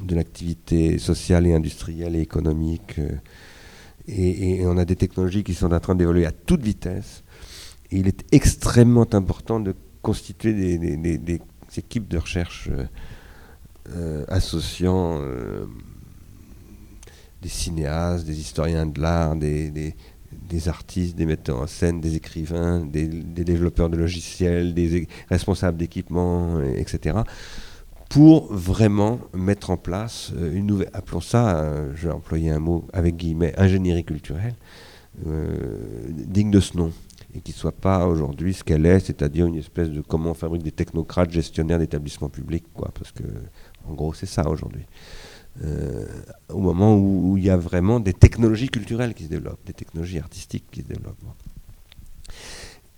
De 0.00 0.16
l'activité 0.16 0.98
sociale 0.98 1.46
et 1.46 1.54
industrielle 1.54 2.16
et 2.16 2.20
économique. 2.20 2.98
Euh, 2.98 3.12
et, 4.08 4.66
on 4.66 4.76
a 4.76 4.84
des 4.84 4.96
technologies 4.96 5.44
qui 5.44 5.54
sont 5.54 5.72
en 5.72 5.80
train 5.80 5.94
d'évoluer 5.94 6.26
à 6.26 6.32
toute 6.32 6.62
vitesse. 6.62 7.22
Et 7.90 7.98
il 7.98 8.08
est 8.08 8.24
extrêmement 8.32 9.06
important 9.14 9.60
de 9.60 9.74
constituer 10.02 10.52
des, 10.52 11.40
équipes 11.76 12.08
de 12.08 12.18
recherche 12.18 12.68
euh, 12.70 12.84
euh, 13.90 14.24
associant 14.28 15.20
des 17.40 17.48
cinéastes, 17.48 18.26
des 18.26 18.38
historiens 18.38 18.86
de 18.86 19.00
l'art, 19.00 19.36
des, 19.36 19.70
des 19.70 20.68
artistes, 20.68 21.16
des 21.16 21.26
metteurs 21.26 21.60
en 21.60 21.66
scène, 21.66 22.00
des 22.00 22.16
écrivains, 22.16 22.80
des, 22.84 23.06
développeurs 23.06 23.90
de 23.90 23.96
logiciels, 23.96 24.74
des 24.74 25.06
responsables 25.28 25.78
d'équipement, 25.78 26.60
etc. 26.62 27.18
Pour 28.14 28.46
vraiment 28.52 29.18
mettre 29.32 29.70
en 29.70 29.76
place 29.76 30.30
euh, 30.36 30.54
une 30.54 30.66
nouvelle, 30.66 30.88
appelons 30.92 31.20
ça, 31.20 31.64
je 31.96 32.06
vais 32.06 32.14
employer 32.14 32.52
un 32.52 32.60
mot 32.60 32.86
avec 32.92 33.16
guillemets, 33.16 33.52
ingénierie 33.58 34.04
culturelle, 34.04 34.54
euh, 35.26 35.74
digne 36.10 36.52
de 36.52 36.60
ce 36.60 36.76
nom, 36.76 36.92
et 37.34 37.40
qui 37.40 37.50
ne 37.50 37.56
soit 37.56 37.72
pas 37.72 38.06
aujourd'hui 38.06 38.54
ce 38.54 38.62
qu'elle 38.62 38.86
est, 38.86 39.00
c'est-à-dire 39.00 39.46
une 39.46 39.56
espèce 39.56 39.90
de 39.90 40.00
comment 40.00 40.30
on 40.30 40.34
fabrique 40.34 40.62
des 40.62 40.70
technocrates 40.70 41.32
gestionnaires 41.32 41.80
d'établissements 41.80 42.28
publics, 42.28 42.66
quoi, 42.72 42.92
parce 42.96 43.10
que 43.10 43.24
en 43.88 43.94
gros 43.94 44.14
c'est 44.14 44.26
ça 44.26 44.48
aujourd'hui. 44.48 44.86
Euh, 45.64 46.06
au 46.50 46.60
moment 46.60 46.96
où, 46.96 47.36
il 47.36 47.42
y 47.42 47.50
a 47.50 47.56
vraiment 47.56 47.98
des 47.98 48.12
technologies 48.12 48.68
culturelles 48.68 49.14
qui 49.14 49.24
se 49.24 49.28
développent, 49.28 49.66
des 49.66 49.72
technologies 49.72 50.20
artistiques 50.20 50.66
qui 50.70 50.82
se 50.82 50.86
développent. 50.86 51.18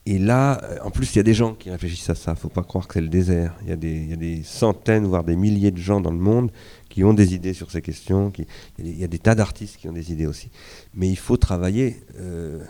Et 0.06 0.18
là, 0.18 0.60
euh, 0.62 0.78
en 0.82 0.90
plus, 0.90 1.14
il 1.14 1.16
y 1.16 1.20
a 1.20 1.24
des 1.24 1.34
gens 1.34 1.54
qui 1.54 1.68
réfléchissent 1.68 2.10
à 2.10 2.14
ça. 2.14 2.30
Il 2.32 2.34
ne 2.34 2.38
faut 2.38 2.48
pas 2.48 2.62
croire 2.62 2.86
que 2.86 2.94
c'est 2.94 3.00
le 3.00 3.08
désert. 3.08 3.54
Il 3.62 3.68
y, 3.68 3.72
a 3.72 3.76
des, 3.76 4.42
centaines, 4.44 5.04
voire 5.04 5.24
des 5.24 5.36
milliers 5.36 5.72
de 5.72 5.78
gens 5.78 6.00
dans 6.00 6.12
le 6.12 6.18
monde 6.18 6.50
qui 6.88 7.02
ont 7.02 7.12
des 7.12 7.34
idées 7.34 7.54
sur 7.54 7.70
ces 7.70 7.82
questions. 7.82 8.32
il, 8.78 8.98
y 8.98 9.04
a 9.04 9.08
des, 9.08 9.18
tas 9.18 9.34
d'artistes 9.34 9.76
qui 9.76 9.88
ont 9.88 9.92
des 9.92 10.12
idées 10.12 10.26
aussi. 10.26 10.50
Mais 10.94 11.08
il 11.08 11.18
faut 11.18 11.36
travailler, 11.36 12.00
euh, 12.20 12.64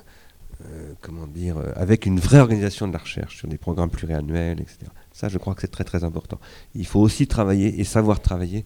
comment 1.03 1.27
dire, 1.27 1.59
avec 1.77 2.07
une 2.07 2.19
vraie 2.19 2.41
organisation 2.41 2.89
de 2.89 2.95
la 2.95 2.99
recherche, 2.99 3.37
sur 3.37 3.49
des 3.49 3.59
programmes 3.59 3.91
pluriannuels, 3.91 4.61
etc. 4.61 4.79
Ça, 5.13 5.29
je 5.29 5.37
crois 5.37 5.55
que 5.55 5.61
c'est 5.61 5.71
très 5.71 5.85
très 5.85 6.05
important. 6.05 6.41
Il 6.75 6.87
faut 6.87 7.01
aussi 7.01 7.27
travailler 7.27 7.79
et 7.79 7.85
savoir 7.85 8.21
travailler 8.21 8.65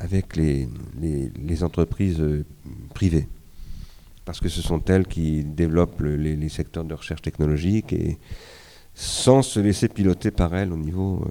avec 0.00 0.36
les, 0.36 0.68
entreprises 1.62 2.20
euh, 2.20 2.44
privées. 2.94 3.28
Parce 4.30 4.38
que 4.38 4.48
ce 4.48 4.62
sont 4.62 4.80
elles 4.84 5.08
qui 5.08 5.42
développent 5.42 6.02
les, 6.02 6.48
secteurs 6.48 6.84
de 6.84 6.94
recherche 6.94 7.20
technologique 7.20 7.92
et 7.92 8.20
sans 8.94 9.42
se 9.42 9.58
laisser 9.58 9.88
piloter 9.88 10.30
par 10.30 10.54
elles 10.54 10.72
au 10.72 10.76
niveau, 10.76 11.24
euh, 11.26 11.30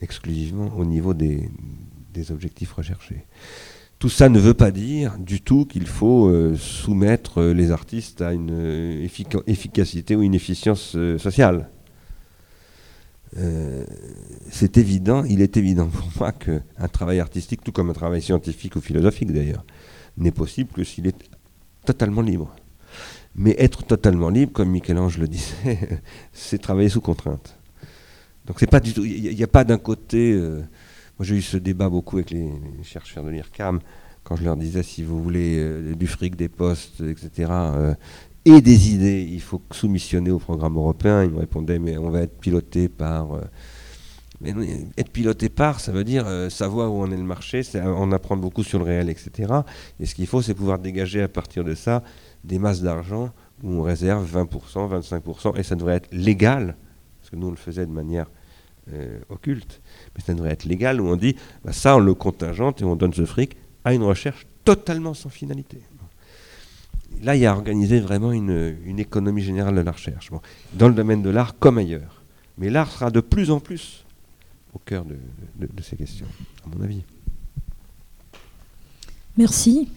exclusivement 0.00 0.72
au 0.76 0.84
niveau 0.84 1.14
des, 1.14 1.48
objectifs 2.30 2.72
recherchés. 2.72 3.26
Tout 4.00 4.08
ça 4.08 4.28
ne 4.28 4.40
veut 4.40 4.54
pas 4.54 4.72
dire 4.72 5.16
du 5.20 5.40
tout 5.40 5.64
qu'il 5.64 5.86
faut 5.86 6.26
euh, 6.26 6.56
soumettre 6.56 7.44
les 7.44 7.70
artistes 7.70 8.22
à 8.22 8.32
une 8.32 9.00
efficacité 9.46 10.16
ou 10.16 10.24
une 10.24 10.34
efficience 10.34 10.96
sociale. 11.16 11.70
Euh, 13.36 13.84
c'est 14.50 14.78
évident, 14.78 15.22
il 15.22 15.40
est 15.40 15.56
évident 15.56 15.86
pour 15.86 16.08
moi 16.18 16.32
qu'un 16.32 16.88
travail 16.92 17.20
artistique, 17.20 17.62
tout 17.62 17.70
comme 17.70 17.90
un 17.90 17.94
travail 17.94 18.20
scientifique 18.20 18.74
ou 18.74 18.80
philosophique 18.80 19.32
d'ailleurs, 19.32 19.64
n'est 20.16 20.32
possible 20.32 20.72
que 20.72 20.82
s'il 20.82 21.06
est 21.06 21.30
totalement 21.84 22.22
libre. 22.22 22.54
Mais 23.34 23.54
être 23.58 23.82
totalement 23.84 24.28
libre, 24.28 24.52
comme 24.52 24.70
Michel-Ange 24.70 25.18
le 25.18 25.28
disait, 25.28 25.88
c'est 26.32 26.58
travailler 26.58 26.88
sous 26.88 27.00
contrainte. 27.00 27.58
Donc 28.46 28.56
c'est 28.58 28.70
pas 28.70 28.80
du 28.80 28.92
tout. 28.92 29.04
Il 29.04 29.34
n'y 29.34 29.42
a, 29.42 29.46
pas 29.48 29.64
d'un 29.64 29.78
côté. 29.78 30.32
Euh, 30.32 30.58
moi 31.18 31.26
j'ai 31.26 31.36
eu 31.36 31.42
ce 31.42 31.56
débat 31.56 31.88
beaucoup 31.88 32.16
avec 32.16 32.30
les, 32.30 32.50
chercheurs 32.82 33.24
de 33.24 33.30
l'IRCAM 33.30 33.80
quand 34.24 34.36
je 34.36 34.44
leur 34.44 34.56
disais 34.56 34.82
si 34.82 35.02
vous 35.02 35.22
voulez 35.22 35.56
euh, 35.58 35.94
du 35.94 36.06
fric, 36.06 36.36
des 36.36 36.48
postes, 36.48 37.00
etc 37.00 37.94
et 38.44 38.60
des 38.60 38.92
idées, 38.92 39.26
il 39.30 39.40
faut 39.40 39.62
soumissionner 39.70 40.30
au 40.30 40.38
programme 40.38 40.76
européen. 40.76 41.22
Il 41.24 41.30
me 41.30 41.38
répondait, 41.38 41.78
mais 41.78 41.96
on 41.96 42.10
va 42.10 42.22
être 42.22 42.38
piloté 42.38 42.88
par... 42.88 43.38
Mais 44.42 44.54
être 44.96 45.10
piloté 45.10 45.48
par, 45.48 45.80
ça 45.80 45.92
veut 45.92 46.04
dire 46.04 46.26
euh, 46.26 46.50
savoir 46.50 46.92
où 46.92 47.00
en 47.00 47.10
est 47.10 47.16
le 47.16 47.22
marché, 47.22 47.62
en 47.76 48.10
apprendre 48.12 48.42
beaucoup 48.42 48.64
sur 48.64 48.78
le 48.78 48.84
réel, 48.84 49.08
etc. 49.08 49.52
Et 50.00 50.06
ce 50.06 50.14
qu'il 50.14 50.26
faut, 50.26 50.42
c'est 50.42 50.54
pouvoir 50.54 50.78
dégager 50.78 51.22
à 51.22 51.28
partir 51.28 51.64
de 51.64 51.74
ça 51.74 52.02
des 52.44 52.58
masses 52.58 52.82
d'argent 52.82 53.30
où 53.62 53.70
on 53.70 53.82
réserve 53.82 54.26
20%, 54.36 55.00
25%, 55.00 55.56
et 55.56 55.62
ça 55.62 55.76
devrait 55.76 55.94
être 55.96 56.08
légal, 56.12 56.76
parce 57.20 57.30
que 57.30 57.36
nous 57.36 57.46
on 57.46 57.50
le 57.50 57.56
faisait 57.56 57.86
de 57.86 57.92
manière 57.92 58.26
euh, 58.92 59.20
occulte, 59.28 59.80
mais 60.16 60.24
ça 60.24 60.34
devrait 60.34 60.50
être 60.50 60.64
légal 60.64 61.00
où 61.00 61.06
on 61.06 61.16
dit, 61.16 61.36
bah, 61.64 61.72
ça 61.72 61.96
on 61.96 62.00
le 62.00 62.14
contingente 62.14 62.82
et 62.82 62.84
on 62.84 62.96
donne 62.96 63.14
ce 63.14 63.24
fric 63.24 63.56
à 63.84 63.94
une 63.94 64.02
recherche 64.02 64.48
totalement 64.64 65.14
sans 65.14 65.28
finalité 65.28 65.82
là, 67.22 67.36
il 67.36 67.40
y 67.40 67.46
a 67.46 67.52
organisé 67.52 68.00
vraiment 68.00 68.32
une, 68.32 68.98
économie 68.98 69.42
générale 69.42 69.74
de 69.74 69.80
la 69.80 69.92
recherche, 69.92 70.30
dans 70.74 70.88
le 70.88 70.94
domaine 70.94 71.22
de 71.22 71.30
l'art 71.30 71.58
comme 71.58 71.78
ailleurs. 71.78 72.22
Mais 72.58 72.70
l'art 72.70 72.90
sera 72.90 73.10
de 73.10 73.20
plus 73.20 73.50
en 73.50 73.60
plus 73.60 74.04
au 74.74 74.78
cœur 74.78 75.04
de, 75.04 75.16
ces 75.82 75.96
questions, 75.96 76.26
à 76.64 76.74
mon 76.74 76.82
avis. 76.82 77.02
Merci. 79.36 79.88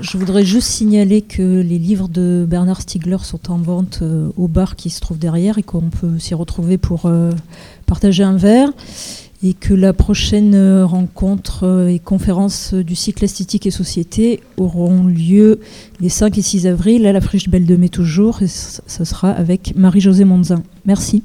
Je 0.00 0.18
voudrais 0.18 0.44
juste 0.44 0.68
signaler 0.68 1.22
que 1.22 1.60
les 1.60 1.78
livres 1.78 2.08
de 2.08 2.44
Bernard 2.48 2.82
Stiegler 2.82 3.18
sont 3.22 3.50
en 3.50 3.58
vente 3.58 4.00
euh, 4.02 4.30
au 4.36 4.48
bar 4.48 4.76
qui 4.76 4.90
se 4.90 5.00
trouve 5.00 5.18
derrière 5.18 5.58
et 5.58 5.62
qu'on 5.62 5.90
peut 5.90 6.18
s'y 6.18 6.34
retrouver 6.34 6.78
pour 6.78 7.06
euh, 7.06 7.30
partager 7.86 8.24
un 8.24 8.36
verre. 8.36 8.70
Et 9.46 9.52
que 9.52 9.74
la 9.74 9.92
prochaine 9.92 10.54
euh, 10.54 10.86
rencontre 10.86 11.88
et 11.88 11.98
conférence 11.98 12.72
du 12.72 12.94
cycle 12.94 13.24
Esthétique 13.24 13.66
et 13.66 13.70
Société 13.70 14.40
auront 14.56 15.04
lieu 15.04 15.60
les 16.00 16.08
5 16.08 16.38
et 16.38 16.42
6 16.42 16.66
avril 16.66 17.06
à 17.06 17.12
la 17.12 17.20
Friche 17.20 17.50
Belle 17.50 17.66
de 17.66 17.76
Mai 17.76 17.90
toujours. 17.90 18.42
Et 18.42 18.48
ce 18.48 19.04
sera 19.04 19.30
avec 19.30 19.74
Marie-Josée 19.76 20.24
Monzin. 20.24 20.62
Merci. 20.86 21.22